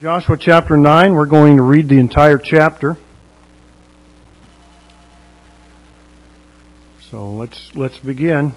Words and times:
Joshua 0.00 0.38
chapter 0.38 0.78
9, 0.78 1.12
we're 1.12 1.26
going 1.26 1.58
to 1.58 1.62
read 1.62 1.90
the 1.90 1.98
entire 1.98 2.38
chapter. 2.38 2.96
So 7.02 7.30
let's, 7.30 7.76
let's 7.76 7.98
begin. 7.98 8.54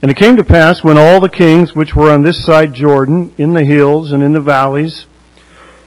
And 0.00 0.10
it 0.10 0.16
came 0.16 0.38
to 0.38 0.44
pass 0.44 0.82
when 0.82 0.96
all 0.96 1.20
the 1.20 1.28
kings 1.28 1.74
which 1.74 1.94
were 1.94 2.10
on 2.10 2.22
this 2.22 2.42
side 2.42 2.72
Jordan, 2.72 3.34
in 3.36 3.52
the 3.52 3.64
hills 3.64 4.12
and 4.12 4.22
in 4.22 4.32
the 4.32 4.40
valleys, 4.40 5.04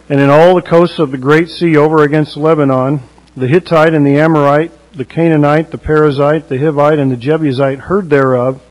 and 0.07 0.19
in 0.19 0.29
all 0.29 0.53
the 0.53 0.61
coasts 0.61 0.99
of 0.99 1.09
the 1.09 1.17
great 1.17 1.49
sea 1.49 1.75
over 1.75 2.03
against 2.03 2.37
Lebanon, 2.37 2.99
the 3.35 3.47
Hittite 3.47 3.95
and 3.95 4.05
the 4.05 4.19
Amorite, 4.19 4.71
the 4.93 5.03
Canaanite, 5.03 5.71
the 5.71 5.79
Perizzite, 5.79 6.47
the 6.47 6.57
Hivite, 6.57 6.99
and 6.99 7.11
the 7.11 7.17
Jebusite 7.17 7.79
heard 7.79 8.11
thereof, 8.11 8.61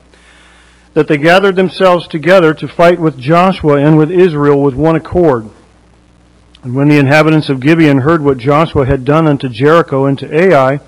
that 0.95 1.09
they 1.09 1.17
gathered 1.17 1.57
themselves 1.57 2.07
together 2.07 2.53
to 2.53 2.67
fight 2.67 2.99
with 2.99 3.19
Joshua 3.19 3.75
and 3.75 3.97
with 3.97 4.09
Israel 4.09 4.61
with 4.63 4.75
one 4.75 4.95
accord. 4.95 5.49
And 6.63 6.73
when 6.73 6.87
the 6.87 6.97
inhabitants 6.97 7.49
of 7.49 7.59
Gibeon 7.59 7.99
heard 7.99 8.23
what 8.23 8.39
Joshua 8.39 8.85
had 8.85 9.05
done 9.05 9.27
unto 9.27 9.49
Jericho 9.49 10.05
and 10.05 10.17
to 10.17 10.33
Ai, 10.33 10.79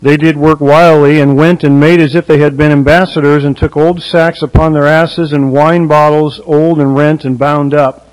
they 0.00 0.16
did 0.16 0.36
work 0.36 0.60
wildly 0.60 1.20
and 1.20 1.36
went 1.36 1.64
and 1.64 1.80
made 1.80 2.00
as 2.00 2.14
if 2.14 2.26
they 2.26 2.38
had 2.38 2.56
been 2.56 2.70
ambassadors 2.70 3.44
and 3.44 3.56
took 3.56 3.76
old 3.76 4.02
sacks 4.02 4.42
upon 4.42 4.74
their 4.74 4.86
asses 4.86 5.32
and 5.32 5.52
wine 5.52 5.88
bottles 5.88 6.38
old 6.44 6.78
and 6.78 6.94
rent 6.94 7.24
and 7.24 7.38
bound 7.38 7.74
up 7.74 8.08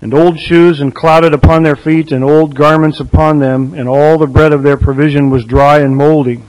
and 0.00 0.12
old 0.12 0.40
shoes 0.40 0.80
and 0.80 0.94
clouded 0.94 1.34
upon 1.34 1.62
their 1.62 1.76
feet 1.76 2.12
and 2.12 2.24
old 2.24 2.54
garments 2.54 2.98
upon 2.98 3.38
them 3.38 3.74
and 3.74 3.88
all 3.88 4.18
the 4.18 4.26
bread 4.26 4.52
of 4.52 4.62
their 4.62 4.76
provision 4.76 5.30
was 5.30 5.44
dry 5.44 5.80
and 5.80 5.96
moldy. 5.96 6.42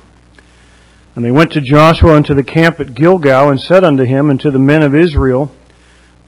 And 1.17 1.26
they 1.26 1.31
went 1.31 1.52
to 1.53 1.62
Joshua 1.62 2.13
unto 2.13 2.35
the 2.35 2.44
camp 2.44 2.80
at 2.80 2.94
Gilgal, 2.94 3.49
and 3.49 3.59
said 3.59 3.84
unto 3.84 4.03
him 4.03 4.30
and 4.30 4.39
to 4.39 4.52
the 4.52 4.59
men 4.59 4.84
of 4.84 4.94
Israel, 4.94 5.52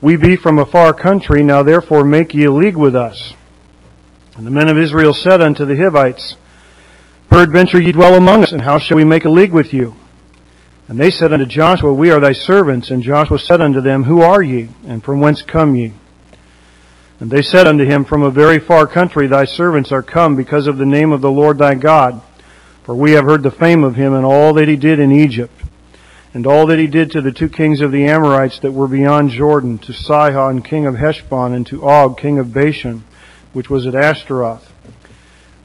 We 0.01 0.15
be 0.15 0.35
from 0.35 0.57
a 0.57 0.65
far 0.65 0.95
country, 0.95 1.43
now 1.43 1.61
therefore 1.61 2.03
make 2.03 2.33
ye 2.33 2.45
a 2.45 2.51
league 2.51 2.75
with 2.75 2.95
us. 2.95 3.35
And 4.35 4.47
the 4.47 4.51
men 4.51 4.67
of 4.67 4.79
Israel 4.79 5.13
said 5.13 5.41
unto 5.41 5.63
the 5.63 5.77
Hivites, 5.77 6.37
Peradventure 7.29 7.79
ye 7.79 7.91
dwell 7.91 8.15
among 8.15 8.41
us, 8.41 8.51
and 8.51 8.63
how 8.63 8.79
shall 8.79 8.97
we 8.97 9.03
make 9.03 9.25
a 9.25 9.29
league 9.29 9.53
with 9.53 9.75
you? 9.75 9.93
And 10.87 10.99
they 10.99 11.11
said 11.11 11.31
unto 11.31 11.45
Joshua, 11.45 11.93
We 11.93 12.09
are 12.09 12.19
thy 12.19 12.33
servants. 12.33 12.89
And 12.89 13.03
Joshua 13.03 13.37
said 13.37 13.61
unto 13.61 13.81
them, 13.81 14.05
Who 14.05 14.21
are 14.21 14.41
ye, 14.41 14.69
and 14.87 15.03
from 15.03 15.19
whence 15.19 15.43
come 15.43 15.75
ye? 15.75 15.93
And 17.19 17.29
they 17.29 17.43
said 17.43 17.67
unto 17.67 17.85
him, 17.85 18.05
From 18.05 18.23
a 18.23 18.31
very 18.31 18.57
far 18.57 18.87
country 18.87 19.27
thy 19.27 19.45
servants 19.45 19.91
are 19.91 20.01
come, 20.01 20.35
because 20.35 20.65
of 20.65 20.79
the 20.79 20.85
name 20.87 21.11
of 21.11 21.21
the 21.21 21.29
Lord 21.29 21.59
thy 21.59 21.75
God 21.75 22.23
for 22.89 22.95
we 22.95 23.11
have 23.11 23.25
heard 23.25 23.43
the 23.43 23.51
fame 23.51 23.83
of 23.83 23.93
him 23.93 24.15
and 24.15 24.25
all 24.25 24.51
that 24.51 24.67
he 24.67 24.75
did 24.75 24.99
in 24.99 25.11
Egypt, 25.11 25.61
and 26.33 26.47
all 26.47 26.65
that 26.65 26.79
he 26.79 26.87
did 26.87 27.11
to 27.11 27.21
the 27.21 27.31
two 27.31 27.47
kings 27.47 27.81
of 27.81 27.91
the 27.91 28.03
Amorites 28.07 28.57
that 28.61 28.71
were 28.71 28.87
beyond 28.87 29.29
Jordan, 29.29 29.77
to 29.77 29.93
Sihon 29.93 30.63
king 30.63 30.87
of 30.87 30.95
Heshbon, 30.95 31.53
and 31.53 31.67
to 31.67 31.87
Og 31.87 32.17
king 32.17 32.39
of 32.39 32.51
Bashan, 32.51 33.03
which 33.53 33.69
was 33.69 33.85
at 33.85 33.93
Ashtaroth. 33.93 34.73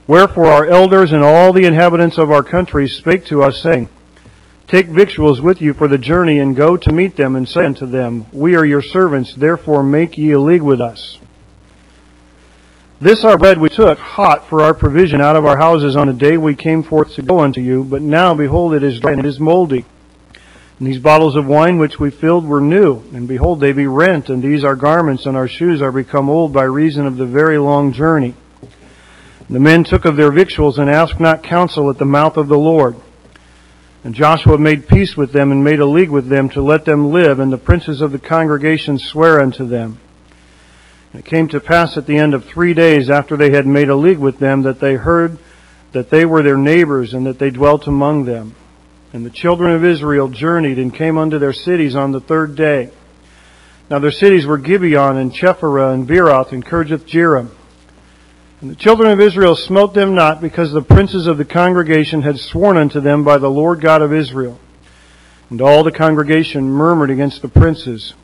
Wherefore 0.06 0.48
our 0.48 0.66
elders 0.66 1.12
and 1.12 1.24
all 1.24 1.54
the 1.54 1.64
inhabitants 1.64 2.18
of 2.18 2.30
our 2.30 2.42
country 2.42 2.86
spake 2.86 3.24
to 3.28 3.42
us, 3.42 3.58
saying, 3.62 3.88
Take 4.68 4.88
victuals 4.88 5.40
with 5.40 5.62
you 5.62 5.72
for 5.72 5.88
the 5.88 5.96
journey, 5.96 6.38
and 6.38 6.54
go 6.54 6.76
to 6.76 6.92
meet 6.92 7.16
them, 7.16 7.36
and 7.36 7.48
say 7.48 7.64
unto 7.64 7.86
them, 7.86 8.26
We 8.32 8.54
are 8.54 8.66
your 8.66 8.82
servants, 8.82 9.34
therefore 9.34 9.82
make 9.82 10.18
ye 10.18 10.32
a 10.32 10.38
league 10.38 10.60
with 10.60 10.82
us. 10.82 11.18
This 13.04 13.22
our 13.22 13.36
bread 13.36 13.58
we 13.58 13.68
took 13.68 13.98
hot 13.98 14.48
for 14.48 14.62
our 14.62 14.72
provision 14.72 15.20
out 15.20 15.36
of 15.36 15.44
our 15.44 15.58
houses 15.58 15.94
on 15.94 16.06
the 16.06 16.14
day 16.14 16.38
we 16.38 16.54
came 16.54 16.82
forth 16.82 17.12
to 17.16 17.22
go 17.22 17.40
unto 17.40 17.60
you, 17.60 17.84
but 17.84 18.00
now 18.00 18.32
behold 18.32 18.72
it 18.72 18.82
is 18.82 18.98
dry 18.98 19.10
and 19.10 19.20
it 19.20 19.26
is 19.26 19.38
moldy. 19.38 19.84
And 20.78 20.88
these 20.88 21.00
bottles 21.00 21.36
of 21.36 21.46
wine 21.46 21.76
which 21.76 22.00
we 22.00 22.08
filled 22.08 22.46
were 22.46 22.62
new, 22.62 23.02
and 23.12 23.28
behold 23.28 23.60
they 23.60 23.72
be 23.72 23.86
rent, 23.86 24.30
and 24.30 24.42
these 24.42 24.64
our 24.64 24.74
garments 24.74 25.26
and 25.26 25.36
our 25.36 25.46
shoes 25.46 25.82
are 25.82 25.92
become 25.92 26.30
old 26.30 26.54
by 26.54 26.62
reason 26.62 27.04
of 27.04 27.18
the 27.18 27.26
very 27.26 27.58
long 27.58 27.92
journey. 27.92 28.36
The 29.50 29.60
men 29.60 29.84
took 29.84 30.06
of 30.06 30.16
their 30.16 30.32
victuals 30.32 30.78
and 30.78 30.88
asked 30.88 31.20
not 31.20 31.42
counsel 31.42 31.90
at 31.90 31.98
the 31.98 32.06
mouth 32.06 32.38
of 32.38 32.48
the 32.48 32.56
Lord. 32.56 32.96
And 34.02 34.14
Joshua 34.14 34.56
made 34.56 34.88
peace 34.88 35.14
with 35.14 35.30
them 35.30 35.52
and 35.52 35.62
made 35.62 35.80
a 35.80 35.84
league 35.84 36.08
with 36.08 36.28
them 36.28 36.48
to 36.48 36.62
let 36.62 36.86
them 36.86 37.12
live, 37.12 37.38
and 37.38 37.52
the 37.52 37.58
princes 37.58 38.00
of 38.00 38.12
the 38.12 38.18
congregation 38.18 38.98
swear 38.98 39.42
unto 39.42 39.66
them. 39.66 40.00
It 41.14 41.24
came 41.24 41.46
to 41.48 41.60
pass 41.60 41.96
at 41.96 42.06
the 42.06 42.16
end 42.16 42.34
of 42.34 42.44
three 42.44 42.74
days 42.74 43.08
after 43.08 43.36
they 43.36 43.50
had 43.50 43.66
made 43.66 43.88
a 43.88 43.94
league 43.94 44.18
with 44.18 44.40
them 44.40 44.62
that 44.62 44.80
they 44.80 44.94
heard 44.94 45.38
that 45.92 46.10
they 46.10 46.24
were 46.24 46.42
their 46.42 46.58
neighbors 46.58 47.14
and 47.14 47.24
that 47.26 47.38
they 47.38 47.50
dwelt 47.50 47.86
among 47.86 48.24
them. 48.24 48.56
And 49.12 49.24
the 49.24 49.30
children 49.30 49.70
of 49.70 49.84
Israel 49.84 50.28
journeyed 50.28 50.78
and 50.78 50.92
came 50.92 51.16
unto 51.16 51.38
their 51.38 51.52
cities 51.52 51.94
on 51.94 52.10
the 52.10 52.20
third 52.20 52.56
day. 52.56 52.90
Now 53.88 54.00
their 54.00 54.10
cities 54.10 54.44
were 54.44 54.58
Gibeon 54.58 55.16
and 55.16 55.32
Chephirah 55.32 55.94
and 55.94 56.08
Beeroth 56.08 56.50
and 56.50 56.66
Kirjath 56.66 57.06
Jearim. 57.06 57.50
And 58.60 58.70
the 58.70 58.74
children 58.74 59.12
of 59.12 59.20
Israel 59.20 59.54
smote 59.54 59.94
them 59.94 60.16
not 60.16 60.40
because 60.40 60.72
the 60.72 60.82
princes 60.82 61.28
of 61.28 61.38
the 61.38 61.44
congregation 61.44 62.22
had 62.22 62.40
sworn 62.40 62.76
unto 62.76 62.98
them 62.98 63.22
by 63.22 63.38
the 63.38 63.50
Lord 63.50 63.80
God 63.80 64.02
of 64.02 64.12
Israel. 64.12 64.58
And 65.48 65.60
all 65.60 65.84
the 65.84 65.92
congregation 65.92 66.64
murmured 66.64 67.10
against 67.10 67.40
the 67.40 67.48
princes. 67.48 68.14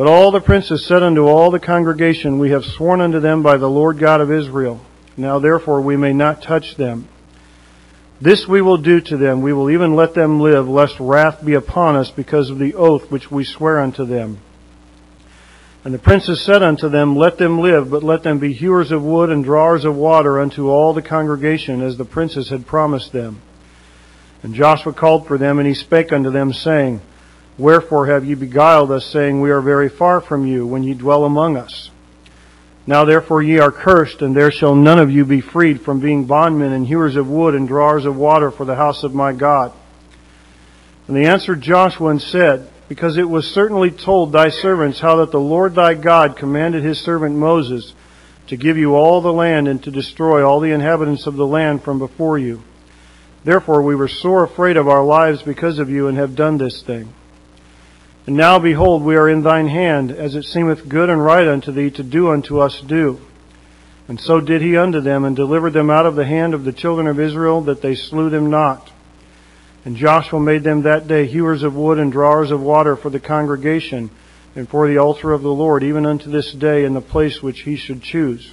But 0.00 0.08
all 0.08 0.30
the 0.30 0.40
princes 0.40 0.86
said 0.86 1.02
unto 1.02 1.26
all 1.26 1.50
the 1.50 1.60
congregation, 1.60 2.38
We 2.38 2.52
have 2.52 2.64
sworn 2.64 3.02
unto 3.02 3.20
them 3.20 3.42
by 3.42 3.58
the 3.58 3.68
Lord 3.68 3.98
God 3.98 4.22
of 4.22 4.32
Israel. 4.32 4.80
Now 5.14 5.38
therefore 5.38 5.82
we 5.82 5.94
may 5.98 6.14
not 6.14 6.40
touch 6.40 6.76
them. 6.76 7.06
This 8.18 8.48
we 8.48 8.62
will 8.62 8.78
do 8.78 9.02
to 9.02 9.18
them. 9.18 9.42
We 9.42 9.52
will 9.52 9.68
even 9.70 9.96
let 9.96 10.14
them 10.14 10.40
live, 10.40 10.66
lest 10.66 10.98
wrath 10.98 11.44
be 11.44 11.52
upon 11.52 11.96
us 11.96 12.10
because 12.10 12.48
of 12.48 12.58
the 12.58 12.76
oath 12.76 13.10
which 13.10 13.30
we 13.30 13.44
swear 13.44 13.78
unto 13.78 14.06
them. 14.06 14.38
And 15.84 15.92
the 15.92 15.98
princes 15.98 16.40
said 16.40 16.62
unto 16.62 16.88
them, 16.88 17.14
Let 17.14 17.36
them 17.36 17.60
live, 17.60 17.90
but 17.90 18.02
let 18.02 18.22
them 18.22 18.38
be 18.38 18.54
hewers 18.54 18.92
of 18.92 19.02
wood 19.02 19.28
and 19.28 19.44
drawers 19.44 19.84
of 19.84 19.96
water 19.96 20.40
unto 20.40 20.70
all 20.70 20.94
the 20.94 21.02
congregation, 21.02 21.82
as 21.82 21.98
the 21.98 22.06
princes 22.06 22.48
had 22.48 22.66
promised 22.66 23.12
them. 23.12 23.42
And 24.42 24.54
Joshua 24.54 24.94
called 24.94 25.26
for 25.26 25.36
them, 25.36 25.58
and 25.58 25.68
he 25.68 25.74
spake 25.74 26.10
unto 26.10 26.30
them, 26.30 26.54
saying, 26.54 27.02
Wherefore 27.60 28.06
have 28.06 28.24
ye 28.24 28.34
beguiled 28.34 28.90
us, 28.90 29.04
saying, 29.04 29.42
We 29.42 29.50
are 29.50 29.60
very 29.60 29.90
far 29.90 30.22
from 30.22 30.46
you, 30.46 30.66
when 30.66 30.82
ye 30.82 30.94
dwell 30.94 31.26
among 31.26 31.58
us? 31.58 31.90
Now 32.86 33.04
therefore 33.04 33.42
ye 33.42 33.58
are 33.58 33.70
cursed, 33.70 34.22
and 34.22 34.34
there 34.34 34.50
shall 34.50 34.74
none 34.74 34.98
of 34.98 35.10
you 35.10 35.26
be 35.26 35.42
freed 35.42 35.82
from 35.82 36.00
being 36.00 36.24
bondmen 36.24 36.72
and 36.72 36.86
hewers 36.86 37.16
of 37.16 37.28
wood 37.28 37.54
and 37.54 37.68
drawers 37.68 38.06
of 38.06 38.16
water 38.16 38.50
for 38.50 38.64
the 38.64 38.76
house 38.76 39.02
of 39.02 39.14
my 39.14 39.34
God. 39.34 39.72
And 41.06 41.14
they 41.14 41.26
answered 41.26 41.60
Joshua 41.60 42.08
and 42.08 42.22
said, 42.22 42.66
Because 42.88 43.18
it 43.18 43.28
was 43.28 43.46
certainly 43.46 43.90
told 43.90 44.32
thy 44.32 44.48
servants 44.48 45.00
how 45.00 45.16
that 45.16 45.30
the 45.30 45.38
Lord 45.38 45.74
thy 45.74 45.92
God 45.92 46.38
commanded 46.38 46.82
his 46.82 46.98
servant 46.98 47.36
Moses 47.36 47.92
to 48.46 48.56
give 48.56 48.78
you 48.78 48.94
all 48.94 49.20
the 49.20 49.34
land 49.34 49.68
and 49.68 49.82
to 49.82 49.90
destroy 49.90 50.42
all 50.42 50.60
the 50.60 50.72
inhabitants 50.72 51.26
of 51.26 51.36
the 51.36 51.46
land 51.46 51.82
from 51.82 51.98
before 51.98 52.38
you. 52.38 52.62
Therefore 53.44 53.82
we 53.82 53.94
were 53.94 54.08
sore 54.08 54.44
afraid 54.44 54.78
of 54.78 54.88
our 54.88 55.04
lives 55.04 55.42
because 55.42 55.78
of 55.78 55.90
you 55.90 56.08
and 56.08 56.16
have 56.16 56.34
done 56.34 56.56
this 56.56 56.80
thing. 56.80 57.12
And 58.30 58.36
now, 58.36 58.60
behold, 58.60 59.02
we 59.02 59.16
are 59.16 59.28
in 59.28 59.42
thine 59.42 59.66
hand, 59.66 60.12
as 60.12 60.36
it 60.36 60.44
seemeth 60.44 60.88
good 60.88 61.10
and 61.10 61.20
right 61.20 61.48
unto 61.48 61.72
thee 61.72 61.90
to 61.90 62.04
do 62.04 62.30
unto 62.30 62.60
us 62.60 62.80
do. 62.80 63.20
And 64.06 64.20
so 64.20 64.40
did 64.40 64.62
he 64.62 64.76
unto 64.76 65.00
them, 65.00 65.24
and 65.24 65.34
delivered 65.34 65.72
them 65.72 65.90
out 65.90 66.06
of 66.06 66.14
the 66.14 66.24
hand 66.24 66.54
of 66.54 66.62
the 66.62 66.72
children 66.72 67.08
of 67.08 67.18
Israel, 67.18 67.60
that 67.62 67.82
they 67.82 67.96
slew 67.96 68.30
them 68.30 68.48
not. 68.48 68.88
And 69.84 69.96
Joshua 69.96 70.38
made 70.38 70.62
them 70.62 70.82
that 70.82 71.08
day 71.08 71.26
hewers 71.26 71.64
of 71.64 71.74
wood 71.74 71.98
and 71.98 72.12
drawers 72.12 72.52
of 72.52 72.62
water 72.62 72.94
for 72.94 73.10
the 73.10 73.18
congregation, 73.18 74.10
and 74.54 74.68
for 74.68 74.86
the 74.86 74.98
altar 74.98 75.32
of 75.32 75.42
the 75.42 75.52
Lord, 75.52 75.82
even 75.82 76.06
unto 76.06 76.30
this 76.30 76.52
day, 76.52 76.84
in 76.84 76.94
the 76.94 77.00
place 77.00 77.42
which 77.42 77.62
he 77.62 77.74
should 77.74 78.00
choose. 78.00 78.52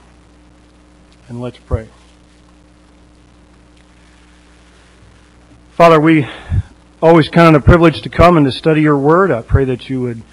And 1.27 1.39
let's 1.39 1.59
pray. 1.59 1.87
Father, 5.73 6.01
we 6.01 6.27
always 7.01 7.29
kind 7.29 7.55
of 7.55 7.61
a 7.61 7.65
privilege 7.65 8.01
to 8.01 8.09
come 8.09 8.37
and 8.37 8.45
to 8.45 8.51
study 8.51 8.81
your 8.81 8.97
word. 8.97 9.31
I 9.31 9.41
pray 9.41 9.65
that 9.65 9.89
you 9.89 10.01
would 10.01 10.23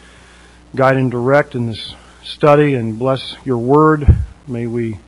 guide 0.75 0.97
and 0.97 1.11
direct 1.11 1.55
in 1.55 1.67
this 1.67 1.95
study 2.23 2.75
and 2.75 2.99
bless 2.99 3.37
your 3.45 3.59
word. 3.59 4.07
May 4.47 4.67
we 4.67 4.99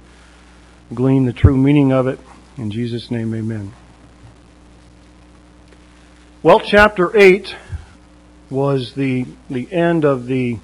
glean 0.93 1.25
the 1.25 1.33
true 1.33 1.57
meaning 1.57 1.93
of 1.93 2.07
it. 2.07 2.21
In 2.59 2.71
Jesus' 2.71 3.11
name, 3.11 3.35
amen. 3.35 3.73
Well, 6.43 6.61
chapter 6.61 7.17
8 7.17 7.57
was 8.51 8.93
the, 8.93 9.27
the 9.49 9.73
end 9.73 10.05
of 10.05 10.27
the 10.27 10.59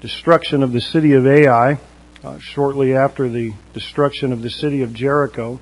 destruction 0.00 0.62
of 0.62 0.72
the 0.72 0.80
city 0.80 1.12
of 1.12 1.26
Ai, 1.26 1.78
uh, 2.24 2.38
shortly 2.38 2.94
after 2.96 3.28
the 3.28 3.52
destruction 3.74 4.32
of 4.32 4.40
the 4.40 4.50
city 4.50 4.82
of 4.82 4.94
Jericho. 4.94 5.60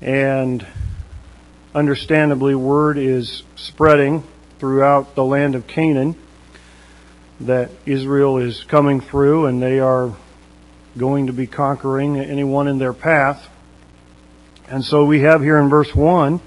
And 0.00 0.66
understandably, 1.74 2.54
word 2.54 2.98
is 2.98 3.42
spreading 3.56 4.24
throughout 4.58 5.14
the 5.14 5.24
land 5.24 5.54
of 5.54 5.66
Canaan 5.66 6.14
that 7.40 7.70
Israel 7.86 8.38
is 8.38 8.62
coming 8.64 9.00
through 9.00 9.46
and 9.46 9.62
they 9.62 9.80
are 9.80 10.14
going 10.96 11.26
to 11.26 11.32
be 11.32 11.46
conquering 11.46 12.18
anyone 12.18 12.68
in 12.68 12.78
their 12.78 12.92
path. 12.92 13.48
And 14.68 14.84
so 14.84 15.04
we 15.04 15.20
have 15.20 15.42
here 15.42 15.58
in 15.58 15.68
verse 15.68 15.94
1 15.94 16.40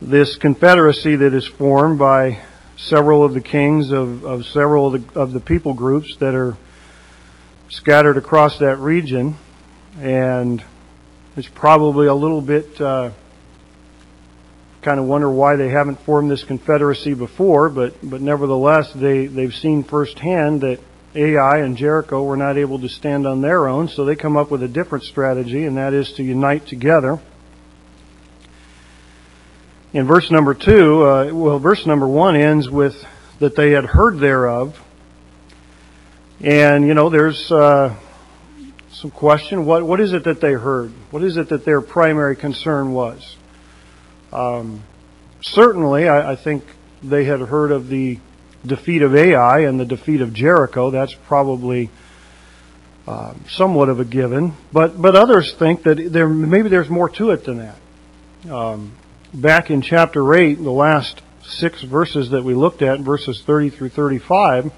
this 0.00 0.36
confederacy 0.36 1.16
that 1.16 1.32
is 1.32 1.46
formed 1.46 1.98
by 1.98 2.38
several 2.76 3.24
of 3.24 3.32
the 3.32 3.40
kings 3.40 3.90
of, 3.90 4.24
of 4.24 4.44
several 4.44 4.94
of 4.94 5.14
the, 5.14 5.20
of 5.20 5.32
the 5.32 5.40
people 5.40 5.72
groups 5.72 6.16
that 6.16 6.34
are 6.34 6.56
scattered 7.68 8.16
across 8.16 8.58
that 8.58 8.78
region. 8.78 9.36
And 10.00 10.62
it's 11.36 11.48
probably 11.48 12.06
a 12.06 12.14
little 12.14 12.40
bit, 12.40 12.80
uh, 12.80 13.10
kind 14.84 15.00
of 15.00 15.06
wonder 15.06 15.30
why 15.30 15.56
they 15.56 15.70
haven't 15.70 15.98
formed 16.00 16.30
this 16.30 16.44
confederacy 16.44 17.14
before, 17.14 17.70
but, 17.70 17.94
but 18.02 18.20
nevertheless, 18.20 18.92
they, 18.92 19.26
they've 19.26 19.54
seen 19.54 19.82
firsthand 19.82 20.60
that 20.60 20.78
Ai 21.14 21.58
and 21.58 21.76
Jericho 21.76 22.22
were 22.22 22.36
not 22.36 22.58
able 22.58 22.78
to 22.80 22.88
stand 22.88 23.26
on 23.26 23.40
their 23.40 23.66
own, 23.66 23.88
so 23.88 24.04
they 24.04 24.14
come 24.14 24.36
up 24.36 24.50
with 24.50 24.62
a 24.62 24.68
different 24.68 25.04
strategy, 25.04 25.64
and 25.64 25.78
that 25.78 25.94
is 25.94 26.12
to 26.14 26.22
unite 26.22 26.66
together. 26.66 27.18
In 29.92 30.06
verse 30.06 30.30
number 30.30 30.54
two, 30.54 31.04
uh, 31.04 31.30
well, 31.32 31.58
verse 31.58 31.86
number 31.86 32.06
one 32.06 32.36
ends 32.36 32.68
with 32.68 32.94
that 33.38 33.56
they 33.56 33.70
had 33.70 33.84
heard 33.84 34.18
thereof. 34.18 34.78
And, 36.40 36.86
you 36.86 36.94
know, 36.94 37.10
there's 37.10 37.50
uh, 37.50 37.96
some 38.92 39.10
question. 39.12 39.64
What, 39.64 39.84
what 39.84 40.00
is 40.00 40.12
it 40.12 40.24
that 40.24 40.40
they 40.40 40.52
heard? 40.52 40.90
What 41.10 41.22
is 41.22 41.36
it 41.36 41.48
that 41.50 41.64
their 41.64 41.80
primary 41.80 42.36
concern 42.36 42.92
was? 42.92 43.36
Um, 44.34 44.82
certainly, 45.40 46.08
I, 46.08 46.32
I 46.32 46.36
think 46.36 46.64
they 47.02 47.24
had 47.24 47.40
heard 47.40 47.70
of 47.70 47.88
the 47.88 48.18
defeat 48.66 49.02
of 49.02 49.14
Ai 49.14 49.60
and 49.60 49.78
the 49.78 49.84
defeat 49.84 50.20
of 50.20 50.32
Jericho. 50.32 50.90
That's 50.90 51.14
probably 51.14 51.90
uh, 53.06 53.34
somewhat 53.48 53.88
of 53.88 54.00
a 54.00 54.04
given. 54.04 54.54
But 54.72 55.00
but 55.00 55.14
others 55.14 55.52
think 55.52 55.84
that 55.84 56.12
there 56.12 56.28
maybe 56.28 56.68
there's 56.68 56.88
more 56.88 57.08
to 57.10 57.30
it 57.30 57.44
than 57.44 57.58
that. 57.58 58.52
Um, 58.52 58.92
back 59.32 59.70
in 59.70 59.82
chapter 59.82 60.34
eight, 60.34 60.54
the 60.54 60.70
last 60.70 61.22
six 61.42 61.82
verses 61.82 62.30
that 62.30 62.42
we 62.42 62.54
looked 62.54 62.82
at, 62.82 63.00
verses 63.00 63.42
30 63.42 63.70
through 63.70 63.90
35, 63.90 64.72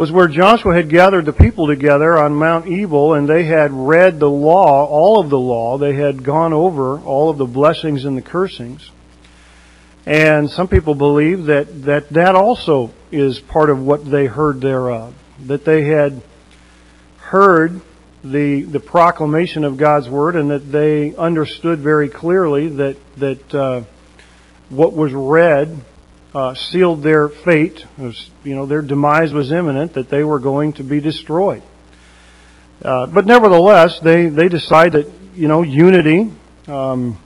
was 0.00 0.10
where 0.10 0.28
Joshua 0.28 0.74
had 0.74 0.88
gathered 0.88 1.26
the 1.26 1.32
people 1.34 1.66
together 1.66 2.16
on 2.16 2.34
Mount 2.34 2.66
Ebal 2.66 3.12
and 3.12 3.28
they 3.28 3.44
had 3.44 3.70
read 3.70 4.18
the 4.18 4.30
law, 4.30 4.86
all 4.86 5.20
of 5.20 5.28
the 5.28 5.38
law. 5.38 5.76
They 5.76 5.92
had 5.92 6.24
gone 6.24 6.54
over 6.54 6.98
all 7.00 7.28
of 7.28 7.36
the 7.36 7.44
blessings 7.44 8.06
and 8.06 8.16
the 8.16 8.22
cursings. 8.22 8.90
And 10.06 10.48
some 10.48 10.68
people 10.68 10.94
believe 10.94 11.44
that, 11.44 11.82
that 11.82 12.08
that 12.14 12.34
also 12.34 12.94
is 13.12 13.40
part 13.40 13.68
of 13.68 13.82
what 13.82 14.10
they 14.10 14.24
heard 14.24 14.62
thereof. 14.62 15.14
That 15.44 15.66
they 15.66 15.84
had 15.84 16.22
heard 17.18 17.82
the, 18.24 18.62
the 18.62 18.80
proclamation 18.80 19.64
of 19.64 19.76
God's 19.76 20.08
Word 20.08 20.34
and 20.34 20.50
that 20.50 20.72
they 20.72 21.14
understood 21.14 21.78
very 21.80 22.08
clearly 22.08 22.68
that, 22.68 22.96
that 23.18 23.54
uh, 23.54 23.82
what 24.70 24.94
was 24.94 25.12
read 25.12 25.84
uh, 26.34 26.54
sealed 26.54 27.02
their 27.02 27.28
fate. 27.28 27.84
Was, 27.98 28.30
you 28.44 28.54
know, 28.54 28.66
their 28.66 28.82
demise 28.82 29.32
was 29.32 29.52
imminent, 29.52 29.94
that 29.94 30.08
they 30.08 30.24
were 30.24 30.38
going 30.38 30.74
to 30.74 30.84
be 30.84 31.00
destroyed. 31.00 31.62
Uh, 32.82 33.06
but 33.06 33.26
nevertheless, 33.26 34.00
they, 34.00 34.26
they 34.26 34.48
decide 34.48 34.92
that, 34.92 35.10
you 35.34 35.48
know, 35.48 35.62
unity, 35.62 36.30
um, 36.66 37.18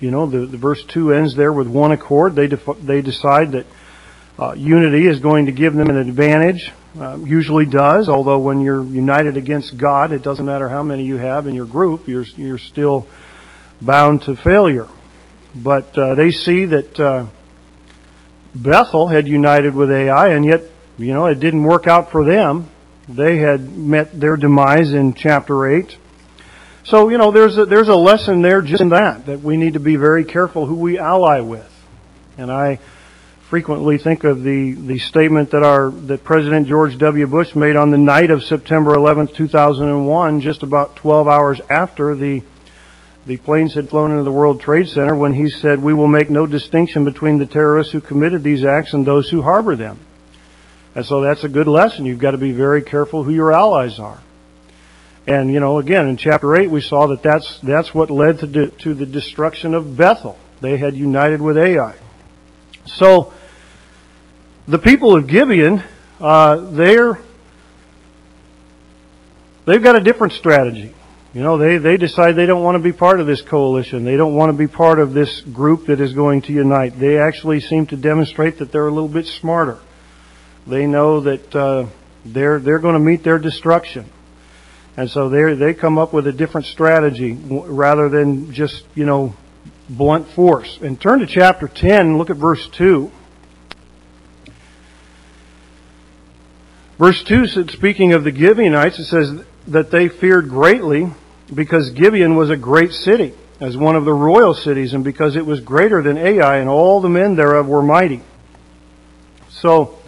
you 0.00 0.10
know, 0.10 0.26
the, 0.26 0.46
the 0.46 0.56
verse 0.56 0.84
2 0.84 1.12
ends 1.12 1.36
there 1.36 1.52
with 1.52 1.68
one 1.68 1.92
accord. 1.92 2.34
They, 2.34 2.48
def- 2.48 2.80
they 2.80 3.02
decide 3.02 3.52
that 3.52 3.66
uh, 4.38 4.54
unity 4.54 5.06
is 5.06 5.20
going 5.20 5.46
to 5.46 5.52
give 5.52 5.74
them 5.74 5.90
an 5.90 5.96
advantage. 5.96 6.72
Uh, 6.98 7.18
usually 7.18 7.64
does, 7.64 8.08
although 8.08 8.38
when 8.38 8.60
you're 8.60 8.84
united 8.84 9.36
against 9.36 9.76
God, 9.78 10.12
it 10.12 10.22
doesn't 10.22 10.44
matter 10.44 10.68
how 10.68 10.82
many 10.82 11.04
you 11.04 11.16
have 11.16 11.46
in 11.46 11.54
your 11.54 11.66
group, 11.66 12.08
you're, 12.08 12.24
you're 12.36 12.58
still 12.58 13.06
bound 13.80 14.22
to 14.22 14.36
failure. 14.36 14.88
But 15.54 15.96
uh, 15.96 16.14
they 16.16 16.32
see 16.32 16.66
that 16.66 16.98
uh, 16.98 17.26
Bethel 18.54 19.08
had 19.08 19.26
united 19.26 19.74
with 19.74 19.90
Ai, 19.90 20.28
and 20.28 20.44
yet, 20.44 20.62
you 20.98 21.12
know, 21.12 21.26
it 21.26 21.40
didn't 21.40 21.62
work 21.62 21.86
out 21.86 22.10
for 22.10 22.24
them. 22.24 22.68
They 23.08 23.38
had 23.38 23.76
met 23.76 24.18
their 24.18 24.36
demise 24.36 24.92
in 24.92 25.14
chapter 25.14 25.66
8. 25.66 25.96
So, 26.84 27.08
you 27.08 27.18
know, 27.18 27.30
there's 27.30 27.56
a, 27.56 27.64
there's 27.64 27.88
a 27.88 27.96
lesson 27.96 28.42
there 28.42 28.60
just 28.60 28.80
in 28.80 28.90
that, 28.90 29.26
that 29.26 29.40
we 29.40 29.56
need 29.56 29.74
to 29.74 29.80
be 29.80 29.96
very 29.96 30.24
careful 30.24 30.66
who 30.66 30.74
we 30.74 30.98
ally 30.98 31.40
with. 31.40 31.68
And 32.36 32.50
I 32.50 32.80
frequently 33.48 33.98
think 33.98 34.24
of 34.24 34.42
the, 34.42 34.72
the 34.72 34.98
statement 34.98 35.50
that 35.50 35.62
our, 35.62 35.90
that 35.90 36.24
President 36.24 36.66
George 36.66 36.98
W. 36.98 37.26
Bush 37.26 37.54
made 37.54 37.76
on 37.76 37.90
the 37.90 37.98
night 37.98 38.30
of 38.30 38.42
September 38.42 38.94
11, 38.94 39.28
2001, 39.28 40.40
just 40.40 40.62
about 40.62 40.96
12 40.96 41.28
hours 41.28 41.60
after 41.68 42.14
the 42.14 42.42
the 43.24 43.36
planes 43.36 43.74
had 43.74 43.88
flown 43.88 44.10
into 44.10 44.24
the 44.24 44.32
World 44.32 44.60
Trade 44.60 44.88
Center 44.88 45.14
when 45.14 45.32
he 45.32 45.48
said, 45.48 45.80
We 45.80 45.94
will 45.94 46.08
make 46.08 46.28
no 46.28 46.46
distinction 46.46 47.04
between 47.04 47.38
the 47.38 47.46
terrorists 47.46 47.92
who 47.92 48.00
committed 48.00 48.42
these 48.42 48.64
acts 48.64 48.94
and 48.94 49.06
those 49.06 49.30
who 49.30 49.42
harbor 49.42 49.76
them. 49.76 50.00
And 50.94 51.06
so 51.06 51.20
that's 51.20 51.44
a 51.44 51.48
good 51.48 51.68
lesson. 51.68 52.04
You've 52.04 52.18
got 52.18 52.32
to 52.32 52.38
be 52.38 52.52
very 52.52 52.82
careful 52.82 53.22
who 53.22 53.32
your 53.32 53.52
allies 53.52 53.98
are. 53.98 54.20
And, 55.26 55.52
you 55.52 55.60
know, 55.60 55.78
again, 55.78 56.08
in 56.08 56.16
chapter 56.16 56.54
8, 56.56 56.68
we 56.68 56.80
saw 56.80 57.06
that 57.08 57.22
that's, 57.22 57.60
that's 57.60 57.94
what 57.94 58.10
led 58.10 58.40
to, 58.40 58.46
de- 58.46 58.70
to 58.70 58.92
the 58.92 59.06
destruction 59.06 59.72
of 59.72 59.96
Bethel. 59.96 60.36
They 60.60 60.76
had 60.76 60.96
united 60.96 61.40
with 61.40 61.56
Ai. 61.56 61.94
So, 62.86 63.32
the 64.66 64.78
people 64.78 65.16
of 65.16 65.28
Gibeon, 65.28 65.82
uh, 66.20 66.56
they're, 66.56 67.18
they've 69.64 69.82
got 69.82 69.94
a 69.94 70.00
different 70.00 70.32
strategy. 70.32 70.92
You 71.34 71.42
know, 71.42 71.56
they, 71.56 71.78
they 71.78 71.96
decide 71.96 72.36
they 72.36 72.44
don't 72.44 72.62
want 72.62 72.74
to 72.76 72.82
be 72.82 72.92
part 72.92 73.18
of 73.18 73.26
this 73.26 73.40
coalition. 73.40 74.04
They 74.04 74.18
don't 74.18 74.34
want 74.34 74.50
to 74.50 74.58
be 74.58 74.66
part 74.66 74.98
of 74.98 75.14
this 75.14 75.40
group 75.40 75.86
that 75.86 75.98
is 75.98 76.12
going 76.12 76.42
to 76.42 76.52
unite. 76.52 76.98
They 76.98 77.18
actually 77.18 77.60
seem 77.60 77.86
to 77.86 77.96
demonstrate 77.96 78.58
that 78.58 78.70
they're 78.70 78.86
a 78.86 78.92
little 78.92 79.08
bit 79.08 79.26
smarter. 79.26 79.78
They 80.66 80.86
know 80.86 81.20
that 81.20 81.56
uh, 81.56 81.86
they're 82.26 82.58
they're 82.58 82.78
going 82.78 82.94
to 82.94 83.00
meet 83.00 83.24
their 83.24 83.38
destruction, 83.38 84.10
and 84.96 85.10
so 85.10 85.28
they 85.28 85.54
they 85.54 85.74
come 85.74 85.98
up 85.98 86.12
with 86.12 86.26
a 86.26 86.32
different 86.32 86.66
strategy 86.66 87.32
rather 87.32 88.08
than 88.08 88.52
just 88.52 88.84
you 88.94 89.06
know 89.06 89.34
blunt 89.88 90.28
force. 90.28 90.78
And 90.82 91.00
turn 91.00 91.20
to 91.20 91.26
chapter 91.26 91.66
ten 91.66 92.18
look 92.18 92.30
at 92.30 92.36
verse 92.36 92.68
two. 92.68 93.10
Verse 96.98 97.24
2 97.24 97.48
said, 97.48 97.70
speaking 97.70 98.12
of 98.12 98.22
the 98.22 98.32
Gibeonites, 98.32 99.00
it 99.00 99.06
says 99.06 99.44
that 99.66 99.90
they 99.90 100.08
feared 100.08 100.48
greatly 100.48 101.10
because 101.54 101.90
Gibeon 101.90 102.36
was 102.36 102.50
a 102.50 102.56
great 102.56 102.92
city, 102.92 103.34
as 103.60 103.76
one 103.76 103.96
of 103.96 104.04
the 104.04 104.12
royal 104.12 104.54
cities, 104.54 104.94
and 104.94 105.04
because 105.04 105.36
it 105.36 105.46
was 105.46 105.60
greater 105.60 106.02
than 106.02 106.16
Ai, 106.16 106.56
and 106.58 106.68
all 106.68 107.00
the 107.00 107.08
men 107.08 107.36
thereof 107.36 107.66
were 107.66 107.82
mighty. 107.82 108.22
So, 109.50 109.98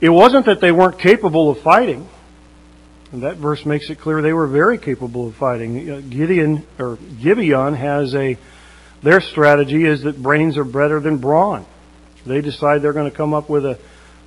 it 0.00 0.10
wasn't 0.10 0.46
that 0.46 0.60
they 0.60 0.72
weren't 0.72 0.98
capable 0.98 1.50
of 1.50 1.60
fighting. 1.60 2.08
And 3.12 3.22
that 3.24 3.36
verse 3.36 3.66
makes 3.66 3.90
it 3.90 3.96
clear 3.96 4.22
they 4.22 4.32
were 4.32 4.46
very 4.46 4.78
capable 4.78 5.28
of 5.28 5.36
fighting. 5.36 5.90
Uh, 5.90 6.00
Gideon 6.00 6.66
or 6.78 6.96
Gibeon 7.20 7.74
has 7.74 8.14
a 8.14 8.38
their 9.02 9.20
strategy 9.20 9.84
is 9.84 10.02
that 10.02 10.22
brains 10.22 10.56
are 10.56 10.64
better 10.64 11.00
than 11.00 11.18
brawn. 11.18 11.66
They 12.24 12.40
decide 12.40 12.82
they're 12.82 12.92
going 12.92 13.10
to 13.10 13.16
come 13.16 13.34
up 13.34 13.48
with 13.48 13.66
a 13.66 13.78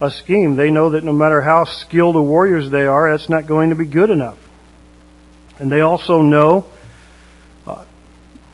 a 0.02 0.12
scheme. 0.12 0.56
They 0.56 0.72
know 0.72 0.92
that 0.92 1.04
no 1.04 1.14
matter 1.14 1.42
how 1.42 1.66
skilled 1.66 2.16
the 2.16 2.22
warriors 2.22 2.70
they 2.70 2.86
are, 2.86 3.12
that's 3.12 3.30
not 3.30 3.48
going 3.48 3.70
to 3.70 3.76
be 3.76 3.86
good 3.86 4.10
enough. 4.10 4.38
And 5.60 5.72
they 5.72 5.82
also 5.82 6.22
know, 6.22 6.66
uh, 7.66 7.86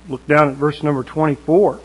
look 0.08 0.26
down 0.28 0.50
at 0.50 0.56
verse 0.56 0.84
number 0.84 1.04
24. 1.04 1.80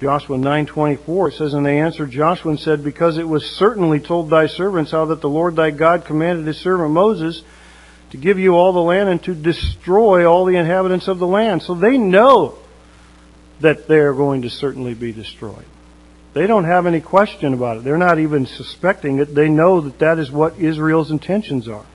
Joshua 0.00 0.36
9:24 0.36 1.28
it 1.28 1.34
says 1.34 1.54
and 1.54 1.64
they 1.64 1.78
answered 1.78 2.10
Joshua 2.10 2.50
and 2.50 2.60
said 2.60 2.84
because 2.84 3.16
it 3.16 3.26
was 3.26 3.48
certainly 3.48 4.00
told 4.00 4.28
thy 4.28 4.46
servants 4.48 4.90
how 4.90 5.06
that 5.06 5.20
the 5.20 5.28
Lord 5.28 5.56
thy 5.56 5.70
God 5.70 6.04
commanded 6.04 6.46
his 6.46 6.58
servant 6.58 6.90
Moses 6.90 7.42
to 8.10 8.16
give 8.16 8.38
you 8.38 8.54
all 8.54 8.72
the 8.72 8.82
land 8.82 9.08
and 9.08 9.22
to 9.22 9.34
destroy 9.34 10.30
all 10.30 10.44
the 10.44 10.56
inhabitants 10.56 11.08
of 11.08 11.20
the 11.20 11.26
land 11.26 11.62
so 11.62 11.74
they 11.74 11.96
know 11.96 12.58
that 13.60 13.88
they 13.88 13.98
are 13.98 14.12
going 14.12 14.42
to 14.42 14.50
certainly 14.50 14.94
be 14.94 15.12
destroyed 15.12 15.64
they 16.34 16.48
don't 16.48 16.64
have 16.64 16.86
any 16.86 17.00
question 17.00 17.54
about 17.54 17.78
it. 17.78 17.84
They're 17.84 17.96
not 17.96 18.18
even 18.18 18.46
suspecting 18.46 19.18
it. 19.20 19.34
They 19.34 19.48
know 19.48 19.80
that 19.80 20.00
that 20.00 20.18
is 20.18 20.30
what 20.30 20.58
Israel's 20.58 21.12
intentions 21.12 21.68
are. 21.68 21.86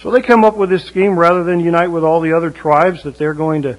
So 0.00 0.10
they 0.10 0.22
come 0.22 0.44
up 0.44 0.56
with 0.56 0.70
this 0.70 0.84
scheme 0.84 1.18
rather 1.18 1.44
than 1.44 1.60
unite 1.60 1.88
with 1.88 2.04
all 2.04 2.20
the 2.20 2.32
other 2.32 2.50
tribes 2.50 3.02
that 3.02 3.18
they're 3.18 3.34
going 3.34 3.62
to, 3.62 3.76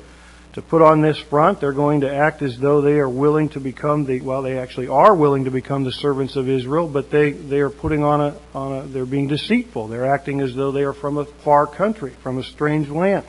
to 0.54 0.62
put 0.62 0.82
on 0.84 1.02
this 1.02 1.18
front. 1.18 1.62
They're 1.62 1.72
going 1.72 2.02
to 2.02 2.14
act 2.14 2.42
as 2.44 2.60
though 2.60 2.82
they 2.82 3.00
are 3.00 3.10
willing 3.10 3.50
to 3.50 3.60
become 3.60 4.06
the, 4.06 4.22
well, 4.22 4.44
they 4.44 4.60
actually 4.60 4.88
are 4.88 5.16
willing 5.16 5.46
to 5.46 5.52
become 5.52 5.84
the 5.84 5.92
servants 5.94 6.36
of 6.36 6.48
Israel, 6.48 6.88
but 6.88 7.10
they, 7.10 7.32
they 7.32 7.60
are 7.60 7.70
putting 7.72 8.04
on 8.04 8.22
a, 8.22 8.36
on 8.54 8.78
a, 8.78 8.82
they're 8.84 9.06
being 9.06 9.28
deceitful. 9.28 9.88
They're 9.88 10.14
acting 10.14 10.42
as 10.42 10.54
though 10.54 10.72
they 10.72 10.84
are 10.84 10.94
from 10.94 11.18
a 11.18 11.26
far 11.26 11.66
country, 11.66 12.12
from 12.22 12.38
a 12.38 12.44
strange 12.44 12.90
land. 12.90 13.26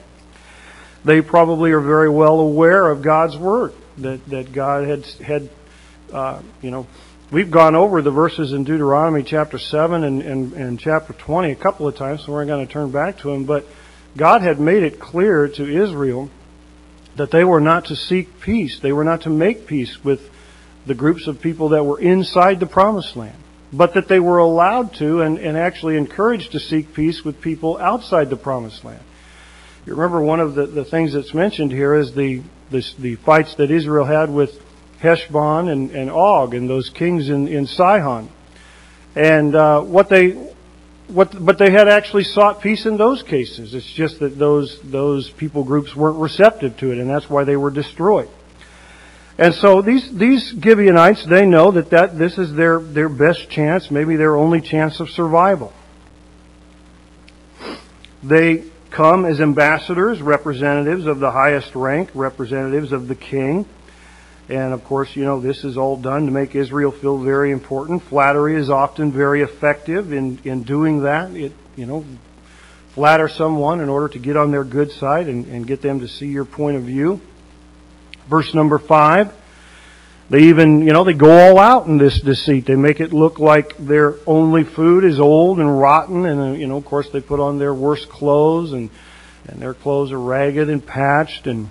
They 1.02 1.22
probably 1.22 1.70
are 1.70 1.80
very 1.80 2.10
well 2.10 2.40
aware 2.40 2.90
of 2.90 3.00
God's 3.00 3.38
word, 3.38 3.72
that, 3.98 4.26
that 4.26 4.52
God 4.52 4.86
had, 4.86 5.06
had 5.06 5.48
uh, 6.12 6.42
you 6.62 6.70
know, 6.70 6.86
we've 7.30 7.50
gone 7.50 7.74
over 7.74 8.02
the 8.02 8.10
verses 8.10 8.52
in 8.52 8.64
Deuteronomy 8.64 9.22
chapter 9.22 9.58
7 9.58 10.04
and, 10.04 10.22
and, 10.22 10.52
and 10.52 10.80
chapter 10.80 11.12
20 11.12 11.50
a 11.50 11.56
couple 11.56 11.86
of 11.86 11.96
times, 11.96 12.24
so 12.24 12.32
we're 12.32 12.44
going 12.44 12.66
to 12.66 12.72
turn 12.72 12.90
back 12.90 13.18
to 13.18 13.30
them. 13.30 13.44
But 13.44 13.66
God 14.16 14.42
had 14.42 14.60
made 14.60 14.82
it 14.82 14.98
clear 14.98 15.48
to 15.48 15.82
Israel 15.82 16.30
that 17.16 17.30
they 17.30 17.44
were 17.44 17.60
not 17.60 17.86
to 17.86 17.96
seek 17.96 18.40
peace. 18.40 18.78
They 18.80 18.92
were 18.92 19.04
not 19.04 19.22
to 19.22 19.30
make 19.30 19.66
peace 19.66 20.02
with 20.02 20.20
the 20.86 20.94
groups 20.94 21.26
of 21.26 21.40
people 21.40 21.70
that 21.70 21.84
were 21.84 22.00
inside 22.00 22.60
the 22.60 22.66
promised 22.66 23.16
land, 23.16 23.36
but 23.72 23.94
that 23.94 24.08
they 24.08 24.20
were 24.20 24.38
allowed 24.38 24.94
to 24.94 25.22
and, 25.22 25.38
and 25.38 25.56
actually 25.56 25.96
encouraged 25.96 26.52
to 26.52 26.60
seek 26.60 26.94
peace 26.94 27.24
with 27.24 27.40
people 27.40 27.78
outside 27.78 28.30
the 28.30 28.36
promised 28.36 28.84
land. 28.84 29.02
You 29.86 29.94
remember 29.94 30.20
one 30.22 30.40
of 30.40 30.54
the, 30.54 30.66
the 30.66 30.84
things 30.84 31.12
that's 31.12 31.34
mentioned 31.34 31.72
here 31.72 31.94
is 31.94 32.14
the, 32.14 32.42
the, 32.70 32.86
the 32.98 33.14
fights 33.16 33.54
that 33.56 33.70
Israel 33.70 34.04
had 34.04 34.30
with 34.30 34.60
Heshbon 35.00 35.68
and, 35.68 35.90
and 35.90 36.10
Og 36.10 36.54
and 36.54 36.68
those 36.68 36.90
kings 36.90 37.28
in, 37.28 37.48
in 37.48 37.66
Sihon. 37.66 38.28
And 39.14 39.54
uh, 39.54 39.80
what 39.82 40.08
they 40.08 40.30
what, 41.08 41.44
but 41.44 41.58
they 41.58 41.70
had 41.70 41.88
actually 41.88 42.24
sought 42.24 42.60
peace 42.60 42.86
in 42.86 42.96
those 42.96 43.22
cases. 43.22 43.74
It's 43.74 43.90
just 43.92 44.20
that 44.20 44.38
those 44.38 44.80
those 44.82 45.28
people 45.30 45.64
groups 45.64 45.96
weren't 45.96 46.18
receptive 46.18 46.76
to 46.78 46.92
it, 46.92 46.98
and 46.98 47.10
that's 47.10 47.28
why 47.28 47.44
they 47.44 47.56
were 47.56 47.70
destroyed. 47.70 48.28
And 49.36 49.54
so 49.54 49.80
these 49.80 50.12
these 50.12 50.50
Gibeonites, 50.50 51.24
they 51.24 51.46
know 51.46 51.70
that, 51.70 51.90
that 51.90 52.18
this 52.18 52.36
is 52.38 52.52
their, 52.52 52.78
their 52.78 53.08
best 53.08 53.48
chance, 53.48 53.90
maybe 53.90 54.16
their 54.16 54.36
only 54.36 54.60
chance 54.60 55.00
of 55.00 55.08
survival. 55.08 55.72
They 58.22 58.64
come 58.90 59.24
as 59.24 59.40
ambassadors, 59.40 60.20
representatives 60.20 61.06
of 61.06 61.20
the 61.20 61.30
highest 61.30 61.74
rank, 61.74 62.10
representatives 62.14 62.92
of 62.92 63.08
the 63.08 63.14
king. 63.14 63.64
And 64.50 64.74
of 64.74 64.82
course, 64.82 65.14
you 65.14 65.24
know, 65.24 65.38
this 65.38 65.62
is 65.62 65.76
all 65.76 65.96
done 65.96 66.26
to 66.26 66.32
make 66.32 66.56
Israel 66.56 66.90
feel 66.90 67.18
very 67.18 67.52
important. 67.52 68.02
Flattery 68.02 68.56
is 68.56 68.68
often 68.68 69.12
very 69.12 69.42
effective 69.42 70.12
in, 70.12 70.40
in 70.42 70.64
doing 70.64 71.04
that. 71.04 71.30
It, 71.30 71.52
you 71.76 71.86
know, 71.86 72.04
flatter 72.88 73.28
someone 73.28 73.80
in 73.80 73.88
order 73.88 74.08
to 74.08 74.18
get 74.18 74.36
on 74.36 74.50
their 74.50 74.64
good 74.64 74.90
side 74.90 75.28
and, 75.28 75.46
and 75.46 75.68
get 75.68 75.82
them 75.82 76.00
to 76.00 76.08
see 76.08 76.26
your 76.26 76.44
point 76.44 76.76
of 76.76 76.82
view. 76.82 77.20
Verse 78.28 78.52
number 78.52 78.80
five. 78.80 79.32
They 80.30 80.44
even, 80.44 80.82
you 80.82 80.92
know, 80.92 81.04
they 81.04 81.12
go 81.12 81.30
all 81.30 81.58
out 81.58 81.86
in 81.86 81.98
this 81.98 82.20
deceit. 82.20 82.66
They 82.66 82.76
make 82.76 83.00
it 83.00 83.12
look 83.12 83.38
like 83.38 83.76
their 83.76 84.14
only 84.26 84.64
food 84.64 85.04
is 85.04 85.20
old 85.20 85.60
and 85.60 85.80
rotten, 85.80 86.26
and 86.26 86.60
you 86.60 86.66
know, 86.66 86.76
of 86.76 86.84
course, 86.84 87.08
they 87.10 87.20
put 87.20 87.40
on 87.40 87.58
their 87.58 87.74
worst 87.74 88.08
clothes, 88.08 88.72
and 88.72 88.90
and 89.48 89.60
their 89.60 89.74
clothes 89.74 90.12
are 90.12 90.20
ragged 90.20 90.68
and 90.68 90.84
patched, 90.84 91.48
and 91.48 91.68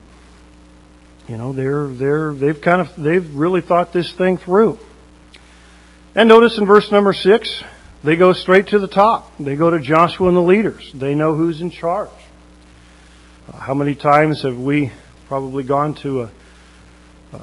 you 1.30 1.38
know, 1.38 1.54
they're, 1.54 1.88
they're, 1.88 2.34
they've 2.34 2.60
kind 2.60 2.82
of, 2.82 2.96
they've 2.98 3.36
really 3.36 3.62
thought 3.62 3.94
this 3.94 4.12
thing 4.12 4.38
through. 4.38 4.80
And 6.16 6.28
notice 6.28 6.58
in 6.58 6.66
verse 6.66 6.92
number 6.92 7.14
six, 7.14 7.64
they 8.04 8.16
go 8.16 8.34
straight 8.34 8.68
to 8.68 8.80
the 8.80 8.88
top. 8.88 9.38
They 9.38 9.56
go 9.56 9.70
to 9.70 9.80
Joshua 9.80 10.30
and 10.30 10.36
the 10.36 10.42
leaders. 10.42 10.92
They 10.92 11.14
know 11.14 11.36
who's 11.36 11.62
in 11.62 11.70
charge. 11.70 12.10
How 13.54 13.76
many 13.76 13.94
times 13.94 14.42
have 14.42 14.58
we 14.58 14.92
probably 15.28 15.64
gone 15.64 15.94
to 15.96 16.24
a, 16.24 16.32
uh, 17.34 17.40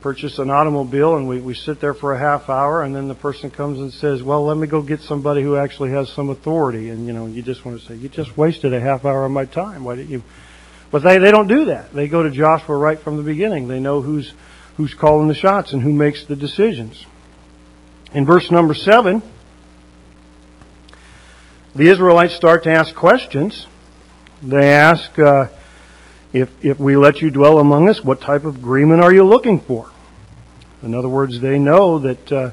purchase 0.00 0.38
an 0.38 0.48
automobile 0.50 1.16
and 1.16 1.28
we, 1.28 1.38
we 1.40 1.52
sit 1.52 1.80
there 1.80 1.94
for 1.94 2.14
a 2.14 2.18
half 2.18 2.48
hour 2.48 2.82
and 2.82 2.96
then 2.96 3.08
the 3.08 3.14
person 3.14 3.50
comes 3.50 3.78
and 3.78 3.92
says, 3.92 4.22
well, 4.22 4.46
let 4.46 4.56
me 4.56 4.66
go 4.66 4.80
get 4.80 5.00
somebody 5.00 5.42
who 5.42 5.56
actually 5.56 5.90
has 5.90 6.10
some 6.10 6.30
authority. 6.30 6.88
And, 6.88 7.06
you 7.06 7.12
know, 7.12 7.26
you 7.26 7.42
just 7.42 7.62
want 7.66 7.78
to 7.78 7.86
say, 7.86 7.94
you 7.94 8.08
just 8.08 8.38
wasted 8.38 8.72
a 8.72 8.80
half 8.80 9.04
hour 9.04 9.26
of 9.26 9.32
my 9.32 9.44
time. 9.44 9.84
Why 9.84 9.96
didn't 9.96 10.10
you 10.10 10.22
but 10.92 11.02
they, 11.02 11.18
they 11.18 11.32
don't 11.32 11.48
do 11.48 11.64
that. 11.64 11.92
They 11.92 12.06
go 12.06 12.22
to 12.22 12.30
Joshua 12.30 12.76
right 12.76 13.00
from 13.00 13.16
the 13.16 13.22
beginning. 13.24 13.66
They 13.66 13.80
know 13.80 14.02
who's, 14.02 14.32
who's 14.76 14.94
calling 14.94 15.26
the 15.26 15.34
shots 15.34 15.72
and 15.72 15.82
who 15.82 15.92
makes 15.92 16.24
the 16.26 16.36
decisions. 16.36 17.06
In 18.12 18.26
verse 18.26 18.50
number 18.50 18.74
seven, 18.74 19.22
the 21.74 21.88
Israelites 21.88 22.34
start 22.34 22.64
to 22.64 22.70
ask 22.70 22.94
questions. 22.94 23.66
They 24.42 24.70
ask, 24.70 25.18
uh, 25.18 25.48
if, 26.34 26.50
if 26.62 26.78
we 26.78 26.96
let 26.96 27.22
you 27.22 27.30
dwell 27.30 27.58
among 27.58 27.88
us, 27.88 28.04
what 28.04 28.20
type 28.20 28.44
of 28.44 28.56
agreement 28.56 29.02
are 29.02 29.14
you 29.14 29.24
looking 29.24 29.60
for? 29.60 29.90
In 30.82 30.94
other 30.94 31.08
words, 31.08 31.40
they 31.40 31.58
know 31.58 32.00
that, 32.00 32.32
uh, 32.32 32.50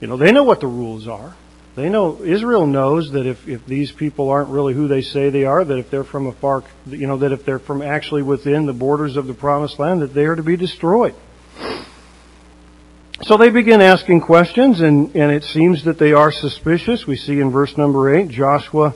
you 0.00 0.08
know, 0.08 0.18
they 0.18 0.30
know 0.30 0.44
what 0.44 0.60
the 0.60 0.66
rules 0.66 1.08
are. 1.08 1.34
They 1.78 1.88
know 1.88 2.20
Israel 2.24 2.66
knows 2.66 3.12
that 3.12 3.24
if, 3.24 3.46
if 3.46 3.64
these 3.64 3.92
people 3.92 4.30
aren't 4.30 4.48
really 4.48 4.74
who 4.74 4.88
they 4.88 5.00
say 5.00 5.30
they 5.30 5.44
are, 5.44 5.64
that 5.64 5.78
if 5.78 5.92
they're 5.92 6.02
from 6.02 6.26
a 6.26 6.32
far, 6.32 6.64
you 6.86 7.06
know, 7.06 7.18
that 7.18 7.30
if 7.30 7.44
they're 7.44 7.60
from 7.60 7.82
actually 7.82 8.22
within 8.22 8.66
the 8.66 8.72
borders 8.72 9.16
of 9.16 9.28
the 9.28 9.34
promised 9.34 9.78
land, 9.78 10.02
that 10.02 10.12
they 10.12 10.24
are 10.24 10.34
to 10.34 10.42
be 10.42 10.56
destroyed. 10.56 11.14
So 13.22 13.36
they 13.36 13.50
begin 13.50 13.80
asking 13.80 14.22
questions, 14.22 14.80
and, 14.80 15.14
and 15.14 15.30
it 15.30 15.44
seems 15.44 15.84
that 15.84 15.98
they 15.98 16.12
are 16.12 16.32
suspicious. 16.32 17.06
We 17.06 17.14
see 17.14 17.38
in 17.38 17.50
verse 17.52 17.76
number 17.76 18.12
8, 18.12 18.28
Joshua, 18.28 18.92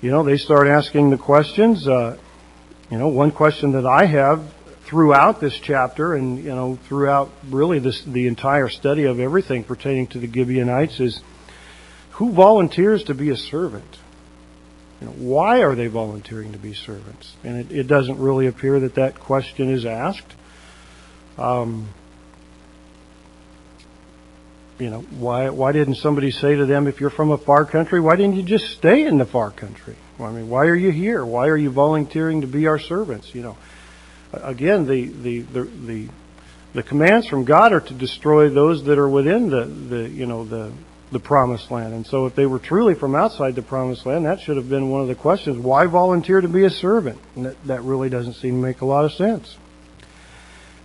you 0.00 0.10
know, 0.10 0.24
they 0.24 0.38
start 0.38 0.66
asking 0.66 1.10
the 1.10 1.18
questions. 1.18 1.86
Uh, 1.86 2.18
you 2.90 2.98
know, 2.98 3.06
one 3.06 3.30
question 3.30 3.70
that 3.72 3.86
I 3.86 4.06
have 4.06 4.42
throughout 4.86 5.40
this 5.40 5.56
chapter 5.56 6.14
and, 6.16 6.42
you 6.42 6.50
know, 6.50 6.80
throughout 6.88 7.30
really 7.48 7.78
this, 7.78 8.02
the 8.02 8.26
entire 8.26 8.68
study 8.68 9.04
of 9.04 9.20
everything 9.20 9.62
pertaining 9.62 10.08
to 10.08 10.18
the 10.18 10.26
Gibeonites 10.26 10.98
is, 10.98 11.20
who 12.16 12.32
volunteers 12.32 13.04
to 13.04 13.14
be 13.14 13.28
a 13.30 13.36
servant? 13.36 13.98
You 15.00 15.08
know, 15.08 15.12
why 15.12 15.62
are 15.62 15.74
they 15.74 15.86
volunteering 15.86 16.52
to 16.52 16.58
be 16.58 16.72
servants? 16.72 17.34
And 17.44 17.58
it, 17.58 17.70
it 17.70 17.86
doesn't 17.86 18.18
really 18.18 18.46
appear 18.46 18.80
that 18.80 18.94
that 18.94 19.20
question 19.20 19.70
is 19.70 19.84
asked. 19.84 20.34
Um, 21.36 21.90
you 24.78 24.88
know, 24.88 25.00
why 25.00 25.50
why 25.50 25.72
didn't 25.72 25.96
somebody 25.96 26.30
say 26.30 26.54
to 26.54 26.64
them, 26.64 26.86
if 26.86 27.00
you're 27.00 27.10
from 27.10 27.30
a 27.30 27.38
far 27.38 27.66
country, 27.66 28.00
why 28.00 28.16
didn't 28.16 28.36
you 28.36 28.42
just 28.42 28.70
stay 28.72 29.06
in 29.06 29.18
the 29.18 29.26
far 29.26 29.50
country? 29.50 29.96
I 30.18 30.30
mean, 30.30 30.48
why 30.48 30.66
are 30.66 30.74
you 30.74 30.90
here? 30.90 31.24
Why 31.24 31.48
are 31.48 31.56
you 31.56 31.70
volunteering 31.70 32.40
to 32.40 32.46
be 32.46 32.66
our 32.66 32.78
servants? 32.78 33.34
You 33.34 33.42
know, 33.42 33.56
again, 34.32 34.86
the 34.86 35.06
the 35.06 35.40
the 35.42 35.64
the, 35.64 36.08
the 36.72 36.82
commands 36.82 37.26
from 37.28 37.44
God 37.44 37.74
are 37.74 37.80
to 37.80 37.94
destroy 37.94 38.48
those 38.48 38.84
that 38.84 38.98
are 38.98 39.08
within 39.08 39.50
the 39.50 39.64
the 39.66 40.08
you 40.08 40.24
know 40.24 40.46
the 40.46 40.72
the 41.12 41.20
promised 41.20 41.70
land. 41.70 41.94
And 41.94 42.06
so 42.06 42.26
if 42.26 42.34
they 42.34 42.46
were 42.46 42.58
truly 42.58 42.94
from 42.94 43.14
outside 43.14 43.54
the 43.54 43.62
promised 43.62 44.06
land, 44.06 44.26
that 44.26 44.40
should 44.40 44.56
have 44.56 44.68
been 44.68 44.90
one 44.90 45.02
of 45.02 45.08
the 45.08 45.14
questions. 45.14 45.56
Why 45.56 45.86
volunteer 45.86 46.40
to 46.40 46.48
be 46.48 46.64
a 46.64 46.70
servant? 46.70 47.20
And 47.36 47.46
that, 47.46 47.64
that 47.64 47.82
really 47.82 48.08
doesn't 48.08 48.34
seem 48.34 48.60
to 48.60 48.66
make 48.66 48.80
a 48.80 48.86
lot 48.86 49.04
of 49.04 49.12
sense. 49.12 49.56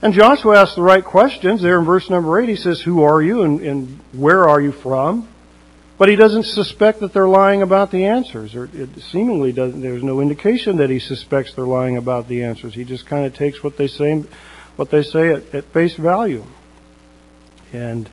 And 0.01 0.13
Joshua 0.13 0.61
asks 0.61 0.75
the 0.75 0.81
right 0.81 1.03
questions 1.03 1.61
there 1.61 1.77
in 1.79 1.85
verse 1.85 2.09
number 2.09 2.39
8. 2.39 2.49
He 2.49 2.55
says, 2.55 2.81
Who 2.81 3.03
are 3.03 3.21
you 3.21 3.43
and, 3.43 3.61
and 3.61 3.99
where 4.13 4.47
are 4.47 4.59
you 4.59 4.71
from? 4.71 5.27
But 5.97 6.09
he 6.09 6.15
doesn't 6.15 6.45
suspect 6.45 7.01
that 7.01 7.13
they're 7.13 7.27
lying 7.27 7.61
about 7.61 7.91
the 7.91 8.05
answers, 8.05 8.55
or 8.55 8.67
it 8.73 8.89
seemingly 9.11 9.51
doesn't. 9.51 9.81
There's 9.81 10.01
no 10.01 10.19
indication 10.19 10.77
that 10.77 10.89
he 10.89 10.97
suspects 10.97 11.53
they're 11.53 11.65
lying 11.65 11.95
about 11.95 12.27
the 12.27 12.43
answers. 12.43 12.73
He 12.73 12.83
just 12.83 13.05
kind 13.05 13.23
of 13.23 13.35
takes 13.35 13.63
what 13.63 13.77
they 13.77 13.87
say, 13.87 14.23
what 14.77 14.89
they 14.89 15.03
say 15.03 15.29
at, 15.33 15.53
at 15.53 15.65
face 15.65 15.93
value. 15.93 16.43
And 17.71 18.09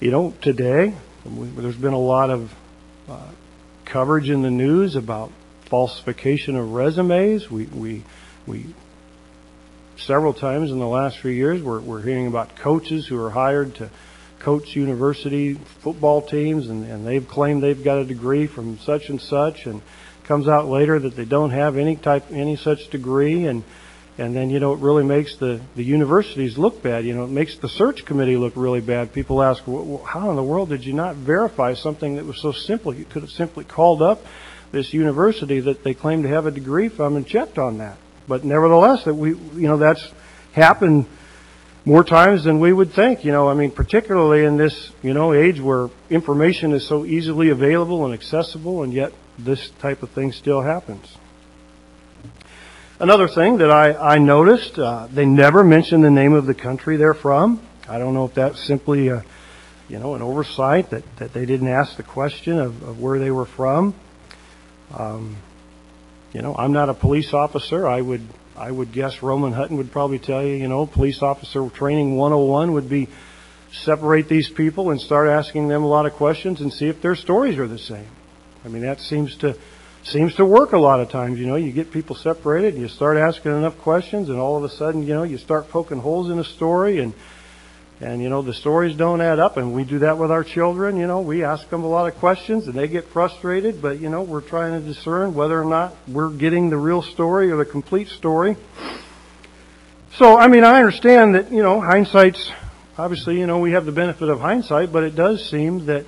you 0.00 0.10
know, 0.10 0.32
today, 0.40 0.94
there's 1.26 1.76
been 1.76 1.92
a 1.92 1.98
lot 1.98 2.30
of 2.30 2.54
uh, 3.06 3.28
coverage 3.84 4.30
in 4.30 4.40
the 4.40 4.50
news 4.50 4.96
about 4.96 5.30
falsification 5.66 6.56
of 6.56 6.72
resumes. 6.72 7.50
We, 7.50 7.66
we, 7.66 8.04
we, 8.46 8.74
several 9.98 10.32
times 10.32 10.70
in 10.70 10.78
the 10.78 10.88
last 10.88 11.18
few 11.18 11.30
years, 11.30 11.62
we're, 11.62 11.80
we're 11.80 12.00
hearing 12.00 12.26
about 12.26 12.56
coaches 12.56 13.06
who 13.06 13.22
are 13.22 13.28
hired 13.28 13.74
to 13.76 13.90
coach 14.38 14.74
university 14.74 15.60
football 15.82 16.22
teams, 16.22 16.70
and, 16.70 16.90
and 16.90 17.06
they've 17.06 17.28
claimed 17.28 17.62
they've 17.62 17.84
got 17.84 17.98
a 17.98 18.04
degree 18.06 18.46
from 18.46 18.78
such 18.78 19.10
and 19.10 19.20
such, 19.20 19.66
and 19.66 19.82
comes 20.24 20.48
out 20.48 20.66
later 20.66 20.98
that 20.98 21.14
they 21.14 21.26
don't 21.26 21.50
have 21.50 21.76
any 21.76 21.96
type, 21.96 22.24
any 22.32 22.56
such 22.56 22.88
degree, 22.88 23.44
and 23.44 23.62
and 24.18 24.34
then, 24.36 24.50
you 24.50 24.60
know, 24.60 24.72
it 24.72 24.80
really 24.80 25.04
makes 25.04 25.36
the, 25.36 25.60
the 25.76 25.84
universities 25.84 26.58
look 26.58 26.82
bad. 26.82 27.04
You 27.04 27.14
know, 27.14 27.24
it 27.24 27.30
makes 27.30 27.56
the 27.56 27.68
search 27.68 28.04
committee 28.04 28.36
look 28.36 28.52
really 28.56 28.80
bad. 28.80 29.12
People 29.12 29.42
ask, 29.42 29.62
well, 29.66 30.02
how 30.04 30.30
in 30.30 30.36
the 30.36 30.42
world 30.42 30.68
did 30.68 30.84
you 30.84 30.92
not 30.92 31.16
verify 31.16 31.74
something 31.74 32.16
that 32.16 32.26
was 32.26 32.38
so 32.38 32.52
simple? 32.52 32.92
You 32.94 33.04
could 33.04 33.22
have 33.22 33.30
simply 33.30 33.64
called 33.64 34.02
up 34.02 34.24
this 34.72 34.92
university 34.92 35.60
that 35.60 35.82
they 35.82 35.94
claim 35.94 36.22
to 36.24 36.28
have 36.28 36.46
a 36.46 36.50
degree 36.50 36.88
from 36.88 37.16
and 37.16 37.26
checked 37.26 37.58
on 37.58 37.78
that. 37.78 37.96
But 38.28 38.44
nevertheless, 38.44 39.04
that 39.04 39.14
we, 39.14 39.30
you 39.30 39.68
know, 39.68 39.78
that's 39.78 40.06
happened 40.52 41.06
more 41.84 42.04
times 42.04 42.44
than 42.44 42.60
we 42.60 42.72
would 42.72 42.92
think. 42.92 43.24
You 43.24 43.32
know, 43.32 43.48
I 43.48 43.54
mean, 43.54 43.70
particularly 43.70 44.44
in 44.44 44.56
this, 44.56 44.92
you 45.02 45.14
know, 45.14 45.32
age 45.32 45.60
where 45.60 45.88
information 46.10 46.72
is 46.72 46.86
so 46.86 47.04
easily 47.04 47.48
available 47.48 48.04
and 48.04 48.14
accessible, 48.14 48.82
and 48.82 48.92
yet 48.92 49.12
this 49.38 49.70
type 49.80 50.02
of 50.02 50.10
thing 50.10 50.32
still 50.32 50.60
happens. 50.60 51.16
Another 53.00 53.28
thing 53.28 53.56
that 53.56 53.70
I, 53.70 53.94
I 53.94 54.18
noticed, 54.18 54.78
uh, 54.78 55.08
they 55.10 55.24
never 55.24 55.64
mention 55.64 56.02
the 56.02 56.10
name 56.10 56.34
of 56.34 56.44
the 56.44 56.52
country 56.52 56.98
they're 56.98 57.14
from. 57.14 57.66
I 57.88 57.98
don't 57.98 58.12
know 58.12 58.26
if 58.26 58.34
that's 58.34 58.62
simply, 58.62 59.08
a, 59.08 59.24
you 59.88 59.98
know, 59.98 60.16
an 60.16 60.20
oversight 60.20 60.90
that, 60.90 61.16
that 61.16 61.32
they 61.32 61.46
didn't 61.46 61.68
ask 61.68 61.96
the 61.96 62.02
question 62.02 62.58
of, 62.58 62.82
of 62.82 63.00
where 63.00 63.18
they 63.18 63.30
were 63.30 63.46
from. 63.46 63.94
Um, 64.94 65.38
you 66.34 66.42
know, 66.42 66.54
I'm 66.54 66.72
not 66.72 66.90
a 66.90 66.94
police 66.94 67.32
officer. 67.32 67.88
I 67.88 68.02
would 68.02 68.20
I 68.54 68.70
would 68.70 68.92
guess 68.92 69.22
Roman 69.22 69.54
Hutton 69.54 69.78
would 69.78 69.90
probably 69.90 70.18
tell 70.18 70.44
you, 70.44 70.56
you 70.56 70.68
know, 70.68 70.84
police 70.84 71.22
officer 71.22 71.66
training 71.70 72.16
101 72.16 72.72
would 72.72 72.90
be 72.90 73.08
separate 73.72 74.28
these 74.28 74.50
people 74.50 74.90
and 74.90 75.00
start 75.00 75.26
asking 75.26 75.68
them 75.68 75.84
a 75.84 75.88
lot 75.88 76.04
of 76.04 76.12
questions 76.12 76.60
and 76.60 76.70
see 76.70 76.88
if 76.88 77.00
their 77.00 77.14
stories 77.14 77.56
are 77.56 77.66
the 77.66 77.78
same. 77.78 78.08
I 78.62 78.68
mean, 78.68 78.82
that 78.82 79.00
seems 79.00 79.36
to 79.36 79.56
seems 80.02 80.34
to 80.36 80.44
work 80.44 80.72
a 80.72 80.78
lot 80.78 81.00
of 81.00 81.10
times. 81.10 81.38
You 81.38 81.46
know, 81.46 81.56
you 81.56 81.72
get 81.72 81.90
people 81.92 82.16
separated, 82.16 82.74
and 82.74 82.82
you 82.82 82.88
start 82.88 83.16
asking 83.16 83.52
enough 83.52 83.78
questions, 83.78 84.28
and 84.28 84.38
all 84.38 84.56
of 84.56 84.64
a 84.64 84.68
sudden, 84.68 85.06
you 85.06 85.14
know, 85.14 85.22
you 85.22 85.38
start 85.38 85.68
poking 85.68 85.98
holes 85.98 86.30
in 86.30 86.38
a 86.38 86.44
story, 86.44 86.98
and 86.98 87.14
and 88.00 88.22
you 88.22 88.30
know 88.30 88.40
the 88.40 88.54
stories 88.54 88.96
don't 88.96 89.20
add 89.20 89.38
up. 89.38 89.56
And 89.58 89.74
we 89.74 89.84
do 89.84 89.98
that 90.00 90.16
with 90.16 90.30
our 90.30 90.42
children. 90.42 90.96
You 90.96 91.06
know, 91.06 91.20
we 91.20 91.44
ask 91.44 91.68
them 91.68 91.84
a 91.84 91.88
lot 91.88 92.08
of 92.08 92.18
questions, 92.18 92.66
and 92.66 92.74
they 92.74 92.88
get 92.88 93.08
frustrated. 93.08 93.82
But 93.82 94.00
you 94.00 94.08
know, 94.08 94.22
we're 94.22 94.40
trying 94.40 94.80
to 94.80 94.86
discern 94.86 95.34
whether 95.34 95.60
or 95.60 95.66
not 95.66 95.94
we're 96.08 96.30
getting 96.30 96.70
the 96.70 96.78
real 96.78 97.02
story 97.02 97.50
or 97.50 97.56
the 97.56 97.66
complete 97.66 98.08
story. 98.08 98.56
So, 100.14 100.36
I 100.36 100.48
mean, 100.48 100.64
I 100.64 100.78
understand 100.78 101.34
that 101.34 101.52
you 101.52 101.62
know 101.62 101.80
hindsight's 101.80 102.50
obviously 102.96 103.38
you 103.38 103.46
know 103.46 103.58
we 103.58 103.72
have 103.72 103.84
the 103.84 103.92
benefit 103.92 104.28
of 104.28 104.40
hindsight, 104.40 104.92
but 104.92 105.04
it 105.04 105.14
does 105.14 105.46
seem 105.48 105.86
that 105.86 106.06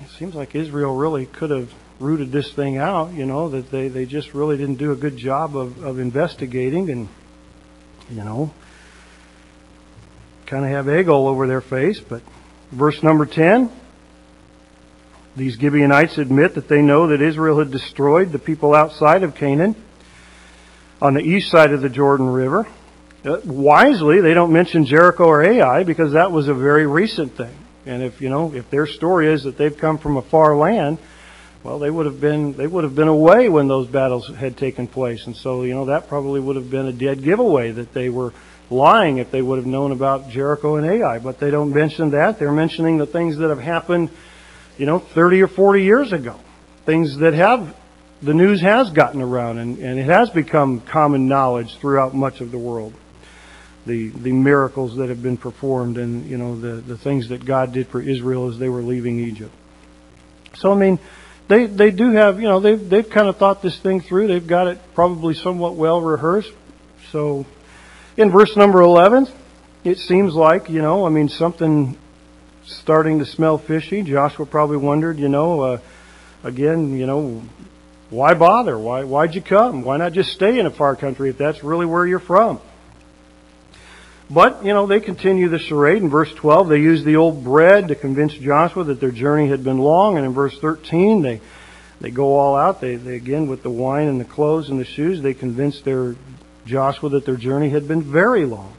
it 0.00 0.10
seems 0.16 0.34
like 0.34 0.54
Israel 0.54 0.94
really 0.94 1.26
could 1.26 1.50
have 1.50 1.72
rooted 2.00 2.30
this 2.30 2.52
thing 2.52 2.76
out, 2.76 3.12
you 3.12 3.26
know, 3.26 3.48
that 3.48 3.70
they, 3.70 3.88
they 3.88 4.06
just 4.06 4.34
really 4.34 4.56
didn't 4.56 4.76
do 4.76 4.92
a 4.92 4.96
good 4.96 5.16
job 5.16 5.56
of, 5.56 5.82
of 5.82 5.98
investigating 5.98 6.90
and, 6.90 7.08
you 8.10 8.24
know, 8.24 8.52
kind 10.46 10.64
of 10.64 10.70
have 10.70 10.88
egg 10.88 11.08
all 11.08 11.26
over 11.26 11.46
their 11.46 11.60
face. 11.60 12.00
But 12.00 12.22
verse 12.70 13.02
number 13.02 13.26
10, 13.26 13.70
these 15.36 15.54
Gibeonites 15.54 16.18
admit 16.18 16.54
that 16.54 16.68
they 16.68 16.82
know 16.82 17.08
that 17.08 17.20
Israel 17.20 17.58
had 17.58 17.70
destroyed 17.70 18.32
the 18.32 18.38
people 18.38 18.74
outside 18.74 19.22
of 19.22 19.34
Canaan 19.34 19.74
on 21.02 21.14
the 21.14 21.20
east 21.20 21.50
side 21.50 21.72
of 21.72 21.80
the 21.80 21.88
Jordan 21.88 22.28
River. 22.28 22.66
Uh, 23.24 23.40
wisely, 23.44 24.20
they 24.20 24.34
don't 24.34 24.52
mention 24.52 24.86
Jericho 24.86 25.24
or 25.24 25.42
Ai 25.42 25.82
because 25.82 26.12
that 26.12 26.30
was 26.30 26.48
a 26.48 26.54
very 26.54 26.86
recent 26.86 27.36
thing. 27.36 27.54
And 27.86 28.02
if, 28.02 28.20
you 28.20 28.28
know, 28.28 28.54
if 28.54 28.70
their 28.70 28.86
story 28.86 29.32
is 29.32 29.44
that 29.44 29.56
they've 29.56 29.76
come 29.76 29.98
from 29.98 30.16
a 30.16 30.22
far 30.22 30.56
land, 30.56 30.98
well, 31.64 31.78
they 31.78 31.90
would 31.90 32.06
have 32.06 32.20
been 32.20 32.52
they 32.52 32.66
would 32.66 32.84
have 32.84 32.94
been 32.94 33.08
away 33.08 33.48
when 33.48 33.68
those 33.68 33.88
battles 33.88 34.28
had 34.28 34.56
taken 34.56 34.86
place, 34.86 35.26
and 35.26 35.36
so 35.36 35.64
you 35.64 35.74
know 35.74 35.86
that 35.86 36.08
probably 36.08 36.40
would 36.40 36.56
have 36.56 36.70
been 36.70 36.86
a 36.86 36.92
dead 36.92 37.22
giveaway 37.22 37.72
that 37.72 37.92
they 37.92 38.08
were 38.08 38.32
lying 38.70 39.18
if 39.18 39.30
they 39.30 39.42
would 39.42 39.58
have 39.58 39.66
known 39.66 39.90
about 39.90 40.30
Jericho 40.30 40.76
and 40.76 40.86
Ai. 40.86 41.18
But 41.18 41.40
they 41.40 41.50
don't 41.50 41.72
mention 41.74 42.10
that; 42.10 42.38
they're 42.38 42.52
mentioning 42.52 42.98
the 42.98 43.06
things 43.06 43.38
that 43.38 43.48
have 43.48 43.60
happened, 43.60 44.10
you 44.76 44.86
know, 44.86 45.00
30 45.00 45.42
or 45.42 45.48
40 45.48 45.82
years 45.82 46.12
ago, 46.12 46.38
things 46.86 47.18
that 47.18 47.34
have 47.34 47.74
the 48.22 48.34
news 48.34 48.60
has 48.60 48.90
gotten 48.90 49.20
around, 49.20 49.58
and, 49.58 49.78
and 49.78 49.98
it 49.98 50.04
has 50.04 50.30
become 50.30 50.80
common 50.80 51.28
knowledge 51.28 51.76
throughout 51.76 52.14
much 52.14 52.40
of 52.40 52.52
the 52.52 52.58
world. 52.58 52.94
The 53.84 54.10
the 54.10 54.32
miracles 54.32 54.96
that 54.98 55.08
have 55.08 55.24
been 55.24 55.38
performed, 55.38 55.98
and 55.98 56.24
you 56.24 56.38
know 56.38 56.58
the 56.58 56.80
the 56.80 56.96
things 56.96 57.30
that 57.30 57.44
God 57.44 57.72
did 57.72 57.88
for 57.88 58.00
Israel 58.00 58.48
as 58.48 58.58
they 58.60 58.68
were 58.68 58.82
leaving 58.82 59.18
Egypt. 59.18 59.52
So 60.54 60.72
I 60.72 60.76
mean 60.76 61.00
they 61.48 61.66
they 61.66 61.90
do 61.90 62.12
have 62.12 62.40
you 62.40 62.48
know 62.48 62.60
they've 62.60 62.88
they've 62.88 63.08
kind 63.08 63.26
of 63.26 63.36
thought 63.36 63.62
this 63.62 63.78
thing 63.78 64.00
through. 64.00 64.28
They've 64.28 64.46
got 64.46 64.68
it 64.68 64.78
probably 64.94 65.34
somewhat 65.34 65.74
well 65.74 66.00
rehearsed. 66.00 66.52
So 67.10 67.46
in 68.16 68.30
verse 68.30 68.54
number 68.56 68.80
eleven, 68.82 69.26
it 69.82 69.98
seems 69.98 70.34
like 70.34 70.68
you 70.68 70.82
know 70.82 71.06
I 71.06 71.08
mean 71.08 71.28
something 71.28 71.96
starting 72.66 73.18
to 73.20 73.26
smell 73.26 73.56
fishy. 73.56 74.02
Joshua 74.02 74.44
probably 74.44 74.76
wondered 74.76 75.18
you 75.18 75.28
know 75.28 75.60
uh, 75.62 75.78
again 76.44 76.96
you 76.96 77.06
know 77.06 77.42
why 78.10 78.34
bother? 78.34 78.78
Why 78.78 79.04
why'd 79.04 79.34
you 79.34 79.42
come? 79.42 79.82
Why 79.82 79.96
not 79.96 80.12
just 80.12 80.32
stay 80.32 80.58
in 80.58 80.66
a 80.66 80.70
far 80.70 80.96
country 80.96 81.30
if 81.30 81.38
that's 81.38 81.64
really 81.64 81.86
where 81.86 82.06
you're 82.06 82.18
from? 82.18 82.60
But, 84.30 84.64
you 84.64 84.74
know, 84.74 84.86
they 84.86 85.00
continue 85.00 85.48
the 85.48 85.58
charade. 85.58 86.02
In 86.02 86.10
verse 86.10 86.32
12, 86.34 86.68
they 86.68 86.80
use 86.80 87.02
the 87.02 87.16
old 87.16 87.42
bread 87.42 87.88
to 87.88 87.94
convince 87.94 88.34
Joshua 88.34 88.84
that 88.84 89.00
their 89.00 89.10
journey 89.10 89.48
had 89.48 89.64
been 89.64 89.78
long. 89.78 90.16
And 90.16 90.26
in 90.26 90.34
verse 90.34 90.58
13, 90.58 91.22
they, 91.22 91.40
they 92.00 92.10
go 92.10 92.36
all 92.36 92.54
out. 92.54 92.80
They, 92.80 92.96
they, 92.96 93.16
again, 93.16 93.48
with 93.48 93.62
the 93.62 93.70
wine 93.70 94.06
and 94.06 94.20
the 94.20 94.26
clothes 94.26 94.68
and 94.68 94.78
the 94.78 94.84
shoes, 94.84 95.22
they 95.22 95.32
convince 95.32 95.80
their 95.80 96.14
Joshua 96.66 97.08
that 97.10 97.24
their 97.24 97.36
journey 97.36 97.70
had 97.70 97.88
been 97.88 98.02
very 98.02 98.44
long. 98.44 98.74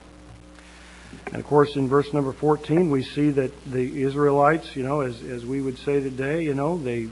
And 1.27 1.38
of 1.38 1.46
course, 1.46 1.75
in 1.75 1.88
verse 1.88 2.13
number 2.13 2.32
14, 2.32 2.91
we 2.91 3.03
see 3.03 3.32
that 3.32 3.51
the 3.65 4.03
Israelites, 4.03 4.76
you 4.76 4.84
know, 4.84 5.02
as, 5.02 5.21
as 5.24 5.45
we 5.45 5.62
would 5.62 5.78
say 5.80 6.00
today, 6.00 6.43
you 6.43 6.54
know, 6.54 6.78
they, 6.78 7.10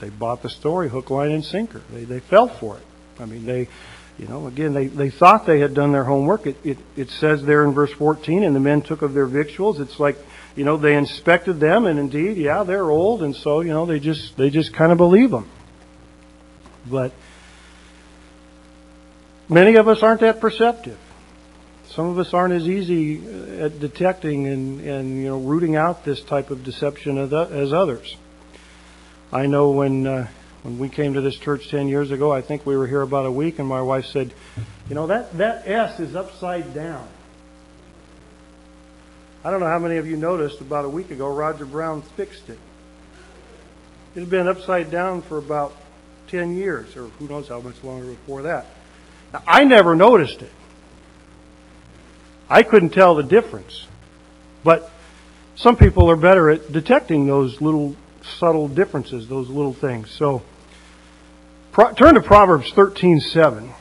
they 0.00 0.08
bought 0.08 0.42
the 0.42 0.48
story 0.50 0.88
hook, 0.88 1.10
line, 1.10 1.30
and 1.30 1.44
sinker. 1.44 1.82
They, 1.92 2.04
they 2.04 2.20
fell 2.20 2.48
for 2.48 2.76
it. 2.76 2.84
I 3.20 3.26
mean, 3.26 3.46
they, 3.46 3.68
you 4.18 4.28
know, 4.28 4.46
again, 4.46 4.74
they, 4.74 4.86
they 4.86 5.10
thought 5.10 5.44
they 5.44 5.58
had 5.58 5.74
done 5.74 5.90
their 5.92 6.04
homework. 6.04 6.46
It, 6.46 6.56
it, 6.62 6.78
it 6.96 7.10
says 7.10 7.42
there 7.42 7.64
in 7.64 7.72
verse 7.72 7.92
14, 7.92 8.44
and 8.44 8.54
the 8.54 8.60
men 8.60 8.82
took 8.82 9.02
of 9.02 9.12
their 9.12 9.26
victuals. 9.26 9.80
It's 9.80 9.98
like, 9.98 10.16
you 10.54 10.64
know, 10.64 10.76
they 10.76 10.96
inspected 10.96 11.58
them, 11.58 11.86
and 11.86 11.98
indeed, 11.98 12.36
yeah, 12.36 12.62
they're 12.62 12.90
old, 12.90 13.22
and 13.24 13.34
so, 13.34 13.60
you 13.60 13.72
know, 13.72 13.86
they 13.86 13.98
just, 13.98 14.36
they 14.36 14.50
just 14.50 14.72
kind 14.72 14.92
of 14.92 14.98
believe 14.98 15.30
them. 15.30 15.50
But 16.86 17.12
many 19.48 19.74
of 19.74 19.88
us 19.88 20.02
aren't 20.02 20.20
that 20.20 20.40
perceptive. 20.40 20.98
Some 21.88 22.06
of 22.06 22.18
us 22.18 22.32
aren't 22.32 22.54
as 22.54 22.68
easy 22.68 23.60
at 23.60 23.80
detecting 23.80 24.46
and, 24.46 24.80
and 24.80 25.16
you 25.16 25.28
know, 25.28 25.38
rooting 25.38 25.76
out 25.76 26.04
this 26.04 26.20
type 26.20 26.50
of 26.50 26.64
deception 26.64 27.18
as 27.18 27.72
others. 27.72 28.16
I 29.32 29.46
know 29.46 29.70
when, 29.70 30.06
uh, 30.06 30.28
when 30.64 30.78
we 30.78 30.88
came 30.88 31.12
to 31.12 31.20
this 31.20 31.36
church 31.36 31.68
10 31.68 31.88
years 31.88 32.10
ago, 32.10 32.32
I 32.32 32.40
think 32.40 32.64
we 32.64 32.74
were 32.74 32.86
here 32.86 33.02
about 33.02 33.26
a 33.26 33.30
week, 33.30 33.58
and 33.58 33.68
my 33.68 33.82
wife 33.82 34.06
said, 34.06 34.32
You 34.88 34.94
know, 34.94 35.06
that, 35.08 35.36
that 35.36 35.68
S 35.68 36.00
is 36.00 36.16
upside 36.16 36.72
down. 36.72 37.06
I 39.44 39.50
don't 39.50 39.60
know 39.60 39.66
how 39.66 39.78
many 39.78 39.98
of 39.98 40.06
you 40.06 40.16
noticed 40.16 40.62
about 40.62 40.86
a 40.86 40.88
week 40.88 41.10
ago, 41.10 41.28
Roger 41.28 41.66
Brown 41.66 42.00
fixed 42.00 42.48
it. 42.48 42.58
It 44.14 44.20
had 44.20 44.30
been 44.30 44.48
upside 44.48 44.90
down 44.90 45.20
for 45.20 45.36
about 45.36 45.76
10 46.28 46.56
years, 46.56 46.96
or 46.96 47.08
who 47.08 47.28
knows 47.28 47.46
how 47.46 47.60
much 47.60 47.84
longer 47.84 48.06
before 48.06 48.42
that. 48.42 48.64
Now, 49.34 49.42
I 49.46 49.64
never 49.64 49.94
noticed 49.94 50.40
it. 50.40 50.52
I 52.48 52.62
couldn't 52.62 52.90
tell 52.90 53.16
the 53.16 53.22
difference. 53.22 53.86
But 54.62 54.90
some 55.56 55.76
people 55.76 56.10
are 56.10 56.16
better 56.16 56.48
at 56.48 56.72
detecting 56.72 57.26
those 57.26 57.60
little 57.60 57.96
subtle 58.38 58.66
differences, 58.66 59.28
those 59.28 59.50
little 59.50 59.74
things. 59.74 60.10
So, 60.10 60.42
Pro- 61.74 61.92
turn 61.92 62.14
to 62.14 62.20
Proverbs 62.20 62.70
13:7. 62.70 63.74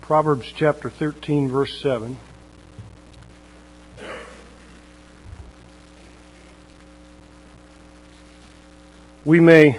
Proverbs 0.00 0.50
chapter 0.56 0.88
13 0.88 1.50
verse 1.50 1.78
7. 1.82 2.16
We 9.26 9.40
may 9.40 9.78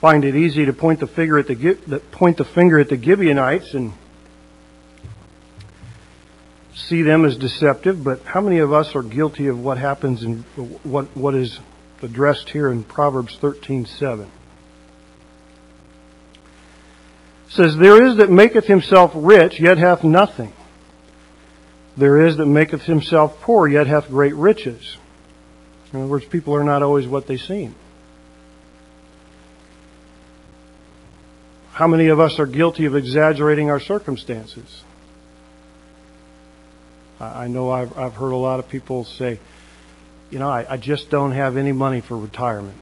find 0.00 0.24
it 0.24 0.34
easy 0.34 0.66
to 0.66 0.72
point 0.72 0.98
the 0.98 1.06
finger 1.06 1.38
at 1.38 1.46
the 1.46 2.02
point 2.10 2.38
the 2.38 2.44
finger 2.44 2.80
at 2.80 2.88
the 2.88 3.00
Gibeonites 3.00 3.74
and 3.74 3.92
see 6.88 7.02
them 7.02 7.24
as 7.24 7.36
deceptive, 7.36 8.02
but 8.02 8.22
how 8.24 8.40
many 8.40 8.58
of 8.58 8.72
us 8.72 8.94
are 8.94 9.02
guilty 9.02 9.46
of 9.48 9.58
what 9.58 9.78
happens 9.78 10.22
in 10.22 10.42
what 10.82 11.14
what 11.16 11.34
is 11.34 11.60
addressed 12.02 12.48
here 12.50 12.70
in 12.70 12.82
Proverbs 12.82 13.38
13:7? 13.40 14.28
says 17.50 17.76
there 17.76 18.06
is 18.06 18.16
that 18.16 18.30
maketh 18.30 18.66
himself 18.66 19.10
rich 19.14 19.58
yet 19.58 19.78
hath 19.78 20.04
nothing. 20.04 20.52
There 21.96 22.26
is 22.26 22.36
that 22.36 22.46
maketh 22.46 22.82
himself 22.82 23.40
poor 23.40 23.66
yet 23.66 23.86
hath 23.86 24.08
great 24.08 24.34
riches. 24.34 24.98
In 25.92 26.00
other 26.00 26.08
words, 26.08 26.26
people 26.26 26.54
are 26.54 26.62
not 26.62 26.82
always 26.82 27.06
what 27.06 27.26
they 27.26 27.38
seem. 27.38 27.74
How 31.72 31.86
many 31.86 32.08
of 32.08 32.20
us 32.20 32.38
are 32.38 32.46
guilty 32.46 32.84
of 32.84 32.94
exaggerating 32.94 33.70
our 33.70 33.80
circumstances? 33.80 34.84
I 37.20 37.48
know 37.48 37.70
I've, 37.70 37.96
I've 37.98 38.14
heard 38.14 38.30
a 38.30 38.36
lot 38.36 38.60
of 38.60 38.68
people 38.68 39.04
say, 39.04 39.40
you 40.30 40.38
know, 40.38 40.48
I, 40.48 40.74
I 40.74 40.76
just 40.76 41.10
don't 41.10 41.32
have 41.32 41.56
any 41.56 41.72
money 41.72 42.00
for 42.00 42.16
retirement. 42.16 42.76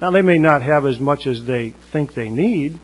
Now, 0.00 0.10
they 0.10 0.22
may 0.22 0.38
not 0.38 0.62
have 0.62 0.86
as 0.86 1.00
much 1.00 1.26
as 1.26 1.44
they 1.44 1.70
think 1.70 2.14
they 2.14 2.28
need, 2.28 2.78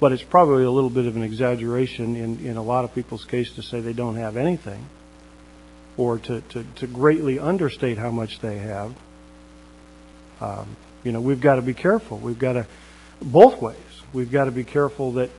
but 0.00 0.12
it's 0.12 0.22
probably 0.22 0.64
a 0.64 0.70
little 0.70 0.90
bit 0.90 1.06
of 1.06 1.16
an 1.16 1.22
exaggeration 1.22 2.16
in, 2.16 2.46
in 2.46 2.56
a 2.56 2.62
lot 2.62 2.84
of 2.84 2.94
people's 2.94 3.24
case 3.24 3.52
to 3.52 3.62
say 3.62 3.80
they 3.80 3.92
don't 3.92 4.16
have 4.16 4.36
anything 4.36 4.86
or 5.96 6.18
to, 6.18 6.40
to, 6.42 6.64
to 6.76 6.86
greatly 6.86 7.38
understate 7.38 7.98
how 7.98 8.10
much 8.10 8.40
they 8.40 8.58
have. 8.58 8.94
Um, 10.40 10.76
you 11.02 11.12
know, 11.12 11.20
we've 11.20 11.40
got 11.40 11.56
to 11.56 11.62
be 11.62 11.74
careful. 11.74 12.18
We've 12.18 12.38
got 12.38 12.54
to, 12.54 12.66
both 13.22 13.60
ways, 13.62 13.76
we've 14.12 14.30
got 14.30 14.44
to 14.44 14.50
be 14.50 14.64
careful 14.64 15.12
that 15.12 15.30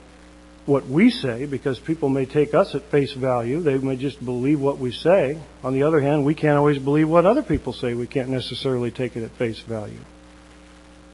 what 0.68 0.86
we 0.86 1.10
say 1.10 1.46
because 1.46 1.80
people 1.80 2.10
may 2.10 2.26
take 2.26 2.54
us 2.54 2.76
at 2.76 2.84
face 2.92 3.14
value. 3.14 3.62
They 3.62 3.78
may 3.78 3.96
just 3.96 4.24
believe 4.24 4.60
what 4.60 4.78
we 4.78 4.92
say. 4.92 5.40
On 5.64 5.74
the 5.74 5.84
other 5.84 6.02
hand, 6.02 6.26
we 6.26 6.36
can't 6.36 6.58
always 6.58 6.78
believe 6.78 7.08
what 7.08 7.26
other 7.26 7.42
people 7.42 7.72
say. 7.72 7.94
We 7.94 8.06
can't 8.06 8.30
necessarily 8.30 8.92
take 8.92 9.16
it 9.16 9.24
at 9.24 9.32
face 9.32 9.60
value. 9.60 10.00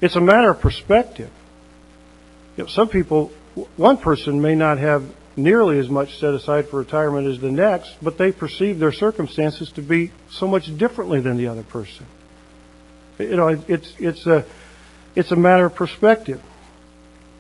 It's 0.02 0.16
a 0.16 0.22
matter 0.22 0.50
of 0.50 0.60
perspective. 0.60 1.30
You 2.58 2.64
know, 2.64 2.68
some 2.68 2.90
people, 2.90 3.32
one 3.78 3.98
person 3.98 4.42
may 4.42 4.56
not 4.56 4.80
have 4.80 5.04
nearly 5.36 5.78
as 5.78 5.88
much 5.88 6.20
set 6.20 6.34
aside 6.34 6.68
for 6.70 6.80
retirement 6.80 7.28
as 7.28 7.40
the 7.40 7.52
next, 7.52 7.96
but 8.02 8.18
they 8.18 8.32
perceive 8.32 8.80
their 8.80 8.92
circumstances 8.92 9.72
to 9.74 9.82
be 9.82 10.12
so 10.32 10.48
much 10.48 10.76
differently 10.78 11.20
than 11.20 11.38
the 11.38 11.48
other 11.48 11.64
person. 11.64 12.08
You 13.20 13.36
know, 13.36 13.48
it's 13.68 13.94
it's 14.00 14.26
a 14.26 14.46
it's 15.16 15.32
a 15.32 15.36
matter 15.36 15.66
of 15.66 15.76
perspective. 15.76 16.42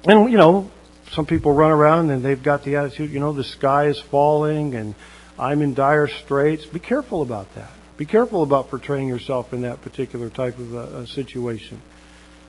And 0.05 0.31
you 0.31 0.37
know, 0.37 0.69
some 1.13 1.25
people 1.25 1.53
run 1.53 1.71
around 1.71 2.09
and 2.09 2.23
they've 2.23 2.41
got 2.41 2.63
the 2.63 2.77
attitude, 2.77 3.11
you 3.11 3.19
know, 3.19 3.33
the 3.33 3.43
sky 3.43 3.85
is 3.85 3.99
falling 3.99 4.75
and 4.75 4.95
I'm 5.37 5.61
in 5.61 5.73
dire 5.73 6.07
straits. 6.07 6.65
Be 6.65 6.79
careful 6.79 7.21
about 7.21 7.53
that. 7.55 7.71
Be 7.97 8.05
careful 8.05 8.43
about 8.43 8.69
portraying 8.69 9.07
yourself 9.07 9.53
in 9.53 9.61
that 9.61 9.81
particular 9.81 10.29
type 10.29 10.57
of 10.57 10.73
a, 10.73 10.97
a 10.99 11.07
situation. 11.07 11.81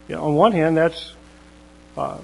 You 0.09 0.17
know, 0.17 0.25
on 0.25 0.35
one 0.35 0.53
hand, 0.53 0.77
that's 0.77 1.13
uh, 1.97 2.19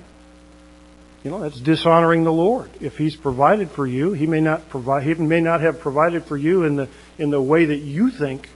you 1.22 1.31
know 1.31 1.40
that's 1.40 1.61
dishonoring 1.61 2.24
the 2.24 2.33
Lord. 2.33 2.70
If 2.81 2.96
He's 2.96 3.16
provided 3.16 3.70
for 3.70 3.87
you, 3.87 4.12
He 4.12 4.26
may 4.26 4.40
not 4.40 4.68
provide. 4.70 5.03
He 5.03 5.14
may 5.14 5.40
not 5.40 5.61
have 5.61 5.81
provided 5.81 6.24
for 6.24 6.37
you 6.37 6.64
in 6.64 6.76
the 6.76 6.88
in 7.18 7.31
the 7.31 7.40
way 7.40 7.66
that 7.66 7.76
you 7.79 8.11
think 8.11 8.48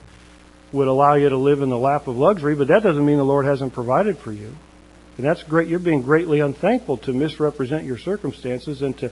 would 0.71 0.87
allow 0.87 1.13
you 1.13 1.29
to 1.29 1.37
live 1.37 1.61
in 1.61 1.69
the 1.69 1.77
lap 1.77 2.07
of 2.07 2.17
luxury, 2.17 2.55
but 2.55 2.67
that 2.67 2.83
doesn't 2.83 3.05
mean 3.05 3.17
the 3.17 3.23
Lord 3.23 3.45
hasn't 3.45 3.73
provided 3.73 4.17
for 4.17 4.31
you. 4.31 4.55
And 5.17 5.25
that's 5.25 5.43
great. 5.43 5.67
You're 5.67 5.79
being 5.79 6.01
greatly 6.01 6.41
unthankful 6.41 6.97
to 6.97 7.13
misrepresent 7.13 7.85
your 7.85 7.97
circumstances 7.97 8.81
and 8.81 8.97
to 8.99 9.11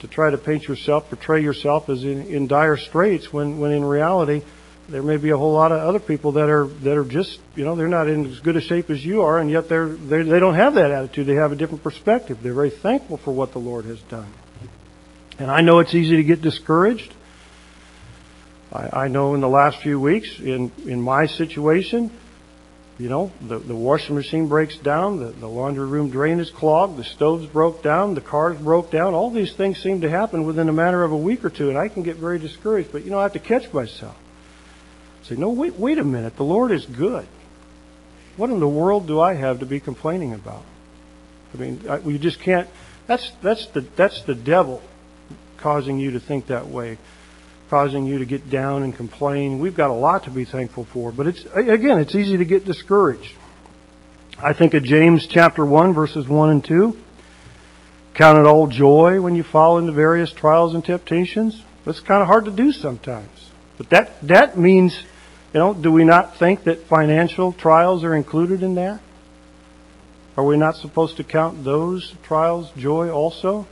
to 0.00 0.08
try 0.08 0.30
to 0.30 0.38
paint 0.38 0.66
yourself, 0.66 1.08
portray 1.08 1.42
yourself 1.42 1.88
as 1.88 2.02
in, 2.02 2.26
in 2.26 2.48
dire 2.48 2.76
straits 2.76 3.32
when 3.32 3.58
when 3.60 3.72
in 3.72 3.84
reality 3.84 4.42
there 4.88 5.02
may 5.02 5.16
be 5.16 5.30
a 5.30 5.36
whole 5.36 5.52
lot 5.52 5.70
of 5.70 5.78
other 5.78 6.00
people 6.00 6.32
that 6.32 6.48
are 6.48 6.66
that 6.66 6.96
are 6.96 7.04
just 7.04 7.40
you 7.54 7.64
know 7.64 7.76
they're 7.76 7.88
not 7.88 8.08
in 8.08 8.26
as 8.26 8.40
good 8.40 8.56
a 8.56 8.60
shape 8.60 8.90
as 8.90 9.04
you 9.04 9.22
are, 9.22 9.38
and 9.38 9.50
yet 9.50 9.68
they're, 9.68 9.88
they're 9.88 10.24
they 10.24 10.40
don't 10.40 10.54
have 10.54 10.74
that 10.74 10.90
attitude. 10.90 11.26
They 11.26 11.36
have 11.36 11.52
a 11.52 11.56
different 11.56 11.82
perspective. 11.82 12.38
They're 12.42 12.54
very 12.54 12.70
thankful 12.70 13.16
for 13.16 13.32
what 13.32 13.52
the 13.52 13.58
Lord 13.58 13.84
has 13.84 14.00
done. 14.02 14.32
And 15.38 15.50
I 15.50 15.60
know 15.60 15.78
it's 15.78 15.94
easy 15.94 16.16
to 16.16 16.24
get 16.24 16.42
discouraged. 16.42 17.14
I, 18.72 19.04
I 19.04 19.08
know 19.08 19.34
in 19.34 19.40
the 19.40 19.48
last 19.48 19.78
few 19.78 20.00
weeks, 20.00 20.40
in 20.40 20.72
in 20.84 21.00
my 21.00 21.26
situation, 21.26 22.10
you 23.02 23.08
know, 23.08 23.32
the 23.40 23.58
the 23.58 23.74
washing 23.74 24.14
machine 24.14 24.46
breaks 24.46 24.76
down, 24.76 25.18
the 25.18 25.32
the 25.32 25.48
laundry 25.48 25.86
room 25.86 26.08
drain 26.08 26.38
is 26.38 26.50
clogged, 26.50 26.96
the 26.96 27.02
stoves 27.02 27.44
broke 27.46 27.82
down, 27.82 28.14
the 28.14 28.20
cars 28.20 28.56
broke 28.58 28.92
down. 28.92 29.12
All 29.12 29.28
these 29.28 29.52
things 29.54 29.82
seem 29.82 30.02
to 30.02 30.08
happen 30.08 30.44
within 30.44 30.68
a 30.68 30.72
matter 30.72 31.02
of 31.02 31.10
a 31.10 31.16
week 31.16 31.44
or 31.44 31.50
two, 31.50 31.68
and 31.68 31.76
I 31.76 31.88
can 31.88 32.04
get 32.04 32.14
very 32.14 32.38
discouraged. 32.38 32.92
But 32.92 33.04
you 33.04 33.10
know, 33.10 33.18
I 33.18 33.24
have 33.24 33.32
to 33.32 33.40
catch 33.40 33.72
myself. 33.72 34.16
Say, 35.24 35.34
no, 35.34 35.50
wait, 35.50 35.74
wait 35.74 35.98
a 35.98 36.04
minute. 36.04 36.36
The 36.36 36.44
Lord 36.44 36.70
is 36.70 36.86
good. 36.86 37.26
What 38.36 38.50
in 38.50 38.60
the 38.60 38.68
world 38.68 39.08
do 39.08 39.20
I 39.20 39.34
have 39.34 39.58
to 39.58 39.66
be 39.66 39.80
complaining 39.80 40.32
about? 40.32 40.62
I 41.52 41.56
mean, 41.56 41.82
I, 41.88 41.98
you 41.98 42.20
just 42.20 42.38
can't. 42.38 42.68
That's 43.08 43.32
that's 43.42 43.66
the 43.66 43.80
that's 43.96 44.22
the 44.22 44.36
devil 44.36 44.80
causing 45.56 45.98
you 45.98 46.12
to 46.12 46.20
think 46.20 46.46
that 46.46 46.68
way, 46.68 46.98
causing 47.72 48.04
you 48.04 48.18
to 48.18 48.26
get 48.26 48.50
down 48.50 48.82
and 48.82 48.94
complain. 48.94 49.58
We've 49.58 49.74
got 49.74 49.88
a 49.88 49.94
lot 49.94 50.24
to 50.24 50.30
be 50.30 50.44
thankful 50.44 50.84
for, 50.84 51.10
but 51.10 51.26
it's 51.26 51.46
again, 51.54 52.00
it's 52.00 52.14
easy 52.14 52.36
to 52.36 52.44
get 52.44 52.66
discouraged. 52.66 53.32
I 54.38 54.52
think 54.52 54.74
of 54.74 54.84
James 54.84 55.26
chapter 55.26 55.64
one, 55.64 55.94
verses 55.94 56.28
one 56.28 56.50
and 56.50 56.62
two. 56.62 56.98
Count 58.12 58.36
it 58.36 58.44
all 58.44 58.66
joy 58.66 59.22
when 59.22 59.34
you 59.36 59.42
fall 59.42 59.78
into 59.78 59.90
various 59.90 60.30
trials 60.30 60.74
and 60.74 60.84
temptations. 60.84 61.62
That's 61.86 62.00
kind 62.00 62.20
of 62.20 62.26
hard 62.26 62.44
to 62.44 62.50
do 62.50 62.72
sometimes, 62.72 63.50
but 63.78 63.88
that 63.88 64.20
that 64.20 64.58
means 64.58 65.02
you 65.54 65.58
know, 65.58 65.72
do 65.72 65.90
we 65.90 66.04
not 66.04 66.36
think 66.36 66.64
that 66.64 66.86
financial 66.88 67.54
trials 67.54 68.04
are 68.04 68.14
included 68.14 68.62
in 68.62 68.74
that? 68.74 69.00
Are 70.36 70.44
we 70.44 70.58
not 70.58 70.76
supposed 70.76 71.16
to 71.16 71.24
count 71.24 71.64
those 71.64 72.14
trials 72.22 72.70
joy 72.76 73.08
also? 73.08 73.66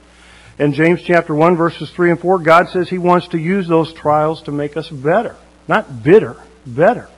In 0.61 0.75
James 0.75 1.01
chapter 1.03 1.35
1 1.35 1.57
verses 1.57 1.91
3 1.91 2.11
and 2.11 2.21
4, 2.21 2.39
God 2.41 2.69
says 2.69 2.91
He 2.91 2.99
wants 2.99 3.29
to 3.29 3.39
use 3.39 3.67
those 3.67 3.95
trials 3.95 4.43
to 4.43 4.53
make 4.53 4.77
us 4.77 4.91
better. 4.91 5.35
Not 5.67 6.03
bitter, 6.03 6.37
better. 6.67 7.09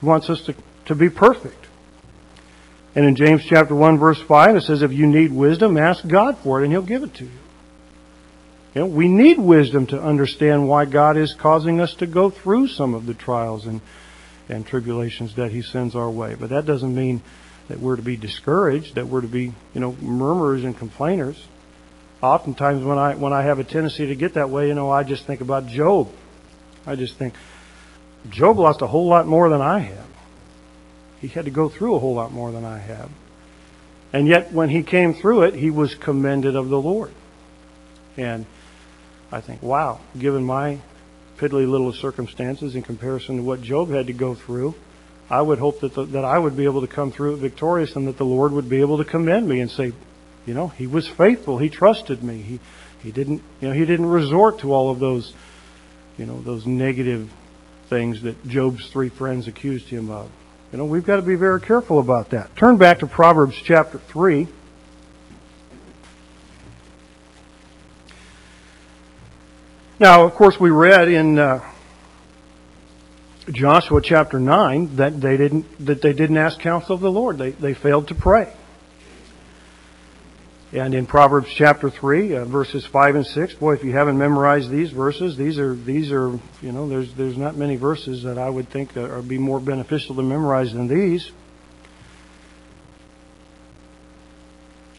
He 0.00 0.06
wants 0.06 0.30
us 0.30 0.40
to, 0.46 0.54
to 0.86 0.94
be 0.94 1.10
perfect. 1.10 1.66
And 2.94 3.04
in 3.04 3.14
James 3.14 3.44
chapter 3.44 3.74
1 3.74 3.98
verse 3.98 4.20
5, 4.22 4.56
it 4.56 4.62
says, 4.62 4.80
if 4.80 4.90
you 4.90 5.06
need 5.06 5.32
wisdom, 5.32 5.76
ask 5.76 6.06
God 6.08 6.38
for 6.38 6.60
it 6.60 6.64
and 6.64 6.72
He'll 6.72 6.80
give 6.80 7.02
it 7.02 7.12
to 7.16 7.24
you. 7.24 7.30
You 8.74 8.80
know, 8.80 8.86
we 8.86 9.06
need 9.06 9.38
wisdom 9.38 9.86
to 9.88 10.00
understand 10.00 10.66
why 10.66 10.86
God 10.86 11.18
is 11.18 11.34
causing 11.34 11.78
us 11.78 11.92
to 11.96 12.06
go 12.06 12.30
through 12.30 12.68
some 12.68 12.94
of 12.94 13.04
the 13.04 13.12
trials 13.12 13.66
and, 13.66 13.82
and 14.48 14.66
tribulations 14.66 15.34
that 15.34 15.52
He 15.52 15.60
sends 15.60 15.94
our 15.94 16.08
way. 16.08 16.36
But 16.36 16.48
that 16.48 16.64
doesn't 16.64 16.94
mean 16.94 17.20
that 17.68 17.80
we're 17.80 17.96
to 17.96 18.02
be 18.02 18.16
discouraged, 18.16 18.94
that 18.94 19.08
we're 19.08 19.20
to 19.20 19.28
be, 19.28 19.52
you 19.74 19.80
know, 19.80 19.92
murmurers 20.00 20.64
and 20.64 20.74
complainers. 20.78 21.36
Oftentimes 22.22 22.84
when 22.84 22.98
I, 22.98 23.14
when 23.14 23.32
I 23.32 23.42
have 23.42 23.58
a 23.58 23.64
tendency 23.64 24.06
to 24.08 24.14
get 24.14 24.34
that 24.34 24.50
way, 24.50 24.68
you 24.68 24.74
know, 24.74 24.90
I 24.90 25.04
just 25.04 25.26
think 25.26 25.40
about 25.40 25.66
Job. 25.66 26.10
I 26.86 26.96
just 26.96 27.16
think, 27.16 27.34
Job 28.28 28.58
lost 28.58 28.82
a 28.82 28.86
whole 28.86 29.06
lot 29.06 29.26
more 29.26 29.48
than 29.48 29.62
I 29.62 29.78
have. 29.78 30.06
He 31.20 31.28
had 31.28 31.46
to 31.46 31.50
go 31.50 31.68
through 31.68 31.94
a 31.94 31.98
whole 31.98 32.14
lot 32.14 32.32
more 32.32 32.52
than 32.52 32.64
I 32.64 32.78
have. 32.78 33.10
And 34.12 34.26
yet 34.26 34.52
when 34.52 34.68
he 34.68 34.82
came 34.82 35.14
through 35.14 35.42
it, 35.42 35.54
he 35.54 35.70
was 35.70 35.94
commended 35.94 36.56
of 36.56 36.68
the 36.68 36.80
Lord. 36.80 37.12
And 38.16 38.44
I 39.32 39.40
think, 39.40 39.62
wow, 39.62 40.00
given 40.18 40.44
my 40.44 40.80
piddly 41.38 41.68
little 41.68 41.92
circumstances 41.92 42.74
in 42.74 42.82
comparison 42.82 43.36
to 43.36 43.42
what 43.42 43.62
Job 43.62 43.90
had 43.90 44.08
to 44.08 44.12
go 44.12 44.34
through, 44.34 44.74
I 45.30 45.40
would 45.40 45.58
hope 45.58 45.80
that 45.80 45.94
the, 45.94 46.04
that 46.06 46.24
I 46.24 46.38
would 46.38 46.56
be 46.56 46.64
able 46.64 46.80
to 46.80 46.88
come 46.88 47.12
through 47.12 47.34
it 47.34 47.38
victorious, 47.38 47.94
and 47.94 48.08
that 48.08 48.18
the 48.18 48.24
Lord 48.24 48.52
would 48.52 48.68
be 48.68 48.80
able 48.80 48.98
to 48.98 49.04
commend 49.04 49.48
me 49.48 49.60
and 49.60 49.70
say, 49.70 49.92
you 50.46 50.54
know, 50.54 50.68
he 50.68 50.86
was 50.86 51.06
faithful. 51.06 51.58
He 51.58 51.68
trusted 51.68 52.22
me. 52.22 52.38
He 52.38 52.60
he 53.02 53.12
didn't 53.12 53.42
you 53.60 53.68
know 53.68 53.74
he 53.74 53.84
didn't 53.84 54.06
resort 54.06 54.60
to 54.60 54.72
all 54.72 54.90
of 54.90 54.98
those 54.98 55.32
you 56.18 56.26
know 56.26 56.40
those 56.40 56.66
negative 56.66 57.30
things 57.88 58.22
that 58.22 58.46
Job's 58.46 58.88
three 58.88 59.08
friends 59.08 59.48
accused 59.48 59.88
him 59.88 60.10
of. 60.10 60.30
You 60.72 60.78
know, 60.78 60.84
we've 60.84 61.04
got 61.04 61.16
to 61.16 61.22
be 61.22 61.34
very 61.34 61.60
careful 61.60 61.98
about 61.98 62.30
that. 62.30 62.54
Turn 62.54 62.76
back 62.76 63.00
to 63.00 63.06
Proverbs 63.08 63.56
chapter 63.56 63.98
3. 63.98 64.46
Now, 69.98 70.24
of 70.24 70.34
course, 70.34 70.58
we 70.60 70.70
read 70.70 71.08
in 71.08 71.38
uh, 71.38 71.68
Joshua 73.50 74.00
chapter 74.00 74.38
nine 74.38 74.96
that 74.96 75.20
they 75.20 75.36
didn't 75.36 75.84
that 75.84 76.00
they 76.00 76.12
didn't 76.12 76.38
ask 76.38 76.58
counsel 76.60 76.94
of 76.94 77.00
the 77.00 77.10
Lord. 77.10 77.36
They 77.36 77.50
they 77.50 77.74
failed 77.74 78.08
to 78.08 78.14
pray. 78.14 78.50
And 80.72 80.94
in 80.94 81.06
Proverbs 81.06 81.48
chapter 81.52 81.90
three, 81.90 82.36
uh, 82.36 82.44
verses 82.44 82.86
five 82.86 83.16
and 83.16 83.26
six, 83.26 83.54
boy, 83.54 83.74
if 83.74 83.82
you 83.82 83.92
haven't 83.92 84.18
memorized 84.18 84.70
these 84.70 84.92
verses, 84.92 85.36
these 85.36 85.58
are 85.58 85.74
these 85.74 86.12
are 86.12 86.30
you 86.62 86.70
know 86.70 86.88
there's 86.88 87.12
there's 87.14 87.36
not 87.36 87.56
many 87.56 87.74
verses 87.74 88.22
that 88.22 88.38
I 88.38 88.48
would 88.48 88.68
think 88.68 88.96
are 88.96 89.20
be 89.20 89.38
more 89.38 89.58
beneficial 89.58 90.14
to 90.14 90.22
memorize 90.22 90.72
than 90.72 90.86
these. 90.86 91.32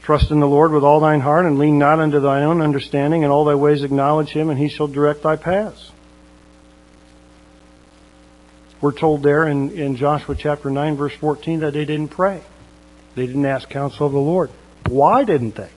Trust 0.02 0.30
in 0.30 0.40
the 0.40 0.48
Lord 0.48 0.72
with 0.72 0.84
all 0.84 1.00
thine 1.00 1.20
heart 1.20 1.46
and 1.46 1.58
lean 1.58 1.78
not 1.78 2.00
unto 2.00 2.20
thine 2.20 2.42
own 2.42 2.60
understanding. 2.60 3.22
In 3.22 3.30
all 3.30 3.46
thy 3.46 3.54
ways 3.54 3.82
acknowledge 3.82 4.30
him 4.30 4.50
and 4.50 4.58
he 4.58 4.68
shall 4.68 4.88
direct 4.88 5.22
thy 5.22 5.36
paths. 5.36 5.90
We're 8.80 8.92
told 8.92 9.22
there 9.22 9.46
in, 9.46 9.70
in 9.70 9.94
Joshua 9.94 10.34
chapter 10.34 10.70
9 10.70 10.96
verse 10.96 11.14
14 11.14 11.60
that 11.60 11.72
they 11.72 11.84
didn't 11.84 12.08
pray. 12.08 12.42
They 13.14 13.26
didn't 13.26 13.46
ask 13.46 13.70
counsel 13.70 14.06
of 14.08 14.12
the 14.12 14.18
Lord. 14.18 14.50
Why 14.92 15.24
didn't 15.24 15.56
they? 15.56 15.70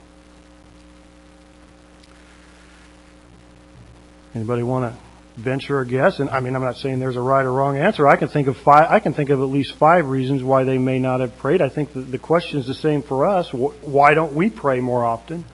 Anybody 4.34 4.64
want 4.64 4.94
to 4.94 5.42
venture 5.42 5.80
a 5.80 5.88
guess? 5.88 6.20
And 6.20 6.30
I 6.30 6.42
mean, 6.42 6.54
I'm 6.54 6.62
not 6.62 6.76
saying 6.76 7.00
there's 7.00 7.16
a 7.16 7.22
right 7.22 7.46
or 7.46 7.54
wrong 7.54 7.78
answer. 7.78 8.06
I 8.06 8.18
can 8.18 8.28
think 8.28 8.50
of 8.50 8.58
five. 8.58 8.92
I 8.92 9.00
can 9.00 9.14
think 9.14 9.30
of 9.30 9.40
at 9.40 9.46
least 9.46 9.76
five 9.76 10.08
reasons 10.08 10.44
why 10.44 10.66
they 10.66 10.78
may 10.78 11.00
not 11.00 11.22
have 11.22 11.38
prayed. 11.38 11.62
I 11.62 11.70
think 11.70 11.92
the 11.94 12.20
question 12.20 12.60
is 12.60 12.68
the 12.68 12.74
same 12.74 13.02
for 13.02 13.26
us. 13.26 13.54
Why 13.54 14.14
don't 14.14 14.34
we 14.34 14.50
pray 14.50 14.82
more 14.82 15.06
often? 15.06 15.46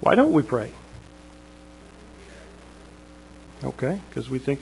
Why 0.00 0.16
don't 0.16 0.32
we 0.32 0.42
pray? 0.42 0.72
Okay, 3.62 4.00
because 4.08 4.28
we 4.28 4.40
think. 4.40 4.58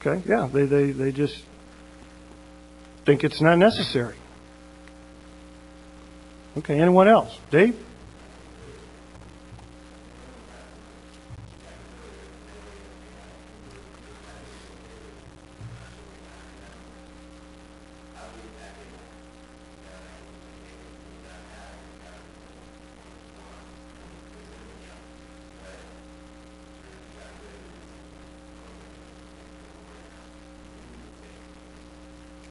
Okay, 0.00 0.28
yeah, 0.28 0.48
they, 0.52 0.64
they, 0.64 0.90
they 0.90 1.12
just 1.12 1.40
think 3.06 3.22
it's 3.22 3.40
not 3.40 3.58
necessary. 3.58 4.16
Okay, 6.58 6.78
anyone 6.78 7.08
else? 7.08 7.38
Dave? 7.50 7.78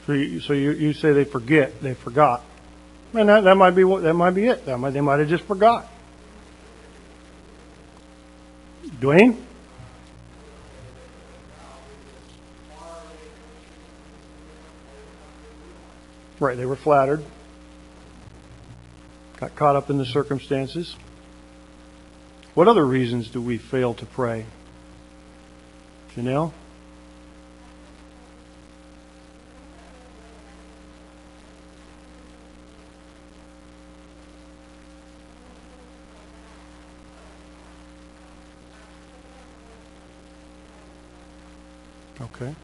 So 0.08 0.14
you, 0.14 0.40
so 0.40 0.54
you, 0.54 0.72
you 0.72 0.94
say 0.94 1.14
they 1.14 1.24
forget, 1.24 1.80
they 1.82 1.94
forgot. 1.94 2.44
And 3.14 3.28
that, 3.28 3.44
that 3.44 3.56
might 3.56 3.72
be 3.72 3.84
what, 3.84 4.04
that 4.04 4.14
might 4.14 4.32
be 4.32 4.46
it. 4.46 4.66
That 4.66 4.78
might, 4.78 4.92
they 4.92 5.02
might 5.02 5.20
have 5.20 5.28
just 5.28 5.44
forgot. 5.44 5.88
Dwayne? 9.00 9.38
Right, 16.40 16.58
they 16.58 16.66
were 16.66 16.76
flattered. 16.76 17.24
Got 19.38 19.56
caught 19.56 19.76
up 19.76 19.90
in 19.90 19.98
the 19.98 20.06
circumstances. 20.06 20.96
What 22.54 22.68
other 22.68 22.86
reasons 22.86 23.30
do 23.30 23.42
we 23.42 23.58
fail 23.58 23.94
to 23.96 24.06
pray? 24.06 24.46
Janelle? 26.16 26.52
Okay. 42.22 42.56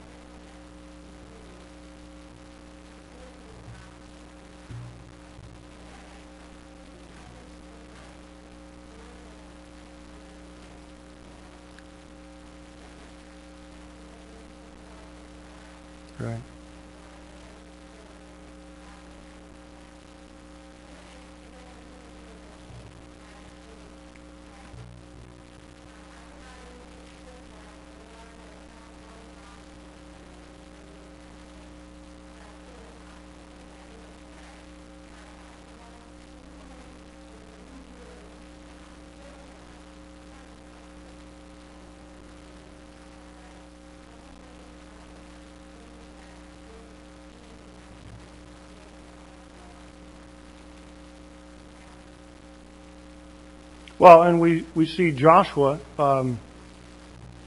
Well, 53.99 54.21
and 54.21 54.39
we, 54.39 54.63
we 54.75 54.85
see 54.85 55.11
Joshua, 55.11 55.79
um, 55.97 56.39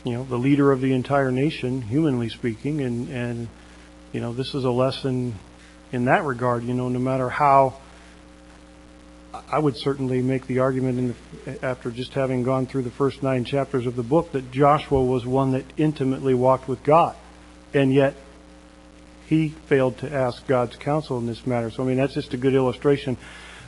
you 0.03 0.15
know, 0.15 0.25
the 0.25 0.37
leader 0.37 0.73
of 0.73 0.81
the 0.81 0.93
entire 0.95 1.31
nation, 1.31 1.81
humanly 1.81 2.29
speaking, 2.29 2.81
and, 2.81 3.09
and, 3.09 3.49
you 4.13 4.21
know, 4.21 4.33
this 4.33 4.53
is 4.57 4.65
a 4.65 4.71
lesson 4.71 5.39
in 5.93 6.07
that 6.07 6.25
regard, 6.25 6.65
you 6.65 6.75
know, 6.75 6.89
no 6.89 6.99
matter 6.99 7.29
how, 7.29 7.75
I 9.49 9.61
would 9.61 9.77
certainly 9.77 10.23
make 10.23 10.49
the 10.49 10.59
argument 10.59 10.99
in 10.99 11.15
the, 11.47 11.65
after 11.65 11.93
just 11.93 12.15
having 12.15 12.43
gone 12.43 12.67
through 12.67 12.83
the 12.83 12.91
first 12.91 13.23
nine 13.23 13.45
chapters 13.45 13.87
of 13.87 13.95
the 13.95 14.03
book 14.03 14.33
that 14.33 14.51
Joshua 14.51 15.05
was 15.05 15.25
one 15.25 15.53
that 15.53 15.65
intimately 15.77 16.35
walked 16.35 16.67
with 16.67 16.83
God. 16.83 17.15
And 17.73 17.95
yet, 17.95 18.17
he 19.29 19.51
failed 19.69 19.99
to 19.99 20.13
ask 20.13 20.45
God's 20.49 20.75
counsel 20.75 21.17
in 21.19 21.27
this 21.29 21.47
matter. 21.47 21.71
So, 21.71 21.85
I 21.85 21.87
mean, 21.87 21.99
that's 21.99 22.15
just 22.15 22.35
a 22.35 22.37
good 22.37 22.55
illustration, 22.55 23.19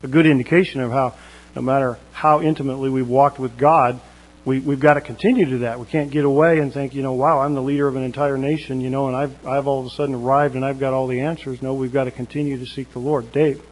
a 0.02 0.08
good 0.08 0.26
indication 0.26 0.80
of 0.80 0.90
how 0.90 1.14
no 1.54 1.62
matter 1.62 1.98
how 2.12 2.40
intimately 2.40 2.90
we've 2.90 3.08
walked 3.08 3.38
with 3.38 3.56
God, 3.56 4.00
we, 4.44 4.58
we've 4.58 4.80
got 4.80 4.94
to 4.94 5.00
continue 5.00 5.44
to 5.44 5.50
do 5.50 5.58
that. 5.60 5.78
We 5.78 5.86
can't 5.86 6.10
get 6.10 6.24
away 6.24 6.58
and 6.58 6.72
think, 6.72 6.94
you 6.94 7.02
know, 7.02 7.12
wow, 7.12 7.40
I'm 7.40 7.54
the 7.54 7.62
leader 7.62 7.86
of 7.86 7.96
an 7.96 8.02
entire 8.02 8.36
nation, 8.36 8.80
you 8.80 8.90
know, 8.90 9.06
and 9.06 9.16
I've, 9.16 9.46
I've 9.46 9.66
all 9.66 9.80
of 9.80 9.86
a 9.86 9.90
sudden 9.90 10.14
arrived 10.14 10.56
and 10.56 10.64
I've 10.64 10.80
got 10.80 10.92
all 10.92 11.06
the 11.06 11.20
answers. 11.20 11.62
No, 11.62 11.74
we've 11.74 11.92
got 11.92 12.04
to 12.04 12.10
continue 12.10 12.58
to 12.58 12.66
seek 12.66 12.92
the 12.92 12.98
Lord. 12.98 13.30
Dave. 13.32 13.62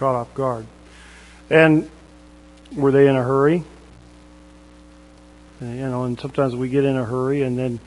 Caught 0.00 0.16
off 0.16 0.34
guard. 0.34 0.66
And 1.50 1.88
were 2.74 2.90
they 2.90 3.06
in 3.06 3.14
a 3.14 3.22
hurry? 3.22 3.62
And, 5.60 5.76
you 5.76 5.88
know, 5.88 6.04
and 6.04 6.18
sometimes 6.18 6.56
we 6.56 6.70
get 6.70 6.84
in 6.84 6.96
a 6.96 7.04
hurry, 7.04 7.42
and 7.42 7.56
then 7.56 7.78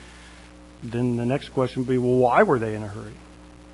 then 0.84 1.15
the 1.15 1.26
next 1.26 1.49
question 1.49 1.82
would 1.82 1.89
be, 1.89 1.97
well, 1.97 2.17
why 2.17 2.43
were 2.43 2.60
they 2.60 2.76
in 2.76 2.84
a 2.84 2.88
hurry? 2.88 3.13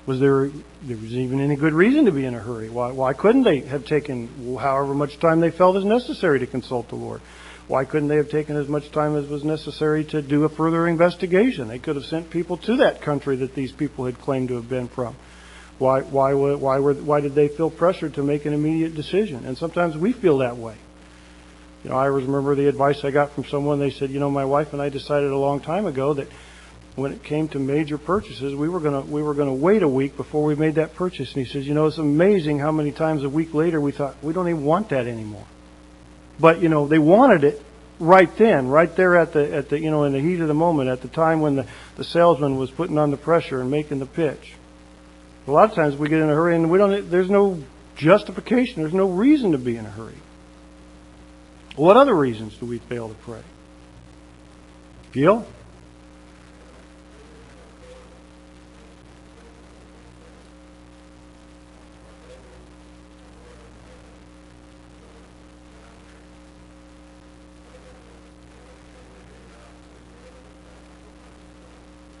Was 0.06 0.20
there 0.20 0.50
there 0.82 0.96
was 0.96 1.12
even 1.12 1.40
any 1.40 1.56
good 1.56 1.74
reason 1.74 2.06
to 2.06 2.12
be 2.12 2.24
in 2.24 2.34
a 2.34 2.38
hurry? 2.38 2.70
Why 2.70 2.92
why 2.92 3.12
couldn't 3.12 3.42
they 3.42 3.60
have 3.60 3.84
taken 3.84 4.56
however 4.58 4.94
much 4.94 5.18
time 5.20 5.40
they 5.40 5.50
felt 5.50 5.76
is 5.76 5.84
necessary 5.84 6.40
to 6.40 6.46
consult 6.46 6.88
the 6.88 6.96
Lord? 6.96 7.20
Why 7.68 7.84
couldn't 7.84 8.08
they 8.08 8.16
have 8.16 8.30
taken 8.30 8.56
as 8.56 8.66
much 8.66 8.90
time 8.90 9.14
as 9.16 9.28
was 9.28 9.44
necessary 9.44 10.04
to 10.06 10.22
do 10.22 10.44
a 10.44 10.48
further 10.48 10.88
investigation? 10.88 11.68
They 11.68 11.78
could 11.78 11.94
have 11.94 12.06
sent 12.06 12.30
people 12.30 12.56
to 12.56 12.78
that 12.78 13.02
country 13.02 13.36
that 13.36 13.54
these 13.54 13.70
people 13.70 14.06
had 14.06 14.18
claimed 14.18 14.48
to 14.48 14.54
have 14.54 14.68
been 14.68 14.88
from. 14.88 15.14
Why, 15.80 16.02
why, 16.02 16.34
why, 16.34 16.78
were, 16.78 16.92
why 16.92 17.22
did 17.22 17.34
they 17.34 17.48
feel 17.48 17.70
pressured 17.70 18.14
to 18.14 18.22
make 18.22 18.44
an 18.44 18.52
immediate 18.52 18.94
decision? 18.94 19.46
And 19.46 19.56
sometimes 19.56 19.96
we 19.96 20.12
feel 20.12 20.38
that 20.38 20.58
way. 20.58 20.76
You 21.82 21.88
know, 21.88 21.96
I 21.96 22.04
remember 22.04 22.54
the 22.54 22.68
advice 22.68 23.02
I 23.02 23.10
got 23.10 23.32
from 23.32 23.46
someone. 23.46 23.78
They 23.78 23.88
said, 23.88 24.10
you 24.10 24.20
know, 24.20 24.30
my 24.30 24.44
wife 24.44 24.74
and 24.74 24.82
I 24.82 24.90
decided 24.90 25.30
a 25.30 25.38
long 25.38 25.58
time 25.58 25.86
ago 25.86 26.12
that 26.12 26.28
when 26.96 27.12
it 27.12 27.22
came 27.22 27.48
to 27.48 27.58
major 27.58 27.96
purchases, 27.96 28.54
we 28.54 28.68
were 28.68 28.80
gonna 28.80 29.00
we 29.00 29.22
were 29.22 29.32
gonna 29.32 29.54
wait 29.54 29.82
a 29.82 29.88
week 29.88 30.18
before 30.18 30.44
we 30.44 30.54
made 30.54 30.74
that 30.74 30.94
purchase. 30.96 31.34
And 31.34 31.46
he 31.46 31.50
says, 31.50 31.66
you 31.66 31.72
know, 31.72 31.86
it's 31.86 31.96
amazing 31.96 32.58
how 32.58 32.72
many 32.72 32.92
times 32.92 33.24
a 33.24 33.30
week 33.30 33.54
later 33.54 33.80
we 33.80 33.92
thought 33.92 34.16
we 34.22 34.34
don't 34.34 34.48
even 34.48 34.64
want 34.64 34.90
that 34.90 35.06
anymore. 35.06 35.46
But, 36.38 36.60
you 36.60 36.68
know, 36.68 36.86
they 36.86 36.98
wanted 36.98 37.42
it 37.42 37.62
right 37.98 38.34
then, 38.36 38.68
right 38.68 38.94
there 38.96 39.16
at 39.16 39.32
the, 39.32 39.54
at 39.54 39.70
the, 39.70 39.80
you 39.80 39.90
know, 39.90 40.04
in 40.04 40.12
the 40.12 40.20
heat 40.20 40.40
of 40.40 40.48
the 40.48 40.54
moment, 40.54 40.90
at 40.90 41.00
the 41.00 41.08
time 41.08 41.40
when 41.40 41.56
the, 41.56 41.66
the 41.96 42.04
salesman 42.04 42.58
was 42.58 42.70
putting 42.70 42.98
on 42.98 43.10
the 43.10 43.16
pressure 43.16 43.62
and 43.62 43.70
making 43.70 43.98
the 43.98 44.06
pitch. 44.06 44.54
A 45.50 45.52
lot 45.52 45.68
of 45.68 45.74
times 45.74 45.96
we 45.96 46.08
get 46.08 46.20
in 46.20 46.30
a 46.30 46.32
hurry 46.32 46.54
and 46.54 46.70
we 46.70 46.78
don't, 46.78 47.10
there's 47.10 47.28
no 47.28 47.60
justification, 47.96 48.82
there's 48.82 48.94
no 48.94 49.08
reason 49.08 49.50
to 49.50 49.58
be 49.58 49.76
in 49.76 49.84
a 49.84 49.90
hurry. 49.90 50.14
What 51.74 51.96
other 51.96 52.14
reasons 52.14 52.56
do 52.56 52.66
we 52.66 52.78
fail 52.78 53.08
to 53.08 53.14
pray? 53.16 53.42
Gil? 55.10 55.44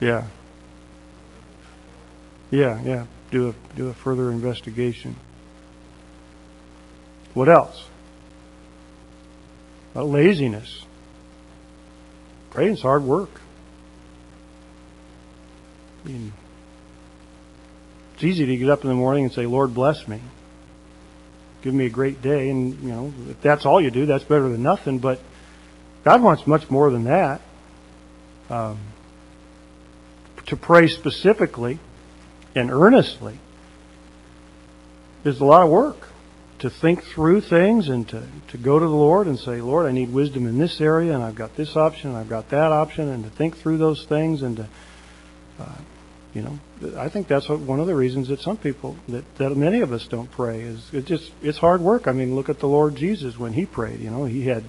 Yeah. 0.00 0.26
Yeah, 2.50 2.82
yeah. 2.82 3.06
Do 3.30 3.50
a 3.50 3.76
do 3.76 3.88
a 3.88 3.94
further 3.94 4.30
investigation. 4.30 5.16
What 7.34 7.48
else? 7.48 7.86
Uh, 9.94 10.04
laziness. 10.04 10.84
Praying's 12.50 12.82
hard 12.82 13.04
work. 13.04 13.30
I 16.04 16.08
mean, 16.08 16.32
it's 18.14 18.24
easy 18.24 18.46
to 18.46 18.56
get 18.56 18.68
up 18.68 18.82
in 18.82 18.88
the 18.88 18.96
morning 18.96 19.24
and 19.24 19.32
say, 19.32 19.46
"Lord, 19.46 19.74
bless 19.74 20.08
me." 20.08 20.20
Give 21.62 21.74
me 21.74 21.86
a 21.86 21.90
great 21.90 22.22
day, 22.22 22.48
and 22.48 22.80
you 22.80 22.88
know 22.88 23.12
if 23.28 23.40
that's 23.42 23.66
all 23.66 23.80
you 23.80 23.90
do, 23.90 24.06
that's 24.06 24.24
better 24.24 24.48
than 24.48 24.62
nothing. 24.62 24.98
But 24.98 25.20
God 26.04 26.22
wants 26.22 26.46
much 26.46 26.70
more 26.70 26.90
than 26.90 27.04
that. 27.04 27.42
Um, 28.48 28.78
to 30.46 30.56
pray 30.56 30.88
specifically 30.88 31.78
and 32.54 32.70
earnestly 32.70 33.38
is 35.24 35.40
a 35.40 35.44
lot 35.44 35.62
of 35.62 35.70
work 35.70 36.08
to 36.58 36.68
think 36.68 37.02
through 37.04 37.40
things 37.40 37.88
and 37.88 38.06
to, 38.08 38.22
to 38.48 38.58
go 38.58 38.78
to 38.78 38.84
the 38.84 38.90
Lord 38.90 39.26
and 39.26 39.38
say, 39.38 39.60
Lord, 39.60 39.86
I 39.86 39.92
need 39.92 40.12
wisdom 40.12 40.46
in 40.46 40.58
this 40.58 40.80
area, 40.80 41.14
and 41.14 41.22
I've 41.22 41.34
got 41.34 41.56
this 41.56 41.74
option, 41.74 42.10
and 42.10 42.18
I've 42.18 42.28
got 42.28 42.50
that 42.50 42.70
option, 42.70 43.08
and 43.08 43.24
to 43.24 43.30
think 43.30 43.56
through 43.56 43.78
those 43.78 44.04
things 44.04 44.42
and 44.42 44.58
to, 44.58 44.68
uh, 45.58 45.78
you 46.34 46.42
know, 46.42 46.58
I 46.98 47.08
think 47.08 47.28
that's 47.28 47.48
what, 47.48 47.60
one 47.60 47.80
of 47.80 47.86
the 47.86 47.94
reasons 47.94 48.28
that 48.28 48.40
some 48.40 48.56
people, 48.56 48.96
that, 49.08 49.24
that 49.36 49.56
many 49.56 49.80
of 49.80 49.92
us 49.92 50.06
don't 50.06 50.30
pray 50.30 50.60
is 50.60 50.86
it 50.92 51.06
just, 51.06 51.32
it's 51.42 51.58
hard 51.58 51.80
work. 51.80 52.06
I 52.06 52.12
mean, 52.12 52.34
look 52.34 52.48
at 52.48 52.60
the 52.60 52.68
Lord 52.68 52.94
Jesus 52.94 53.38
when 53.38 53.54
he 53.54 53.64
prayed, 53.64 54.00
you 54.00 54.10
know, 54.10 54.24
he 54.26 54.46
had 54.46 54.64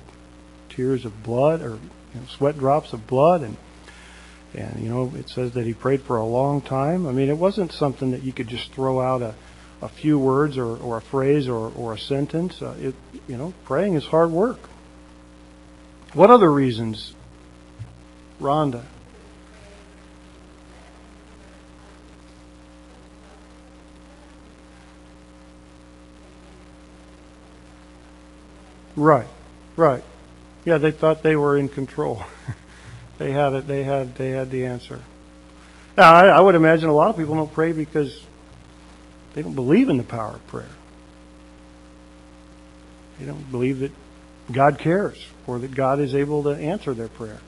tears 0.69 1.03
of 1.03 1.23
blood 1.23 1.61
or 1.61 1.71
you 1.71 2.19
know, 2.19 2.25
sweat 2.29 2.57
drops 2.57 2.93
of 2.93 3.05
blood 3.05 3.41
and, 3.41 3.57
and, 4.53 4.83
you 4.83 4.89
know, 4.89 5.13
it 5.15 5.29
says 5.29 5.53
that 5.53 5.65
he 5.65 5.73
prayed 5.73 6.01
for 6.01 6.17
a 6.17 6.25
long 6.25 6.61
time. 6.61 7.07
I 7.07 7.11
mean, 7.11 7.29
it 7.29 7.37
wasn't 7.37 7.71
something 7.71 8.11
that 8.11 8.23
you 8.23 8.33
could 8.33 8.47
just 8.47 8.71
throw 8.73 8.99
out 8.99 9.21
a, 9.21 9.33
a 9.81 9.87
few 9.87 10.19
words 10.19 10.57
or, 10.57 10.77
or 10.77 10.97
a 10.97 11.01
phrase 11.01 11.47
or, 11.47 11.71
or 11.71 11.93
a 11.93 11.97
sentence. 11.97 12.61
Uh, 12.61 12.75
it, 12.79 12.95
you 13.27 13.37
know, 13.37 13.53
praying 13.63 13.93
is 13.93 14.05
hard 14.05 14.31
work. 14.31 14.59
What 16.13 16.29
other 16.29 16.51
reasons? 16.51 17.13
Rhonda. 18.41 18.83
Right, 28.97 29.27
right. 29.77 30.03
Yeah, 30.65 30.77
they 30.77 30.91
thought 30.91 31.23
they 31.23 31.37
were 31.37 31.57
in 31.57 31.69
control. 31.69 32.23
they 33.21 33.31
had 33.31 33.53
it. 33.53 33.67
They 33.67 33.83
had. 33.83 34.15
They 34.15 34.31
had 34.31 34.49
the 34.49 34.65
answer. 34.65 34.99
Now, 35.95 36.13
I, 36.13 36.25
I 36.25 36.39
would 36.39 36.55
imagine 36.55 36.89
a 36.89 36.93
lot 36.93 37.09
of 37.09 37.17
people 37.17 37.35
don't 37.35 37.53
pray 37.53 37.71
because 37.71 38.19
they 39.35 39.43
don't 39.43 39.53
believe 39.53 39.89
in 39.89 39.97
the 39.97 40.03
power 40.03 40.35
of 40.35 40.47
prayer. 40.47 40.69
They 43.19 43.27
don't 43.27 43.51
believe 43.51 43.79
that 43.79 43.91
God 44.51 44.79
cares 44.79 45.23
or 45.45 45.59
that 45.59 45.75
God 45.75 45.99
is 45.99 46.15
able 46.15 46.43
to 46.43 46.49
answer 46.49 46.95
their 46.95 47.09
prayer. 47.09 47.39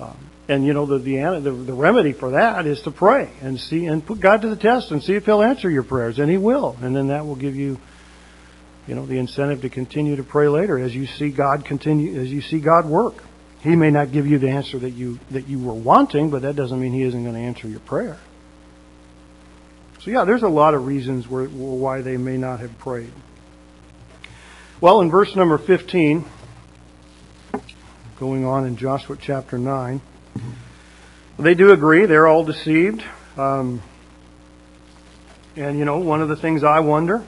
Um, 0.00 0.18
and 0.48 0.66
you 0.66 0.72
know 0.72 0.84
the, 0.84 0.98
the 0.98 1.40
the 1.40 1.52
the 1.52 1.72
remedy 1.72 2.12
for 2.12 2.32
that 2.32 2.66
is 2.66 2.82
to 2.82 2.90
pray 2.90 3.30
and 3.40 3.60
see 3.60 3.86
and 3.86 4.04
put 4.04 4.18
God 4.18 4.42
to 4.42 4.48
the 4.48 4.56
test 4.56 4.90
and 4.90 5.00
see 5.00 5.14
if 5.14 5.26
He'll 5.26 5.42
answer 5.42 5.70
your 5.70 5.84
prayers, 5.84 6.18
and 6.18 6.28
He 6.28 6.38
will, 6.38 6.76
and 6.82 6.96
then 6.96 7.06
that 7.08 7.24
will 7.24 7.36
give 7.36 7.54
you, 7.54 7.78
you 8.88 8.96
know, 8.96 9.06
the 9.06 9.18
incentive 9.18 9.62
to 9.62 9.68
continue 9.68 10.16
to 10.16 10.24
pray 10.24 10.48
later 10.48 10.76
as 10.76 10.92
you 10.92 11.06
see 11.06 11.30
God 11.30 11.64
continue 11.64 12.20
as 12.20 12.32
you 12.32 12.40
see 12.40 12.58
God 12.58 12.86
work. 12.86 13.22
He 13.64 13.76
may 13.76 13.90
not 13.90 14.12
give 14.12 14.26
you 14.26 14.38
the 14.38 14.50
answer 14.50 14.78
that 14.78 14.90
you 14.90 15.18
that 15.30 15.48
you 15.48 15.58
were 15.58 15.72
wanting, 15.72 16.28
but 16.28 16.42
that 16.42 16.54
doesn't 16.54 16.78
mean 16.78 16.92
He 16.92 17.02
isn't 17.02 17.22
going 17.22 17.34
to 17.34 17.40
answer 17.40 17.66
your 17.66 17.80
prayer. 17.80 18.18
So 20.00 20.10
yeah, 20.10 20.26
there's 20.26 20.42
a 20.42 20.48
lot 20.48 20.74
of 20.74 20.86
reasons 20.86 21.26
where, 21.26 21.46
why 21.46 22.02
they 22.02 22.18
may 22.18 22.36
not 22.36 22.60
have 22.60 22.78
prayed. 22.78 23.10
Well, 24.78 25.00
in 25.00 25.10
verse 25.10 25.34
number 25.34 25.56
15, 25.56 26.26
going 28.18 28.44
on 28.44 28.66
in 28.66 28.76
Joshua 28.76 29.16
chapter 29.18 29.56
9, 29.56 30.02
they 31.38 31.54
do 31.54 31.72
agree. 31.72 32.04
They're 32.04 32.26
all 32.26 32.44
deceived. 32.44 33.02
Um, 33.38 33.80
and, 35.56 35.78
you 35.78 35.86
know, 35.86 36.00
one 36.00 36.20
of 36.20 36.28
the 36.28 36.36
things 36.36 36.62
I 36.64 36.80
wonder 36.80 37.24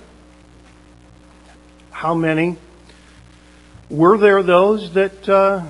how 1.91 2.13
many 2.13 2.59
were 3.89 4.19
there 4.19 4.43
those 4.43 4.93
that 4.93 5.27
uh, 5.27 5.65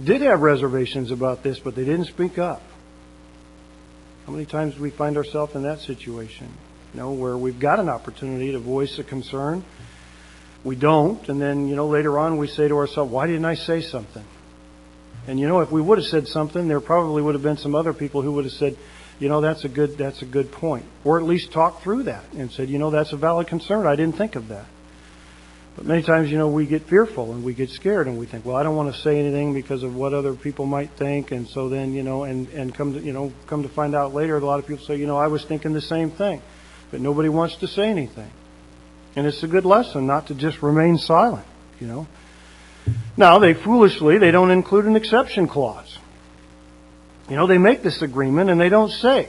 did 0.00 0.22
have 0.22 0.40
reservations 0.40 1.10
about 1.10 1.42
this, 1.42 1.58
but 1.58 1.74
they 1.74 1.84
didn't 1.84 2.06
speak 2.06 2.38
up? 2.38 2.62
How 4.26 4.32
many 4.32 4.46
times 4.46 4.74
do 4.74 4.82
we 4.82 4.90
find 4.90 5.16
ourselves 5.16 5.54
in 5.54 5.62
that 5.62 5.80
situation? 5.80 6.48
You 6.94 7.00
know, 7.00 7.12
where 7.12 7.36
we've 7.36 7.58
got 7.58 7.80
an 7.80 7.88
opportunity 7.88 8.52
to 8.52 8.58
voice 8.58 8.98
a 8.98 9.04
concern, 9.04 9.64
we 10.64 10.76
don't, 10.76 11.28
and 11.28 11.40
then, 11.40 11.68
you 11.68 11.74
know, 11.74 11.88
later 11.88 12.18
on 12.18 12.36
we 12.36 12.46
say 12.46 12.68
to 12.68 12.76
ourselves, 12.76 13.10
why 13.10 13.26
didn't 13.26 13.44
I 13.44 13.54
say 13.54 13.80
something? 13.80 14.24
And 15.26 15.38
you 15.38 15.48
know, 15.48 15.60
if 15.60 15.70
we 15.70 15.80
would 15.80 15.98
have 15.98 16.06
said 16.06 16.26
something, 16.26 16.68
there 16.68 16.80
probably 16.80 17.22
would 17.22 17.34
have 17.34 17.42
been 17.42 17.56
some 17.56 17.74
other 17.74 17.92
people 17.92 18.22
who 18.22 18.32
would 18.32 18.44
have 18.44 18.54
said, 18.54 18.76
you 19.18 19.28
know, 19.28 19.40
that's 19.40 19.64
a 19.64 19.68
good, 19.68 19.96
that's 19.96 20.22
a 20.22 20.24
good 20.26 20.50
point. 20.50 20.84
Or 21.04 21.18
at 21.18 21.24
least 21.24 21.52
talked 21.52 21.82
through 21.82 22.04
that 22.04 22.24
and 22.32 22.50
said, 22.50 22.68
you 22.68 22.78
know, 22.78 22.90
that's 22.90 23.12
a 23.12 23.16
valid 23.16 23.46
concern. 23.46 23.86
I 23.86 23.94
didn't 23.94 24.16
think 24.16 24.34
of 24.34 24.48
that. 24.48 24.66
But 25.76 25.86
many 25.86 26.02
times, 26.02 26.30
you 26.30 26.36
know, 26.36 26.48
we 26.48 26.66
get 26.66 26.82
fearful 26.82 27.32
and 27.32 27.42
we 27.42 27.54
get 27.54 27.70
scared 27.70 28.06
and 28.06 28.18
we 28.18 28.26
think, 28.26 28.44
well, 28.44 28.56
I 28.56 28.62
don't 28.62 28.76
want 28.76 28.94
to 28.94 29.00
say 29.00 29.18
anything 29.18 29.54
because 29.54 29.82
of 29.82 29.96
what 29.96 30.12
other 30.12 30.34
people 30.34 30.66
might 30.66 30.90
think. 30.90 31.30
And 31.30 31.48
so 31.48 31.68
then, 31.68 31.94
you 31.94 32.02
know, 32.02 32.24
and, 32.24 32.48
and 32.48 32.74
come 32.74 32.92
to, 32.94 33.00
you 33.00 33.12
know, 33.12 33.32
come 33.46 33.62
to 33.62 33.70
find 33.70 33.94
out 33.94 34.12
later, 34.12 34.36
a 34.36 34.44
lot 34.44 34.58
of 34.58 34.66
people 34.66 34.84
say, 34.84 34.96
you 34.96 35.06
know, 35.06 35.16
I 35.16 35.28
was 35.28 35.44
thinking 35.44 35.72
the 35.72 35.80
same 35.80 36.10
thing. 36.10 36.42
But 36.90 37.00
nobody 37.00 37.30
wants 37.30 37.56
to 37.56 37.66
say 37.66 37.88
anything. 37.88 38.30
And 39.16 39.26
it's 39.26 39.42
a 39.42 39.48
good 39.48 39.64
lesson 39.64 40.06
not 40.06 40.26
to 40.26 40.34
just 40.34 40.62
remain 40.62 40.98
silent, 40.98 41.46
you 41.80 41.86
know. 41.86 42.06
Now, 43.16 43.38
they 43.38 43.54
foolishly, 43.54 44.18
they 44.18 44.30
don't 44.30 44.50
include 44.50 44.84
an 44.84 44.96
exception 44.96 45.48
clause. 45.48 45.98
You 47.30 47.36
know, 47.36 47.46
they 47.46 47.58
make 47.58 47.82
this 47.82 48.02
agreement 48.02 48.50
and 48.50 48.60
they 48.60 48.68
don't 48.68 48.90
say, 48.90 49.28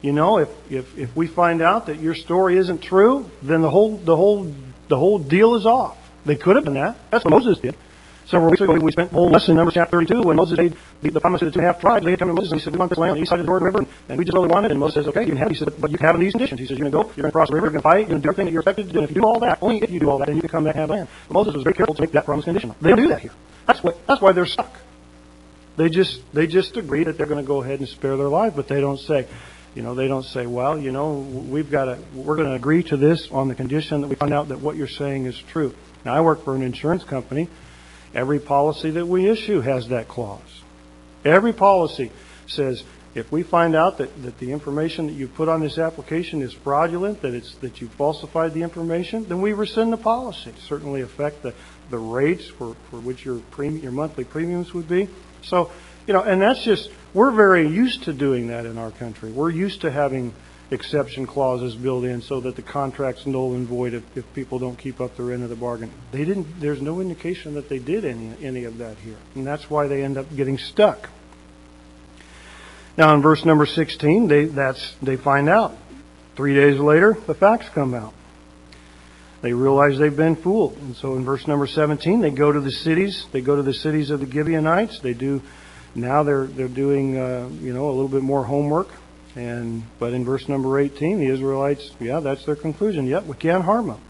you 0.00 0.12
know, 0.12 0.38
if, 0.38 0.48
if, 0.70 0.96
if 0.96 1.16
we 1.16 1.26
find 1.26 1.60
out 1.60 1.86
that 1.86 2.00
your 2.00 2.14
story 2.14 2.56
isn't 2.56 2.82
true, 2.82 3.30
then 3.42 3.62
the 3.62 3.70
whole, 3.70 3.96
the 3.96 4.16
whole 4.16 4.54
the 4.88 4.96
whole 4.96 5.18
deal 5.18 5.54
is 5.54 5.66
off. 5.66 5.96
They 6.24 6.36
could 6.36 6.56
have 6.56 6.64
done 6.64 6.74
that. 6.74 6.96
That's 7.10 7.24
what 7.24 7.30
Moses 7.30 7.58
did. 7.58 7.76
Several 8.26 8.50
weeks 8.50 8.60
ago, 8.60 8.72
we 8.74 8.90
spent 8.90 9.12
whole 9.12 9.30
lesson 9.30 9.52
in 9.52 9.58
Numbers 9.58 9.74
chapter 9.74 9.98
32 9.98 10.22
when 10.22 10.36
Moses 10.36 10.58
made 10.58 10.76
the, 11.00 11.10
the 11.10 11.20
promise 11.20 11.38
to 11.38 11.44
the 11.44 11.52
two 11.52 11.60
and 11.60 11.68
a 11.68 11.72
half 11.72 11.80
tribes. 11.80 12.04
They 12.04 12.10
had 12.10 12.18
come 12.18 12.26
to 12.26 12.34
Moses 12.34 12.50
and 12.50 12.60
he 12.60 12.64
said, 12.64 12.72
we 12.72 12.78
want 12.80 12.90
this 12.90 12.98
land 12.98 13.12
on 13.12 13.16
the 13.18 13.22
east 13.22 13.30
side 13.30 13.38
of 13.38 13.46
the 13.46 13.48
Jordan 13.48 13.66
River, 13.66 13.86
and 14.08 14.18
we 14.18 14.24
just 14.24 14.34
really 14.34 14.48
wanted 14.48 14.68
it. 14.68 14.70
And 14.72 14.80
Moses 14.80 14.94
says, 14.94 15.06
okay, 15.08 15.20
you 15.20 15.28
can 15.28 15.36
have 15.36 15.46
it. 15.46 15.52
He 15.52 15.58
said, 15.58 15.72
but 15.80 15.92
you 15.92 15.96
can 15.96 16.06
have 16.06 16.16
it 16.16 16.18
in 16.18 16.24
these 16.24 16.32
conditions. 16.32 16.58
He 16.58 16.66
says, 16.66 16.76
you're 16.76 16.90
going 16.90 17.04
to 17.04 17.08
go, 17.08 17.14
you're 17.14 17.22
going 17.22 17.30
to 17.30 17.32
cross 17.32 17.48
the 17.48 17.54
river, 17.54 17.66
you're 17.66 17.80
going 17.80 17.82
to 17.82 17.88
fight, 17.88 17.98
you're 17.98 18.08
going 18.08 18.22
to 18.22 18.26
do 18.26 18.28
everything 18.30 18.46
that 18.46 18.52
you're 18.52 18.62
expected 18.62 18.88
to 18.88 18.92
do. 18.92 18.98
And 18.98 19.08
if 19.08 19.14
you 19.14 19.22
do 19.22 19.28
all 19.28 19.38
that, 19.38 19.58
only 19.62 19.78
if 19.78 19.90
you 19.90 20.00
do 20.00 20.10
all 20.10 20.18
that, 20.18 20.26
then 20.26 20.34
you 20.34 20.42
can 20.42 20.50
come 20.50 20.64
back 20.64 20.74
and 20.74 20.80
have 20.80 20.90
land. 20.90 21.08
But 21.28 21.34
Moses 21.34 21.54
was 21.54 21.62
very 21.62 21.74
careful 21.74 21.94
to 21.94 22.02
make 22.02 22.10
that 22.12 22.24
promise 22.24 22.44
conditional. 22.46 22.74
They 22.80 22.88
don't 22.90 22.98
do 22.98 23.08
that 23.08 23.20
here. 23.20 23.32
That's 23.66 23.80
what, 23.84 24.04
that's 24.08 24.20
why 24.20 24.32
they're 24.32 24.46
stuck. 24.46 24.74
They 25.76 25.88
just, 25.88 26.20
they 26.32 26.48
just 26.48 26.76
agree 26.76 27.04
that 27.04 27.16
they're 27.16 27.26
going 27.26 27.44
to 27.44 27.46
go 27.46 27.62
ahead 27.62 27.78
and 27.78 27.88
spare 27.88 28.16
their 28.16 28.28
life, 28.28 28.54
but 28.56 28.66
they 28.66 28.80
don't 28.80 28.98
say, 28.98 29.28
you 29.76 29.82
know, 29.82 29.94
they 29.94 30.08
don't 30.08 30.24
say, 30.24 30.46
well, 30.46 30.78
you 30.78 30.90
know, 30.90 31.18
we've 31.18 31.70
got 31.70 31.84
to, 31.84 31.98
we're 32.14 32.36
going 32.36 32.48
to 32.48 32.54
agree 32.54 32.82
to 32.84 32.96
this 32.96 33.30
on 33.30 33.48
the 33.48 33.54
condition 33.54 34.00
that 34.00 34.08
we 34.08 34.16
find 34.16 34.32
out 34.32 34.48
that 34.48 34.60
what 34.60 34.74
you're 34.74 34.88
saying 34.88 35.26
is 35.26 35.38
true. 35.38 35.74
Now, 36.02 36.14
I 36.14 36.22
work 36.22 36.44
for 36.44 36.56
an 36.56 36.62
insurance 36.62 37.04
company. 37.04 37.48
Every 38.14 38.40
policy 38.40 38.90
that 38.92 39.06
we 39.06 39.28
issue 39.28 39.60
has 39.60 39.88
that 39.88 40.08
clause. 40.08 40.62
Every 41.26 41.52
policy 41.52 42.10
says 42.46 42.84
if 43.14 43.30
we 43.30 43.42
find 43.42 43.76
out 43.76 43.98
that, 43.98 44.22
that 44.22 44.38
the 44.38 44.52
information 44.52 45.08
that 45.08 45.12
you 45.12 45.28
put 45.28 45.50
on 45.50 45.60
this 45.60 45.76
application 45.76 46.40
is 46.40 46.54
fraudulent, 46.54 47.20
that 47.20 47.34
it's 47.34 47.54
that 47.56 47.82
you 47.82 47.88
falsified 47.88 48.54
the 48.54 48.62
information, 48.62 49.28
then 49.28 49.42
we 49.42 49.52
rescind 49.52 49.92
the 49.92 49.98
policy. 49.98 50.50
It 50.50 50.58
Certainly 50.58 51.02
affect 51.02 51.42
the, 51.42 51.52
the 51.90 51.98
rates 51.98 52.46
for, 52.46 52.74
for 52.90 52.96
which 52.96 53.26
your 53.26 53.40
premium, 53.50 53.82
your 53.82 53.92
monthly 53.92 54.24
premiums 54.24 54.72
would 54.72 54.88
be. 54.88 55.08
So 55.42 55.70
you 56.06 56.12
know, 56.12 56.22
and 56.22 56.40
that's 56.40 56.62
just, 56.62 56.90
we're 57.16 57.30
very 57.30 57.66
used 57.66 58.02
to 58.02 58.12
doing 58.12 58.48
that 58.48 58.66
in 58.66 58.76
our 58.76 58.90
country. 58.90 59.32
We're 59.32 59.48
used 59.48 59.80
to 59.80 59.90
having 59.90 60.34
exception 60.70 61.26
clauses 61.26 61.74
built 61.74 62.04
in 62.04 62.20
so 62.20 62.40
that 62.40 62.56
the 62.56 62.62
contract's 62.62 63.24
null 63.24 63.54
and 63.54 63.66
void 63.66 63.94
if, 63.94 64.02
if 64.14 64.34
people 64.34 64.58
don't 64.58 64.78
keep 64.78 65.00
up 65.00 65.16
their 65.16 65.32
end 65.32 65.42
of 65.42 65.48
the 65.48 65.56
bargain. 65.56 65.90
They 66.12 66.26
didn't, 66.26 66.60
there's 66.60 66.82
no 66.82 67.00
indication 67.00 67.54
that 67.54 67.70
they 67.70 67.78
did 67.78 68.04
any, 68.04 68.32
any 68.42 68.64
of 68.64 68.76
that 68.78 68.98
here. 68.98 69.16
And 69.34 69.46
that's 69.46 69.70
why 69.70 69.86
they 69.86 70.04
end 70.04 70.18
up 70.18 70.26
getting 70.36 70.58
stuck. 70.58 71.08
Now 72.98 73.14
in 73.14 73.22
verse 73.22 73.46
number 73.46 73.64
16, 73.64 74.28
they, 74.28 74.44
that's, 74.44 74.94
they 75.00 75.16
find 75.16 75.48
out. 75.48 75.74
Three 76.36 76.54
days 76.54 76.78
later, 76.78 77.16
the 77.26 77.34
facts 77.34 77.70
come 77.70 77.94
out. 77.94 78.12
They 79.40 79.54
realize 79.54 79.98
they've 79.98 80.14
been 80.14 80.36
fooled. 80.36 80.76
And 80.76 80.94
so 80.94 81.14
in 81.14 81.24
verse 81.24 81.46
number 81.46 81.66
17, 81.66 82.20
they 82.20 82.30
go 82.30 82.52
to 82.52 82.60
the 82.60 82.70
cities. 82.70 83.24
They 83.32 83.40
go 83.40 83.56
to 83.56 83.62
the 83.62 83.72
cities 83.72 84.10
of 84.10 84.20
the 84.20 84.30
Gibeonites. 84.30 85.00
They 85.00 85.14
do 85.14 85.40
now 85.96 86.22
they're 86.22 86.46
they're 86.46 86.68
doing 86.68 87.16
uh, 87.16 87.48
you 87.60 87.72
know 87.72 87.88
a 87.88 87.92
little 87.92 88.08
bit 88.08 88.22
more 88.22 88.44
homework, 88.44 88.88
and 89.34 89.82
but 89.98 90.12
in 90.12 90.24
verse 90.24 90.48
number 90.48 90.78
18, 90.78 91.18
the 91.18 91.26
Israelites, 91.26 91.90
yeah, 92.00 92.20
that's 92.20 92.44
their 92.44 92.56
conclusion. 92.56 93.06
Yep, 93.06 93.24
we 93.24 93.36
can't 93.36 93.64
harm 93.64 93.88
them. 93.88 94.00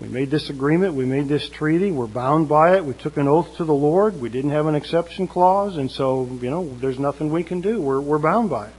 We 0.00 0.08
made 0.08 0.30
this 0.30 0.50
agreement, 0.50 0.94
we 0.94 1.06
made 1.06 1.26
this 1.26 1.48
treaty, 1.48 1.90
we're 1.90 2.06
bound 2.06 2.48
by 2.48 2.76
it. 2.76 2.84
We 2.84 2.92
took 2.92 3.16
an 3.16 3.28
oath 3.28 3.56
to 3.56 3.64
the 3.64 3.74
Lord. 3.74 4.20
We 4.20 4.28
didn't 4.28 4.50
have 4.50 4.66
an 4.66 4.74
exception 4.74 5.26
clause, 5.26 5.76
and 5.76 5.90
so 5.90 6.26
you 6.40 6.50
know 6.50 6.68
there's 6.80 6.98
nothing 6.98 7.30
we 7.30 7.44
can 7.44 7.60
do. 7.60 7.80
We're 7.80 8.00
we're 8.00 8.18
bound 8.18 8.50
by 8.50 8.68
it. 8.68 8.74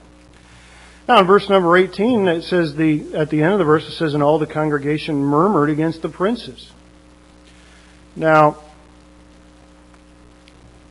Now, 1.07 1.21
in 1.21 1.25
verse 1.25 1.47
number 1.47 1.77
18, 1.77 2.27
it 2.27 2.43
says 2.43 2.75
the 2.75 3.15
at 3.15 3.29
the 3.29 3.41
end 3.41 3.53
of 3.53 3.59
the 3.59 3.65
verse 3.65 3.87
it 3.87 3.93
says, 3.93 4.13
"And 4.13 4.21
all 4.21 4.39
the 4.39 4.45
congregation 4.45 5.15
murmured 5.15 5.69
against 5.69 6.01
the 6.01 6.09
princes." 6.09 6.71
Now, 8.15 8.57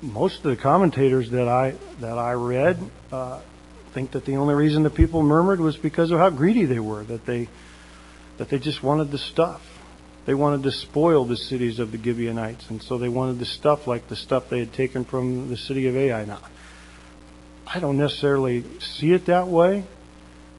most 0.07 0.45
of 0.45 0.51
the 0.51 0.57
commentators 0.57 1.31
that 1.31 1.49
I 1.49 1.75
that 2.01 2.19
I 2.19 2.33
read 2.33 2.79
uh, 3.13 3.41
think 3.93 4.13
that 4.13 4.25
the 4.25 4.37
only 4.37 4.55
reason 4.55 4.83
the 4.83 4.91
people 4.91 5.23
murmured 5.23 5.61
was 5.61 5.77
because 5.77 6.11
of 6.11 6.19
how 6.19 6.31
greedy 6.31 6.65
they 6.65 6.81
were. 6.81 7.05
That 7.05 7.27
they 7.27 7.49
that 8.39 8.49
they 8.49 8.59
just 8.59 8.83
wanted 8.83 9.11
the 9.11 9.19
stuff. 9.19 9.63
They 10.27 10.35
wanted 10.35 10.65
to 10.65 10.73
spoil 10.73 11.25
the 11.25 11.37
cities 11.37 11.79
of 11.79 11.93
the 11.93 11.99
Gibeonites, 11.99 12.69
and 12.71 12.83
so 12.83 12.99
they 12.99 13.09
wanted 13.09 13.39
the 13.39 13.47
stuff 13.47 13.87
like 13.87 14.09
the 14.09 14.17
stuff 14.17 14.49
they 14.49 14.59
had 14.59 14.73
taken 14.73 15.05
from 15.05 15.49
the 15.49 15.57
city 15.57 15.87
of 15.87 15.97
Ai. 15.97 16.25
Now, 16.25 16.41
I 17.67 17.79
don't 17.79 17.97
necessarily 17.97 18.65
see 18.81 19.13
it 19.13 19.27
that 19.27 19.47
way. 19.47 19.85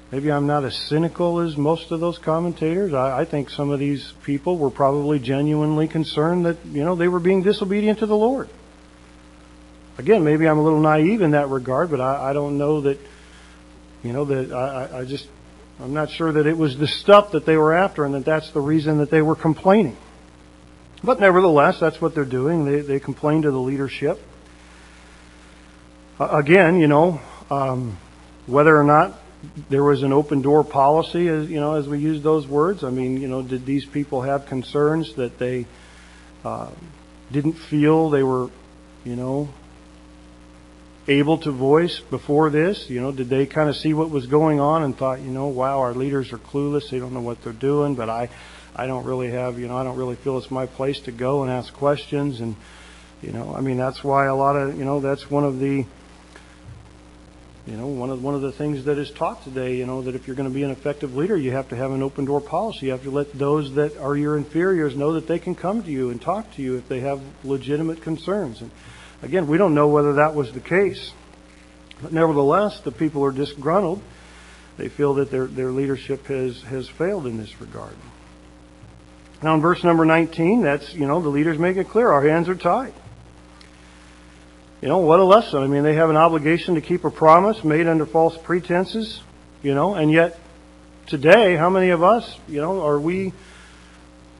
Maybe 0.09 0.31
I'm 0.31 0.47
not 0.47 0.63
as 0.63 0.73
cynical 0.73 1.39
as 1.39 1.57
most 1.57 1.91
of 1.91 1.99
those 1.99 2.17
commentators. 2.17 2.93
I, 2.93 3.19
I 3.19 3.25
think 3.25 3.49
some 3.49 3.71
of 3.71 3.79
these 3.79 4.13
people 4.23 4.57
were 4.57 4.69
probably 4.69 5.19
genuinely 5.19 5.89
concerned 5.89 6.45
that, 6.45 6.65
you 6.65 6.85
know, 6.85 6.95
they 6.95 7.09
were 7.09 7.19
being 7.19 7.43
disobedient 7.43 7.99
to 7.99 8.05
the 8.05 8.15
Lord. 8.15 8.47
Again, 9.97 10.23
maybe 10.23 10.47
I'm 10.47 10.59
a 10.59 10.63
little 10.63 10.79
naive 10.79 11.21
in 11.21 11.31
that 11.31 11.49
regard, 11.49 11.89
but 11.89 11.99
I, 11.99 12.29
I 12.29 12.33
don't 12.33 12.57
know 12.57 12.81
that, 12.81 12.99
you 14.03 14.13
know, 14.13 14.25
that 14.25 14.51
I, 14.51 14.99
I 14.99 15.05
just, 15.05 15.27
I'm 15.79 15.93
not 15.93 16.11
sure 16.11 16.31
that 16.31 16.45
it 16.45 16.57
was 16.57 16.77
the 16.77 16.87
stuff 16.87 17.31
that 17.31 17.45
they 17.45 17.57
were 17.57 17.73
after 17.73 18.05
and 18.05 18.13
that 18.13 18.25
that's 18.25 18.51
the 18.51 18.61
reason 18.61 18.99
that 18.99 19.09
they 19.09 19.21
were 19.21 19.35
complaining. 19.35 19.97
But 21.03 21.19
nevertheless, 21.19 21.79
that's 21.79 22.01
what 22.01 22.15
they're 22.15 22.25
doing. 22.25 22.65
They, 22.65 22.81
they 22.81 22.99
complain 22.99 23.43
to 23.43 23.51
the 23.51 23.59
leadership. 23.59 24.19
Uh, 26.19 26.29
again, 26.29 26.79
you 26.79 26.87
know, 26.87 27.21
um, 27.49 27.97
whether 28.47 28.75
or 28.75 28.83
not 28.83 29.19
there 29.69 29.83
was 29.83 30.03
an 30.03 30.11
open 30.11 30.41
door 30.41 30.63
policy, 30.63 31.27
as 31.27 31.49
you 31.49 31.59
know, 31.59 31.75
as 31.75 31.87
we 31.87 31.99
use 31.99 32.23
those 32.23 32.47
words. 32.47 32.83
I 32.83 32.89
mean, 32.89 33.21
you 33.21 33.27
know, 33.27 33.43
did 33.43 33.65
these 33.65 33.85
people 33.85 34.21
have 34.23 34.47
concerns 34.47 35.13
that 35.15 35.37
they 35.37 35.67
uh, 36.43 36.71
didn't 37.31 37.53
feel 37.53 38.09
they 38.09 38.23
were, 38.23 38.49
you 39.03 39.15
know, 39.15 39.49
able 41.07 41.37
to 41.39 41.51
voice 41.51 41.99
before 41.99 42.49
this? 42.49 42.89
You 42.89 43.01
know, 43.01 43.11
did 43.11 43.29
they 43.29 43.45
kind 43.45 43.69
of 43.69 43.75
see 43.75 43.93
what 43.93 44.09
was 44.09 44.27
going 44.27 44.59
on 44.59 44.83
and 44.83 44.97
thought, 44.97 45.21
you 45.21 45.31
know, 45.31 45.47
wow, 45.47 45.79
our 45.79 45.93
leaders 45.93 46.33
are 46.33 46.37
clueless, 46.37 46.89
they 46.89 46.99
don't 46.99 47.13
know 47.13 47.21
what 47.21 47.41
they're 47.43 47.53
doing, 47.53 47.95
but 47.95 48.09
I, 48.09 48.29
I 48.75 48.87
don't 48.87 49.05
really 49.05 49.31
have, 49.31 49.59
you 49.59 49.67
know, 49.67 49.77
I 49.77 49.83
don't 49.83 49.97
really 49.97 50.15
feel 50.15 50.37
it's 50.37 50.51
my 50.51 50.65
place 50.65 50.99
to 51.01 51.11
go 51.11 51.43
and 51.43 51.51
ask 51.51 51.73
questions 51.73 52.41
and, 52.41 52.55
you 53.21 53.31
know, 53.31 53.55
I 53.55 53.61
mean, 53.61 53.77
that's 53.77 54.03
why 54.03 54.25
a 54.25 54.35
lot 54.35 54.55
of, 54.55 54.77
you 54.77 54.85
know, 54.85 54.99
that's 54.99 55.29
one 55.31 55.43
of 55.43 55.59
the 55.59 55.85
you 57.67 57.75
know, 57.75 57.87
one 57.87 58.09
of 58.09 58.23
one 58.23 58.33
of 58.33 58.41
the 58.41 58.53
things 58.53 58.85
that 58.85 58.97
is 58.97 59.11
taught 59.11 59.43
today, 59.43 59.75
you 59.75 59.85
know, 59.85 60.01
that 60.03 60.15
if 60.15 60.25
you're 60.25 60.37
going 60.37 60.47
to 60.47 60.55
be 60.55 60.63
an 60.63 60.71
effective 60.71 61.17
leader, 61.17 61.35
you 61.35 61.51
have 61.51 61.67
to 61.69 61.75
have 61.75 61.91
an 61.91 62.01
open 62.01 62.23
door 62.23 62.39
policy. 62.39 62.85
You 62.85 62.93
have 62.93 63.03
to 63.03 63.11
let 63.11 63.33
those 63.33 63.73
that 63.75 63.97
are 63.97 64.15
your 64.15 64.37
inferiors 64.37 64.95
know 64.95 65.13
that 65.13 65.27
they 65.27 65.37
can 65.37 65.53
come 65.53 65.83
to 65.83 65.91
you 65.91 66.09
and 66.09 66.21
talk 66.21 66.49
to 66.53 66.61
you 66.61 66.77
if 66.77 66.87
they 66.87 67.01
have 67.01 67.19
legitimate 67.43 68.01
concerns. 68.01 68.61
And 68.61 68.71
again, 69.21 69.47
we 69.47 69.57
don't 69.57 69.73
know 69.73 69.87
whether 69.87 70.13
that 70.13 70.35
was 70.35 70.51
the 70.51 70.59
case. 70.59 71.13
But 72.01 72.13
nevertheless, 72.13 72.79
the 72.81 72.91
people 72.91 73.23
are 73.23 73.31
disgruntled. 73.31 74.01
They 74.77 74.89
feel 74.89 75.15
that 75.15 75.31
their 75.31 75.47
their 75.47 75.71
leadership 75.71 76.27
has 76.27 76.61
has 76.63 76.87
failed 76.87 77.25
in 77.25 77.37
this 77.37 77.59
regard. 77.59 77.95
Now 79.41 79.55
in 79.55 79.61
verse 79.61 79.83
number 79.83 80.05
19, 80.05 80.63
that's, 80.63 80.93
you 80.93 81.05
know, 81.05 81.21
the 81.21 81.29
leaders 81.29 81.59
make 81.59 81.77
it 81.77 81.89
clear 81.89 82.09
our 82.11 82.27
hands 82.27 82.49
are 82.49 82.55
tied. 82.55 82.93
You 84.81 84.87
know, 84.87 84.99
what 84.99 85.19
a 85.19 85.23
lesson. 85.23 85.63
I 85.63 85.67
mean, 85.67 85.83
they 85.83 85.95
have 85.95 86.09
an 86.09 86.17
obligation 86.17 86.75
to 86.75 86.81
keep 86.81 87.03
a 87.03 87.11
promise 87.11 87.63
made 87.63 87.87
under 87.87 88.05
false 88.05 88.37
pretenses, 88.37 89.21
you 89.63 89.73
know, 89.73 89.95
and 89.95 90.11
yet 90.11 90.39
today, 91.07 91.55
how 91.55 91.69
many 91.69 91.89
of 91.89 92.03
us, 92.03 92.37
you 92.47 92.61
know, 92.61 92.85
are 92.85 92.99
we 92.99 93.33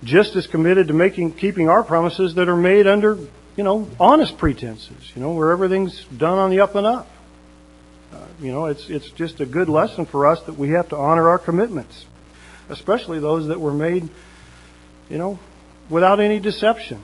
just 0.04 0.36
as 0.36 0.46
committed 0.46 0.88
to 0.88 0.94
making, 0.94 1.34
keeping 1.34 1.70
our 1.70 1.84
promises 1.84 2.36
that 2.36 2.50
are 2.50 2.56
made 2.56 2.86
under, 2.86 3.18
you 3.58 3.64
know, 3.64 3.90
honest 4.00 4.38
pretenses, 4.38 5.12
you 5.16 5.22
know, 5.22 5.32
where 5.32 5.52
everything's 5.52 6.06
done 6.06 6.38
on 6.38 6.52
the 6.52 6.62
up 6.62 6.76
and 6.76 6.88
up? 6.88 7.10
Uh, 8.14 8.26
you 8.40 8.52
know, 8.52 8.68
it's, 8.68 8.90
it's 8.90 9.10
just 9.10 9.42
a 9.42 9.46
good 9.46 9.68
lesson 9.68 10.06
for 10.06 10.28
us 10.28 10.42
that 10.44 10.58
we 10.58 10.70
have 10.70 10.88
to 10.90 10.96
honor 10.96 11.28
our 11.28 11.40
commitments, 11.40 12.06
especially 12.70 13.20
those 13.20 13.48
that 13.48 13.60
were 13.60 13.74
made, 13.74 14.08
you 15.10 15.18
know, 15.18 15.40
without 15.90 16.20
any 16.22 16.40
deception. 16.40 17.04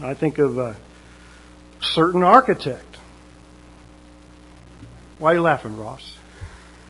I 0.00 0.14
think 0.14 0.38
of, 0.38 0.58
uh, 0.58 0.74
certain 1.82 2.22
architect. 2.22 2.96
Why 5.18 5.32
are 5.32 5.34
you 5.34 5.42
laughing, 5.42 5.76
Ross? 5.76 6.16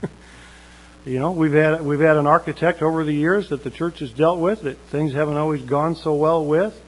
you 1.04 1.18
know, 1.18 1.32
we've 1.32 1.52
had 1.52 1.82
we've 1.82 2.00
had 2.00 2.16
an 2.16 2.26
architect 2.26 2.82
over 2.82 3.04
the 3.04 3.12
years 3.12 3.48
that 3.48 3.64
the 3.64 3.70
church 3.70 3.98
has 3.98 4.12
dealt 4.12 4.38
with 4.38 4.62
that 4.62 4.78
things 4.90 5.12
haven't 5.12 5.36
always 5.36 5.62
gone 5.62 5.96
so 5.96 6.14
well 6.14 6.44
with. 6.44 6.78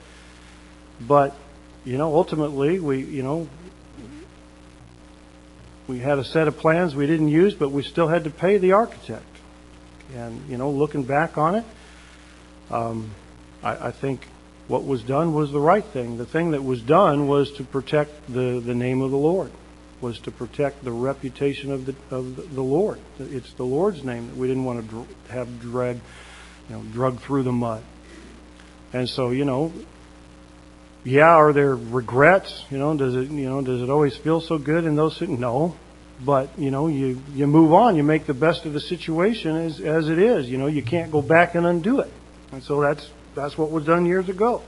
But, 1.07 1.37
you 1.85 1.99
know, 1.99 2.15
ultimately 2.15 2.81
we, 2.81 3.05
you 3.05 3.23
know, 3.23 3.49
we 5.87 5.99
had 5.99 6.19
a 6.19 6.25
set 6.25 6.49
of 6.49 6.57
plans 6.59 6.95
we 6.95 7.07
didn't 7.07 7.29
use, 7.29 7.55
but 7.55 7.71
we 7.71 7.83
still 7.83 8.09
had 8.09 8.25
to 8.25 8.31
pay 8.31 8.59
the 8.59 8.73
architect. 8.73 9.25
And, 10.15 10.49
you 10.49 10.57
know, 10.57 10.71
looking 10.71 11.03
back 11.03 11.37
on 11.37 11.57
it, 11.57 11.65
um, 12.71 13.11
I, 13.63 13.89
I 13.89 13.91
think 13.91 14.27
what 14.69 14.85
was 14.85 15.03
done 15.03 15.35
was 15.35 15.53
the 15.53 15.61
right 15.61 15.85
thing. 15.85 16.17
The 16.17 16.27
thing 16.27 16.53
that 16.53 16.65
was 16.65 16.81
done 16.81 17.27
was 17.27 17.51
to 17.53 17.65
protect 17.65 18.33
the, 18.33 18.61
the 18.61 18.75
name 18.75 19.03
of 19.03 19.11
the 19.11 19.19
Lord, 19.19 19.51
was 20.01 20.19
to 20.21 20.31
protect 20.31 20.85
the 20.85 20.93
reputation 20.93 21.71
of 21.71 21.87
the 21.87 21.95
of 22.11 22.55
the 22.55 22.63
Lord. 22.63 22.99
It's 23.19 23.53
the 23.55 23.65
Lord's 23.65 24.03
name 24.05 24.29
that 24.29 24.37
we 24.37 24.49
didn't 24.49 24.65
want 24.65 24.83
to 24.83 24.89
dr- 24.89 25.07
have 25.29 25.61
drag, 25.61 25.97
you 26.69 26.77
know, 26.77 26.83
drug 26.93 27.21
through 27.21 27.43
the 27.43 27.53
mud. 27.53 27.83
And 28.93 29.09
so, 29.09 29.31
you 29.31 29.45
know, 29.45 29.73
yeah, 31.05 31.35
are 31.35 31.53
there 31.53 31.77
regrets? 31.77 32.65
You 32.71 32.79
know, 32.79 32.97
does 32.97 33.15
it 33.15 33.31
you 33.31 33.49
know 33.49 33.61
does 33.61 33.83
it 33.83 33.91
always 33.91 34.17
feel 34.17 34.41
so 34.41 34.59
good 34.59 34.85
in 34.87 34.97
those? 34.97 35.21
No, 35.21 35.77
but 36.25 36.59
you 36.59 36.71
know, 36.71 36.89
you 36.89 37.21
you 37.35 37.47
move 37.47 37.73
on. 37.73 37.97
You 37.97 38.03
make 38.03 38.27
the 38.27 38.35
best 38.35 38.65
of 38.65 38.73
the 38.73 38.81
situation 38.81 39.57
as 39.57 39.81
as 39.81 40.09
it 40.09 40.19
is. 40.19 40.49
You 40.49 40.57
know, 40.57 40.67
you 40.67 40.83
can't 40.83 41.13
go 41.13 41.21
back 41.21 41.55
and 41.55 41.67
undo 41.67 42.01
it. 42.01 42.11
And 42.53 42.63
so 42.63 42.81
that's 42.81 43.11
that's 43.35 43.59
what 43.59 43.71
was 43.71 43.85
done 43.85 44.07
years 44.07 44.29
ago. 44.29 44.63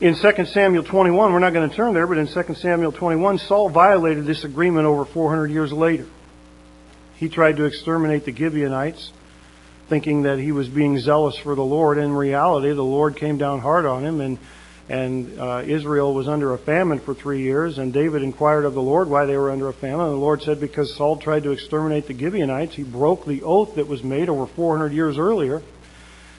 In 0.00 0.16
2 0.16 0.46
Samuel 0.46 0.82
21, 0.82 1.32
we're 1.32 1.38
not 1.38 1.52
going 1.52 1.70
to 1.70 1.76
turn 1.76 1.94
there, 1.94 2.08
but 2.08 2.18
in 2.18 2.26
2 2.26 2.54
Samuel 2.54 2.90
21, 2.90 3.38
Saul 3.38 3.68
violated 3.68 4.26
this 4.26 4.42
agreement 4.42 4.84
over 4.84 5.04
400 5.04 5.48
years 5.48 5.72
later. 5.72 6.08
He 7.14 7.28
tried 7.28 7.58
to 7.58 7.66
exterminate 7.66 8.24
the 8.24 8.32
Gibeonites, 8.32 9.12
thinking 9.92 10.22
that 10.22 10.38
he 10.38 10.52
was 10.52 10.70
being 10.70 10.98
zealous 10.98 11.36
for 11.36 11.54
the 11.54 11.62
Lord. 11.62 11.98
In 11.98 12.14
reality, 12.14 12.72
the 12.72 12.82
Lord 12.82 13.14
came 13.14 13.36
down 13.36 13.60
hard 13.60 13.84
on 13.84 14.02
him, 14.02 14.22
and 14.22 14.38
and 14.88 15.38
uh, 15.38 15.62
Israel 15.66 16.14
was 16.14 16.28
under 16.28 16.54
a 16.54 16.58
famine 16.58 16.98
for 16.98 17.12
three 17.12 17.42
years. 17.42 17.76
And 17.76 17.92
David 17.92 18.22
inquired 18.22 18.64
of 18.64 18.72
the 18.72 18.80
Lord 18.80 19.10
why 19.10 19.26
they 19.26 19.36
were 19.36 19.50
under 19.50 19.68
a 19.68 19.74
famine. 19.74 20.06
And 20.06 20.14
the 20.14 20.18
Lord 20.18 20.40
said, 20.40 20.60
Because 20.60 20.94
Saul 20.96 21.18
tried 21.18 21.42
to 21.42 21.50
exterminate 21.50 22.06
the 22.06 22.18
Gibeonites, 22.18 22.74
he 22.74 22.84
broke 22.84 23.26
the 23.26 23.42
oath 23.42 23.74
that 23.74 23.86
was 23.86 24.02
made 24.02 24.30
over 24.30 24.46
400 24.46 24.94
years 24.94 25.18
earlier. 25.18 25.60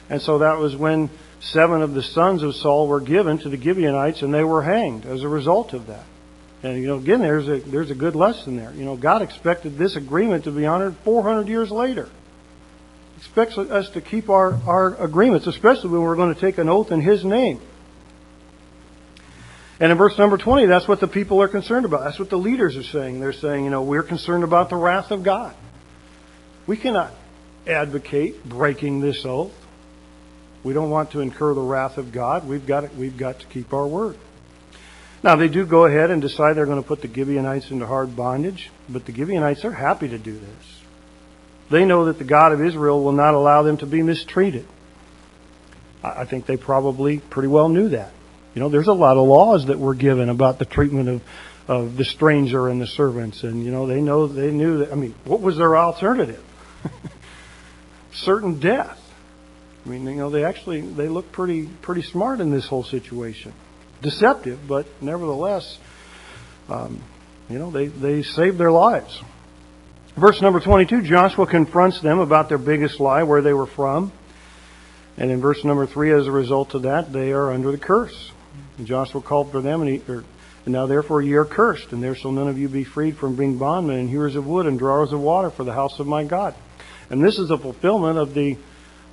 And 0.10 0.20
so 0.20 0.40
that 0.40 0.58
was 0.58 0.76
when 0.76 1.12
seven 1.40 1.84
of 1.84 1.94
the 1.94 2.02
sons 2.02 2.42
of 2.42 2.56
Saul 2.56 2.88
were 2.88 3.02
given 3.02 3.38
to 3.38 3.50
the 3.50 3.62
Gibeonites, 3.62 4.24
and 4.24 4.34
they 4.34 4.44
were 4.44 4.64
hanged 4.64 5.06
as 5.06 5.22
a 5.22 5.30
result 5.30 5.74
of 5.74 5.86
that. 5.88 6.06
And 6.64 6.82
you 6.82 6.88
know, 6.88 6.98
again, 6.98 7.22
there's 7.22 7.48
a 7.48 7.60
there's 7.60 7.92
a 7.92 7.96
good 7.96 8.16
lesson 8.16 8.58
there. 8.58 8.74
You 8.74 8.84
know, 8.84 8.96
God 8.96 9.22
expected 9.22 9.78
this 9.78 9.96
agreement 9.96 10.46
to 10.46 10.52
be 10.52 10.66
honored 10.66 10.96
400 11.04 11.48
years 11.48 11.70
later. 11.70 12.10
Expects 13.26 13.58
us 13.58 13.90
to 13.92 14.02
keep 14.02 14.30
our 14.30 14.54
our 14.68 14.96
agreements, 15.02 15.48
especially 15.48 15.90
when 15.90 16.02
we're 16.02 16.16
going 16.16 16.34
to 16.34 16.40
take 16.40 16.58
an 16.58 16.70
oath 16.70 16.92
in 16.92 17.02
His 17.02 17.24
name. 17.24 17.62
And 19.80 19.92
in 19.92 19.98
verse 19.98 20.18
number 20.18 20.38
20, 20.38 20.68
that's 20.68 20.88
what 20.88 21.00
the 21.00 21.08
people 21.08 21.42
are 21.42 21.48
concerned 21.48 21.86
about. 21.86 22.04
That's 22.04 22.20
what 22.20 22.30
the 22.30 22.38
leaders 22.38 22.78
are 22.78 22.84
saying. 22.84 23.20
They're 23.20 23.34
saying, 23.34 23.66
you 23.66 23.70
know, 23.70 23.82
we're 23.82 24.04
concerned 24.04 24.44
about 24.44 24.70
the 24.70 24.76
wrath 24.76 25.12
of 25.12 25.24
God. 25.24 25.56
We 26.68 26.78
cannot 26.78 27.12
advocate 27.68 28.44
breaking 28.46 29.02
this 29.02 29.26
oath. 29.26 29.52
We 30.64 30.74
don't 30.74 30.90
want 30.90 31.12
to 31.12 31.20
incur 31.20 31.54
the 31.54 31.62
wrath 31.62 31.98
of 31.98 32.12
God. 32.12 32.48
We've 32.48 32.66
got, 32.66 32.82
to, 32.82 32.88
we've 32.98 33.18
got 33.18 33.40
to 33.40 33.48
keep 33.48 33.74
our 33.74 33.88
word. 33.88 34.18
Now, 35.24 35.36
they 35.36 35.48
do 35.48 35.66
go 35.66 35.86
ahead 35.86 36.12
and 36.12 36.22
decide 36.22 36.54
they're 36.54 36.66
going 36.66 36.82
to 36.82 36.88
put 36.88 37.02
the 37.02 37.14
Gibeonites 37.14 37.72
into 37.72 37.88
hard 37.88 38.16
bondage, 38.16 38.70
but 38.88 39.06
the 39.06 39.14
Gibeonites 39.14 39.66
are 39.66 39.74
happy 39.74 40.08
to 40.08 40.18
do 40.18 40.38
this. 40.38 40.73
They 41.70 41.86
know 41.86 42.06
that 42.06 42.18
the 42.18 42.24
God 42.24 42.52
of 42.52 42.62
Israel 42.62 43.04
will 43.04 43.14
not 43.14 43.34
allow 43.34 43.64
them 43.64 43.78
to 43.78 43.86
be 43.86 44.04
mistreated. 44.04 44.66
I 46.04 46.26
think 46.26 46.46
they 46.46 46.58
probably 46.58 47.20
pretty 47.20 47.48
well 47.48 47.70
knew 47.70 47.90
that. 47.90 48.12
You 48.54 48.60
know, 48.60 48.70
there's 48.70 48.88
a 48.88 48.94
lot 48.94 49.18
of 49.18 49.28
laws 49.28 49.68
that 49.68 49.80
were 49.80 49.96
given 49.96 50.30
about 50.30 50.60
the 50.60 50.66
treatment 50.66 51.10
of, 51.10 51.22
of 51.68 51.98
the 51.98 52.06
stranger 52.06 52.68
and 52.68 52.82
the 52.82 52.88
servants, 52.88 53.44
and 53.44 53.64
you 53.64 53.72
know, 53.72 53.88
they 53.88 54.02
know 54.02 54.28
they 54.28 54.52
knew 54.52 54.80
that. 54.80 54.92
I 54.92 54.96
mean, 54.96 55.16
what 55.24 55.42
was 55.42 55.58
their 55.58 55.76
alternative? 55.78 56.44
Certain 58.12 58.60
death. 58.60 59.00
I 59.86 59.90
mean, 59.90 60.06
you 60.06 60.16
know, 60.16 60.30
they 60.30 60.44
actually 60.44 60.82
they 60.82 61.08
look 61.08 61.32
pretty 61.32 61.68
pretty 61.82 62.04
smart 62.04 62.42
in 62.42 62.52
this 62.52 62.68
whole 62.68 62.84
situation. 62.84 63.54
Deceptive, 64.02 64.60
but 64.68 64.86
nevertheless, 65.02 65.80
um, 66.70 67.02
you 67.50 67.58
know, 67.58 67.72
they 67.72 67.88
they 67.88 68.22
saved 68.24 68.58
their 68.58 68.72
lives. 68.72 69.22
Verse 70.16 70.40
number 70.44 70.60
22, 70.60 71.02
Joshua 71.02 71.48
confronts 71.48 72.00
them 72.00 72.20
about 72.20 72.48
their 72.48 72.60
biggest 72.60 73.00
lie, 73.00 73.24
where 73.24 73.42
they 73.42 73.54
were 73.54 73.66
from. 73.66 74.12
And 75.18 75.32
in 75.32 75.42
verse 75.42 75.64
number 75.64 75.88
3, 75.88 76.12
as 76.12 76.28
a 76.28 76.32
result 76.32 76.76
of 76.76 76.84
that, 76.84 77.12
they 77.12 77.32
are 77.32 77.52
under 77.52 77.72
the 77.72 77.80
curse. 77.80 78.32
And 78.78 78.86
Joshua 78.86 79.22
called 79.22 79.52
for 79.52 79.62
them, 79.62 79.82
and, 79.82 79.90
he, 79.90 80.12
or, 80.12 80.24
and 80.66 80.74
now 80.74 80.86
therefore 80.86 81.24
ye 81.24 81.34
are 81.34 81.46
cursed, 81.46 81.94
and 81.94 82.04
there 82.04 82.14
shall 82.14 82.32
none 82.32 82.48
of 82.48 82.60
you 82.60 82.70
be 82.70 82.84
freed 82.84 83.18
from 83.18 83.36
being 83.36 83.58
bondmen 83.58 83.98
and 83.98 84.10
hewers 84.10 84.36
of 84.36 84.46
wood 84.46 84.68
and 84.68 84.78
drawers 84.78 85.12
of 85.14 85.20
water 85.20 85.50
for 85.50 85.64
the 85.64 85.74
house 85.74 86.00
of 86.00 86.06
my 86.06 86.24
God. 86.24 86.54
And 87.10 87.24
this 87.24 87.40
is 87.40 87.50
a 87.50 87.58
fulfillment 87.58 88.20
of 88.20 88.36
the, 88.36 88.58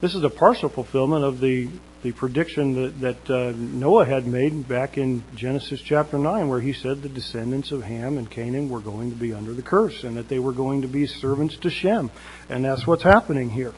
this 0.02 0.14
is 0.14 0.22
a 0.22 0.30
partial 0.30 0.68
fulfillment 0.68 1.24
of 1.24 1.40
the 1.40 1.70
the 2.02 2.12
prediction 2.12 2.74
that, 2.82 3.00
that 3.00 3.30
uh, 3.30 3.52
Noah 3.56 4.06
had 4.06 4.26
made 4.26 4.66
back 4.66 4.96
in 4.96 5.22
Genesis 5.34 5.80
chapter 5.80 6.18
9, 6.18 6.48
where 6.48 6.60
he 6.60 6.72
said 6.72 7.02
the 7.02 7.08
descendants 7.08 7.72
of 7.72 7.82
Ham 7.82 8.16
and 8.16 8.30
Canaan 8.30 8.70
were 8.70 8.80
going 8.80 9.10
to 9.10 9.16
be 9.16 9.34
under 9.34 9.52
the 9.52 9.62
curse 9.62 10.02
and 10.02 10.16
that 10.16 10.28
they 10.28 10.38
were 10.38 10.52
going 10.52 10.82
to 10.82 10.88
be 10.88 11.06
servants 11.06 11.56
to 11.58 11.70
Shem. 11.70 12.10
And 12.48 12.64
that's 12.64 12.86
what's 12.86 13.02
happening 13.02 13.50
here. 13.50 13.74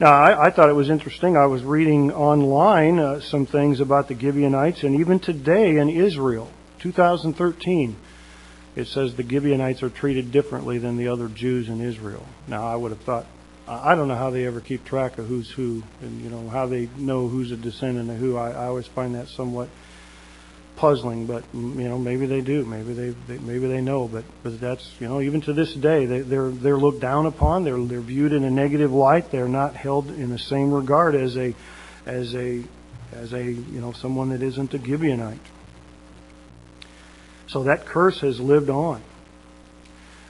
Now, 0.00 0.12
I, 0.12 0.46
I 0.46 0.50
thought 0.50 0.68
it 0.68 0.74
was 0.74 0.90
interesting. 0.90 1.36
I 1.36 1.46
was 1.46 1.62
reading 1.62 2.12
online 2.12 2.98
uh, 2.98 3.20
some 3.20 3.46
things 3.46 3.80
about 3.80 4.08
the 4.08 4.14
Gibeonites, 4.14 4.82
and 4.82 5.00
even 5.00 5.20
today 5.20 5.76
in 5.78 5.88
Israel, 5.88 6.50
2013, 6.80 7.96
it 8.76 8.88
says 8.88 9.14
the 9.14 9.22
Gibeonites 9.22 9.82
are 9.82 9.90
treated 9.90 10.32
differently 10.32 10.78
than 10.78 10.96
the 10.96 11.08
other 11.08 11.28
Jews 11.28 11.68
in 11.68 11.80
Israel. 11.80 12.26
Now, 12.48 12.66
I 12.66 12.74
would 12.74 12.90
have 12.90 13.02
thought, 13.02 13.26
I 13.66 13.94
don't 13.94 14.08
know 14.08 14.14
how 14.14 14.30
they 14.30 14.46
ever 14.46 14.60
keep 14.60 14.84
track 14.84 15.16
of 15.16 15.26
who's 15.26 15.50
who, 15.50 15.82
and 16.02 16.20
you 16.20 16.28
know 16.28 16.48
how 16.50 16.66
they 16.66 16.88
know 16.98 17.28
who's 17.28 17.50
a 17.50 17.56
descendant 17.56 18.10
of 18.10 18.16
who. 18.18 18.36
I, 18.36 18.50
I 18.50 18.66
always 18.66 18.86
find 18.86 19.14
that 19.14 19.28
somewhat 19.28 19.70
puzzling, 20.76 21.24
but 21.24 21.44
you 21.54 21.88
know 21.88 21.96
maybe 21.96 22.26
they 22.26 22.42
do, 22.42 22.66
maybe 22.66 22.92
they, 22.92 23.10
they 23.26 23.38
maybe 23.38 23.66
they 23.66 23.80
know, 23.80 24.06
but 24.06 24.24
but 24.42 24.60
that's 24.60 24.94
you 25.00 25.08
know 25.08 25.22
even 25.22 25.40
to 25.42 25.54
this 25.54 25.72
day 25.74 26.04
they, 26.04 26.20
they're 26.20 26.50
they're 26.50 26.76
looked 26.76 27.00
down 27.00 27.24
upon. 27.24 27.64
They're 27.64 27.82
they're 27.82 28.02
viewed 28.02 28.34
in 28.34 28.44
a 28.44 28.50
negative 28.50 28.92
light. 28.92 29.30
They're 29.30 29.48
not 29.48 29.74
held 29.74 30.08
in 30.08 30.28
the 30.28 30.38
same 30.38 30.70
regard 30.70 31.14
as 31.14 31.36
a 31.38 31.54
as 32.04 32.34
a 32.34 32.62
as 33.12 33.32
a 33.32 33.44
you 33.44 33.80
know 33.80 33.92
someone 33.92 34.28
that 34.30 34.42
isn't 34.42 34.74
a 34.74 34.78
Gibeonite. 34.78 35.38
So 37.46 37.62
that 37.62 37.86
curse 37.86 38.20
has 38.20 38.40
lived 38.40 38.68
on. 38.68 39.02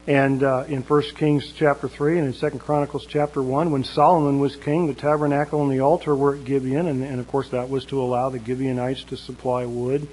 And 0.07 0.42
uh, 0.42 0.64
in 0.68 0.82
1 0.82 1.02
Kings 1.16 1.50
chapter 1.57 1.88
3 1.88 2.18
and 2.18 2.34
in 2.34 2.50
2 2.50 2.59
Chronicles 2.59 3.07
chapter 3.09 3.42
1, 3.42 3.70
when 3.70 3.84
Solomon 3.84 4.38
was 4.38 4.55
king, 4.57 4.86
the 4.86 4.94
tabernacle 4.94 5.62
and 5.62 5.72
the 5.72 5.80
altar 5.80 6.14
were 6.14 6.36
at 6.36 6.44
Gibeon, 6.44 6.88
and, 6.88 7.02
and 7.02 7.20
of 7.20 7.28
course 7.28 7.48
that 7.50 7.70
was 7.70 7.86
to 7.86 8.02
allow 8.02 8.28
the 8.28 8.38
Gibeonites 8.38 9.05
to 9.05 9.16
supply 9.16 9.64
wood 9.64 10.07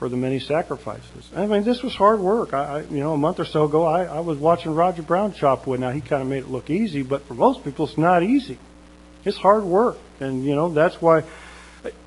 for 0.00 0.08
the 0.08 0.16
many 0.16 0.40
sacrifices. 0.40 1.30
I 1.36 1.46
mean, 1.46 1.62
this 1.62 1.82
was 1.82 1.94
hard 1.94 2.18
work. 2.18 2.52
I, 2.52 2.64
I 2.64 2.80
you 2.82 2.98
know, 2.98 3.12
a 3.12 3.16
month 3.16 3.38
or 3.38 3.44
so 3.44 3.64
ago, 3.64 3.84
I, 3.84 4.04
I 4.04 4.20
was 4.20 4.38
watching 4.38 4.74
Roger 4.74 5.02
Brown 5.02 5.32
chop 5.32 5.68
wood. 5.68 5.78
Now 5.78 5.92
he 5.92 6.00
kind 6.00 6.22
of 6.22 6.26
made 6.26 6.42
it 6.42 6.50
look 6.50 6.68
easy, 6.68 7.04
but 7.04 7.22
for 7.28 7.34
most 7.34 7.62
people, 7.62 7.86
it's 7.86 7.96
not 7.96 8.24
easy. 8.24 8.58
It's 9.24 9.36
hard 9.36 9.62
work, 9.62 9.98
and 10.18 10.44
you 10.44 10.56
know 10.56 10.70
that's 10.70 11.00
why 11.00 11.22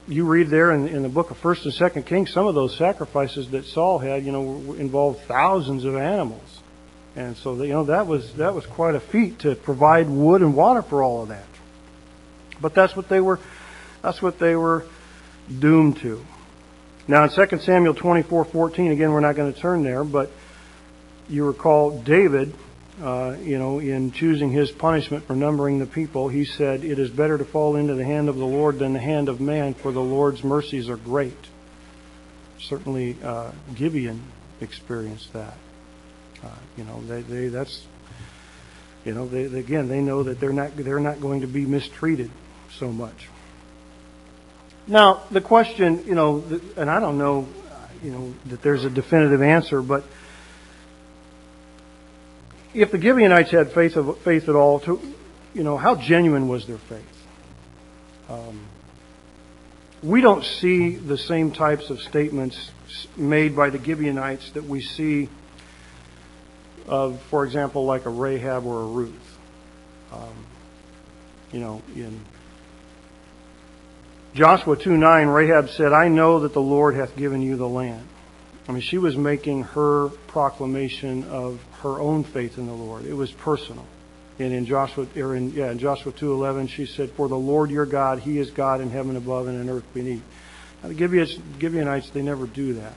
you 0.08 0.26
read 0.26 0.50
there 0.50 0.72
in, 0.72 0.88
in 0.88 1.04
the 1.04 1.10
book 1.10 1.32
of 1.32 1.38
First 1.38 1.66
and 1.66 1.74
Second 1.74 2.06
Kings, 2.06 2.32
some 2.32 2.48
of 2.48 2.56
those 2.56 2.78
sacrifices 2.78 3.50
that 3.52 3.66
Saul 3.66 4.00
had, 4.00 4.24
you 4.26 4.32
know, 4.32 4.74
involved 4.74 5.22
thousands 5.28 5.86
of 5.86 5.96
animals, 5.96 6.62
and 7.16 7.38
so 7.38 7.62
you 7.64 7.74
know 7.74 7.86
that 7.86 8.08
was 8.08 8.34
that 8.34 8.54
was 8.54 8.66
quite 8.66 8.96
a 8.96 9.00
feat 9.00 9.40
to 9.40 9.56
provide 9.56 10.10
wood 10.10 10.42
and 10.42 10.56
water 10.56 10.82
for 10.82 11.02
all 11.02 11.24
of 11.24 11.30
that. 11.30 11.46
But 12.62 12.74
that's 12.74 12.96
what 12.96 13.10
they 13.10 13.20
were, 13.20 13.40
that's 14.02 14.22
what 14.22 14.40
they 14.40 14.56
were 14.56 14.86
doomed 15.60 15.98
to. 15.98 16.26
Now 17.08 17.24
in 17.24 17.30
2 17.30 17.60
Samuel 17.60 17.94
24:14, 17.94 18.92
again, 18.92 19.12
we're 19.12 19.20
not 19.20 19.36
going 19.36 19.54
to 19.54 19.60
turn 19.60 19.84
there, 19.84 20.04
but 20.04 20.32
you 21.30 21.46
recall 21.46 22.02
David, 22.02 22.54
uh, 23.02 23.36
you 23.42 23.58
know, 23.58 23.80
in 23.80 24.12
choosing 24.12 24.52
his 24.52 24.72
punishment 24.72 25.26
for 25.26 25.36
numbering 25.36 25.80
the 25.80 25.86
people, 25.86 26.28
he 26.28 26.46
said, 26.46 26.84
"It 26.84 27.00
is 27.00 27.10
better 27.10 27.38
to 27.38 27.46
fall 27.46 27.76
into 27.76 27.96
the 27.96 28.06
hand 28.06 28.30
of 28.30 28.38
the 28.38 28.46
Lord 28.46 28.80
than 28.80 28.94
the 28.94 29.00
hand 29.00 29.30
of 29.30 29.40
man, 29.40 29.74
for 29.74 29.92
the 29.92 30.02
Lord's 30.02 30.44
mercies 30.44 30.90
are 30.90 30.98
great." 30.98 31.48
Certainly, 32.60 33.18
uh, 33.24 33.52
Gibeon 33.76 34.22
experienced 34.62 35.34
that. 35.34 35.58
You 36.78 36.84
know, 36.84 37.02
they, 37.06 37.22
they 37.22 37.48
that's, 37.48 37.86
you 39.06 39.14
know, 39.14 39.28
they, 39.28 39.46
again, 39.46 39.88
they 39.88 40.02
know 40.02 40.24
that 40.24 40.40
they're 40.40 40.54
not 40.54 40.76
they're 40.76 41.00
not 41.00 41.22
going 41.22 41.42
to 41.42 41.48
be 41.48 41.66
mistreated 41.66 42.32
so 42.78 42.92
much. 42.92 43.30
Now, 44.88 45.24
the 45.32 45.42
question, 45.42 46.06
you 46.06 46.14
know, 46.14 46.44
and 46.78 46.92
I 46.92 47.00
don't 47.00 47.18
know, 47.18 47.48
you 48.04 48.12
know, 48.12 48.34
that 48.48 48.62
there's 48.62 48.86
a 48.86 48.90
definitive 48.90 49.42
answer, 49.42 49.82
but 49.82 50.04
if 52.74 52.92
the 52.92 53.02
Gibeonites 53.02 53.52
had 53.52 53.72
faith 53.72 53.96
of, 53.96 54.20
faith 54.20 54.48
at 54.48 54.56
all, 54.56 54.80
to, 54.82 55.00
you 55.54 55.64
know, 55.64 55.78
how 55.78 55.96
genuine 55.96 56.48
was 56.48 56.68
their 56.68 56.78
faith? 56.78 57.26
Um, 58.30 58.68
we 60.04 60.22
don't 60.22 60.44
see 60.44 60.96
the 60.96 61.18
same 61.18 61.52
types 61.52 61.90
of 61.90 62.00
statements 62.02 62.72
made 63.18 63.56
by 63.56 63.70
the 63.70 63.84
Gibeonites 63.84 64.52
that 64.52 64.66
we 64.66 64.82
see 64.82 65.30
of, 66.88 67.22
for 67.30 67.46
example, 67.46 67.86
like 67.86 68.06
a 68.06 68.10
Rahab 68.10 68.66
or 68.66 68.82
a 68.82 68.86
Ruth. 68.86 69.38
Um, 70.12 70.46
you 71.52 71.60
know, 71.60 71.82
in 71.96 72.20
Joshua 74.34 74.76
2 74.76 74.98
9, 74.98 75.28
Rahab 75.28 75.70
said, 75.70 75.94
I 75.94 76.10
know 76.10 76.42
that 76.42 76.54
the 76.54 76.62
Lord 76.62 76.96
hath 76.96 77.16
given 77.16 77.42
you 77.42 77.56
the 77.56 77.68
land. 77.68 78.06
I 78.68 78.72
mean, 78.72 78.82
she 78.82 78.98
was 78.98 79.16
making 79.16 79.64
her 79.64 80.10
proclamation 80.28 81.24
of 81.26 81.62
her 81.82 82.00
own 82.00 82.24
faith 82.24 82.58
in 82.58 82.68
the 82.68 82.74
Lord. 82.74 83.06
It 83.06 83.14
was 83.14 83.32
personal. 83.32 83.86
And 84.38 84.54
in 84.54 84.66
Joshua, 84.66 85.08
or 85.16 85.36
in, 85.36 85.52
yeah, 85.52 85.72
in 85.72 85.80
Joshua 85.80 86.12
2.11, 86.12 86.70
she 86.70 86.86
said, 86.86 87.12
For 87.12 87.30
the 87.30 87.38
Lord 87.38 87.70
your 87.72 87.86
God, 87.86 88.20
He 88.20 88.38
is 88.38 88.52
God 88.52 88.82
in 88.82 88.90
heaven 88.90 89.16
above 89.16 89.48
and 89.48 89.62
in 89.62 89.70
earth 89.70 89.86
beneath. 89.94 90.24
Now, 90.84 90.90
the 90.90 90.96
Gibeonites, 90.96 91.40
Gibeonites, 91.60 92.10
they 92.10 92.22
never 92.22 92.46
do 92.48 92.74
that. 92.74 92.94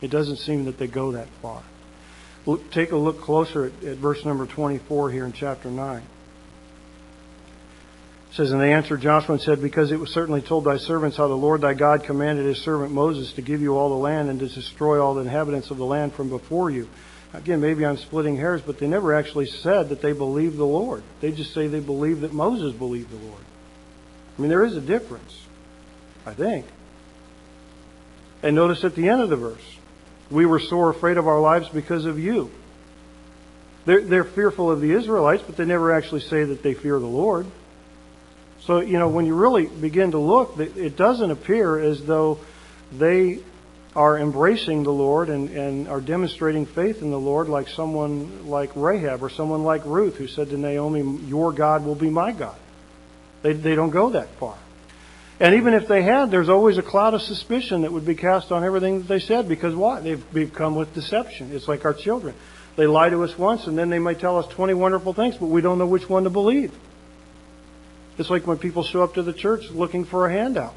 It 0.00 0.10
doesn't 0.10 0.36
seem 0.36 0.66
that 0.66 0.78
they 0.78 0.86
go 0.86 1.12
that 1.12 1.26
far. 1.42 1.62
Take 2.70 2.92
a 2.92 2.96
look 2.96 3.20
closer 3.20 3.66
at, 3.66 3.84
at 3.84 3.96
verse 3.98 4.24
number 4.24 4.46
24 4.46 5.10
here 5.10 5.24
in 5.24 5.32
chapter 5.32 5.70
9 5.70 6.02
says, 8.38 8.52
And 8.52 8.60
they 8.60 8.72
answered 8.72 9.00
Joshua 9.00 9.34
and 9.34 9.42
said, 9.42 9.60
Because 9.60 9.90
it 9.90 9.98
was 9.98 10.10
certainly 10.10 10.40
told 10.40 10.64
thy 10.64 10.76
servants 10.76 11.16
how 11.16 11.26
the 11.26 11.34
Lord 11.34 11.60
thy 11.60 11.74
God 11.74 12.04
commanded 12.04 12.46
his 12.46 12.58
servant 12.58 12.92
Moses 12.92 13.32
to 13.32 13.42
give 13.42 13.60
you 13.60 13.76
all 13.76 13.88
the 13.88 13.96
land 13.96 14.30
and 14.30 14.38
to 14.38 14.48
destroy 14.48 15.02
all 15.02 15.14
the 15.14 15.22
inhabitants 15.22 15.70
of 15.70 15.76
the 15.76 15.84
land 15.84 16.14
from 16.14 16.28
before 16.28 16.70
you. 16.70 16.88
Again, 17.34 17.60
maybe 17.60 17.84
I'm 17.84 17.96
splitting 17.96 18.36
hairs, 18.36 18.62
but 18.64 18.78
they 18.78 18.86
never 18.86 19.12
actually 19.12 19.46
said 19.46 19.88
that 19.90 20.00
they 20.00 20.12
believed 20.12 20.56
the 20.56 20.64
Lord. 20.64 21.02
They 21.20 21.32
just 21.32 21.52
say 21.52 21.66
they 21.66 21.80
believe 21.80 22.20
that 22.20 22.32
Moses 22.32 22.72
believed 22.74 23.10
the 23.10 23.26
Lord. 23.26 23.42
I 24.36 24.40
mean, 24.40 24.50
there 24.50 24.64
is 24.64 24.76
a 24.76 24.80
difference, 24.80 25.36
I 26.24 26.32
think. 26.32 26.64
And 28.42 28.54
notice 28.54 28.84
at 28.84 28.94
the 28.94 29.08
end 29.08 29.20
of 29.20 29.30
the 29.30 29.36
verse, 29.36 29.77
we 30.30 30.46
were 30.46 30.60
sore 30.60 30.90
afraid 30.90 31.16
of 31.16 31.26
our 31.26 31.40
lives 31.40 31.68
because 31.68 32.04
of 32.04 32.18
you. 32.18 32.50
They're, 33.86 34.02
they're 34.02 34.24
fearful 34.24 34.70
of 34.70 34.80
the 34.80 34.92
Israelites, 34.92 35.42
but 35.46 35.56
they 35.56 35.64
never 35.64 35.92
actually 35.92 36.20
say 36.20 36.44
that 36.44 36.62
they 36.62 36.74
fear 36.74 36.98
the 36.98 37.06
Lord. 37.06 37.46
So, 38.60 38.80
you 38.80 38.98
know, 38.98 39.08
when 39.08 39.24
you 39.24 39.34
really 39.34 39.66
begin 39.66 40.10
to 40.10 40.18
look, 40.18 40.58
it 40.58 40.96
doesn't 40.96 41.30
appear 41.30 41.78
as 41.78 42.04
though 42.04 42.38
they 42.92 43.38
are 43.96 44.18
embracing 44.18 44.82
the 44.82 44.92
Lord 44.92 45.30
and, 45.30 45.48
and 45.50 45.88
are 45.88 46.00
demonstrating 46.00 46.66
faith 46.66 47.00
in 47.00 47.10
the 47.10 47.18
Lord 47.18 47.48
like 47.48 47.68
someone 47.68 48.46
like 48.46 48.70
Rahab 48.74 49.22
or 49.22 49.30
someone 49.30 49.64
like 49.64 49.84
Ruth 49.86 50.16
who 50.16 50.28
said 50.28 50.50
to 50.50 50.58
Naomi, 50.58 51.18
Your 51.26 51.52
God 51.52 51.84
will 51.84 51.94
be 51.94 52.10
my 52.10 52.32
God. 52.32 52.56
They, 53.42 53.54
they 53.54 53.74
don't 53.74 53.90
go 53.90 54.10
that 54.10 54.28
far. 54.38 54.56
And 55.40 55.54
even 55.54 55.74
if 55.74 55.86
they 55.86 56.02
had, 56.02 56.30
there's 56.30 56.48
always 56.48 56.78
a 56.78 56.82
cloud 56.82 57.14
of 57.14 57.22
suspicion 57.22 57.82
that 57.82 57.92
would 57.92 58.04
be 58.04 58.16
cast 58.16 58.50
on 58.50 58.64
everything 58.64 58.98
that 58.98 59.08
they 59.08 59.20
said 59.20 59.48
because 59.48 59.74
why? 59.74 60.00
They've 60.00 60.32
become 60.32 60.74
with 60.74 60.92
deception. 60.94 61.52
It's 61.52 61.68
like 61.68 61.84
our 61.84 61.94
children. 61.94 62.34
They 62.76 62.86
lie 62.86 63.08
to 63.10 63.22
us 63.22 63.38
once 63.38 63.66
and 63.66 63.78
then 63.78 63.88
they 63.88 64.00
may 64.00 64.14
tell 64.14 64.38
us 64.38 64.46
20 64.48 64.74
wonderful 64.74 65.12
things, 65.12 65.36
but 65.36 65.46
we 65.46 65.60
don't 65.60 65.78
know 65.78 65.86
which 65.86 66.08
one 66.08 66.24
to 66.24 66.30
believe. 66.30 66.72
It's 68.18 68.30
like 68.30 68.48
when 68.48 68.58
people 68.58 68.82
show 68.82 69.02
up 69.04 69.14
to 69.14 69.22
the 69.22 69.32
church 69.32 69.70
looking 69.70 70.04
for 70.04 70.26
a 70.26 70.32
handout. 70.32 70.74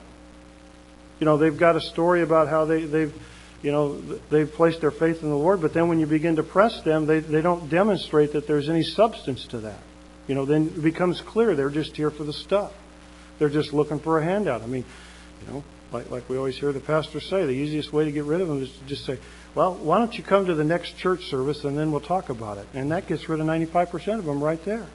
You 1.20 1.26
know, 1.26 1.38
they've 1.38 1.58
got 1.58 1.76
a 1.76 1.82
story 1.82 2.22
about 2.22 2.48
how 2.48 2.66
they, 2.66 2.84
they've, 2.84 3.14
you 3.64 3.72
know, 3.72 4.00
they've 4.30 4.52
placed 4.52 4.82
their 4.82 4.92
faith 4.92 5.24
in 5.24 5.30
the 5.30 5.36
Lord, 5.36 5.62
but 5.62 5.74
then 5.74 5.88
when 5.88 6.00
you 6.00 6.06
begin 6.06 6.36
to 6.36 6.44
press 6.44 6.82
them, 6.82 7.08
they, 7.08 7.20
they 7.20 7.42
don't 7.42 7.70
demonstrate 7.70 8.34
that 8.34 8.46
there's 8.46 8.70
any 8.70 8.84
substance 8.84 9.46
to 9.48 9.60
that. 9.60 9.80
You 10.28 10.36
know, 10.36 10.46
then 10.46 10.68
it 10.68 10.84
becomes 10.84 11.20
clear 11.22 11.56
they're 11.56 11.70
just 11.72 11.96
here 11.96 12.12
for 12.12 12.24
the 12.24 12.34
stuff. 12.34 12.72
They're 13.42 13.50
just 13.50 13.74
looking 13.74 14.00
for 14.00 14.20
a 14.20 14.24
handout. 14.24 14.62
I 14.62 14.68
mean, 14.68 14.86
you 15.42 15.52
know, 15.52 15.64
like, 15.92 16.12
like 16.12 16.30
we 16.30 16.38
always 16.38 16.56
hear 16.56 16.72
the 16.72 16.80
pastor 16.80 17.20
say, 17.20 17.44
the 17.44 17.54
easiest 17.54 17.92
way 17.92 18.06
to 18.06 18.12
get 18.12 18.26
rid 18.26 18.40
of 18.40 18.48
them 18.48 18.62
is 18.62 18.72
to 18.72 18.86
just 18.86 19.04
say, 19.04 19.18
well, 19.56 19.74
why 19.74 19.98
don't 19.98 20.16
you 20.16 20.24
come 20.24 20.46
to 20.46 20.54
the 20.54 20.64
next 20.64 20.96
church 20.96 21.26
service 21.26 21.64
and 21.64 21.76
then 21.76 21.92
we'll 21.92 22.02
talk 22.02 22.30
about 22.30 22.60
it. 22.60 22.68
And 22.76 22.92
that 22.92 23.08
gets 23.08 23.28
rid 23.28 23.40
of 23.40 23.48
95% 23.48 24.20
of 24.20 24.26
them 24.26 24.44
right 24.44 24.64
there. 24.64 24.86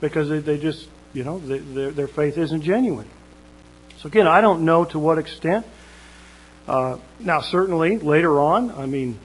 Because 0.00 0.28
they, 0.28 0.38
they 0.38 0.56
just 0.56 0.86
you 1.14 1.24
know, 1.24 1.40
their, 1.40 1.90
their 1.90 2.06
faith 2.06 2.38
isn't 2.38 2.60
genuine. 2.60 3.08
So 3.98 4.06
again, 4.06 4.28
I 4.28 4.40
don't 4.40 4.64
know 4.64 4.84
to 4.84 4.98
what 5.00 5.18
extent. 5.18 5.66
Uh, 6.68 6.98
now, 7.18 7.40
certainly 7.40 7.98
later 7.98 8.38
on, 8.38 8.70
I 8.70 8.86
mean, 8.86 9.18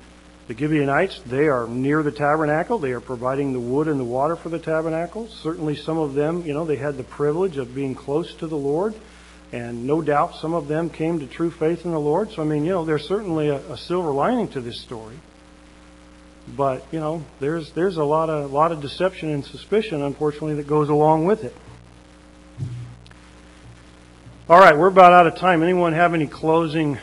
the 0.51 0.57
Gibeonites, 0.57 1.21
they 1.25 1.47
are 1.47 1.65
near 1.65 2.03
the 2.03 2.11
tabernacle. 2.11 2.77
They 2.77 2.91
are 2.91 2.99
providing 2.99 3.53
the 3.53 3.59
wood 3.59 3.87
and 3.87 3.97
the 3.97 4.03
water 4.03 4.35
for 4.35 4.49
the 4.49 4.59
tabernacle. 4.59 5.29
Certainly 5.29 5.77
some 5.77 5.97
of 5.97 6.13
them, 6.13 6.45
you 6.45 6.53
know, 6.53 6.65
they 6.65 6.75
had 6.75 6.97
the 6.97 7.05
privilege 7.05 7.55
of 7.55 7.73
being 7.73 7.95
close 7.95 8.33
to 8.35 8.47
the 8.47 8.57
Lord. 8.57 8.93
And 9.53 9.87
no 9.87 10.01
doubt 10.01 10.35
some 10.35 10.53
of 10.53 10.67
them 10.67 10.89
came 10.89 11.21
to 11.21 11.27
true 11.27 11.51
faith 11.51 11.85
in 11.85 11.91
the 11.91 11.99
Lord. 11.99 12.31
So, 12.31 12.41
I 12.41 12.45
mean, 12.45 12.65
you 12.65 12.71
know, 12.71 12.83
there's 12.83 13.07
certainly 13.07 13.47
a, 13.47 13.59
a 13.71 13.77
silver 13.77 14.11
lining 14.11 14.49
to 14.49 14.59
this 14.59 14.81
story. 14.81 15.15
But, 16.49 16.85
you 16.91 16.99
know, 16.99 17.23
there's, 17.39 17.71
there's 17.71 17.95
a 17.95 18.03
lot 18.03 18.29
of, 18.29 18.51
lot 18.51 18.73
of 18.73 18.81
deception 18.81 19.29
and 19.29 19.45
suspicion, 19.45 20.01
unfortunately, 20.01 20.55
that 20.55 20.67
goes 20.67 20.89
along 20.89 21.27
with 21.27 21.45
it. 21.45 21.55
All 24.49 24.59
right, 24.59 24.77
we're 24.77 24.87
about 24.87 25.13
out 25.13 25.27
of 25.27 25.37
time. 25.37 25.63
Anyone 25.63 25.93
have 25.93 26.13
any 26.13 26.27
closing 26.27 26.97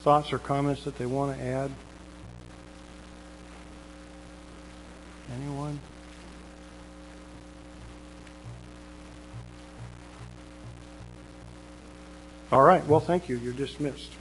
thoughts 0.00 0.34
or 0.34 0.38
comments 0.38 0.84
that 0.84 0.98
they 0.98 1.06
want 1.06 1.38
to 1.38 1.42
add? 1.42 1.70
All 12.54 12.62
right, 12.62 12.86
well, 12.86 13.00
thank 13.00 13.28
you. 13.28 13.36
You're 13.36 13.52
dismissed. 13.52 14.14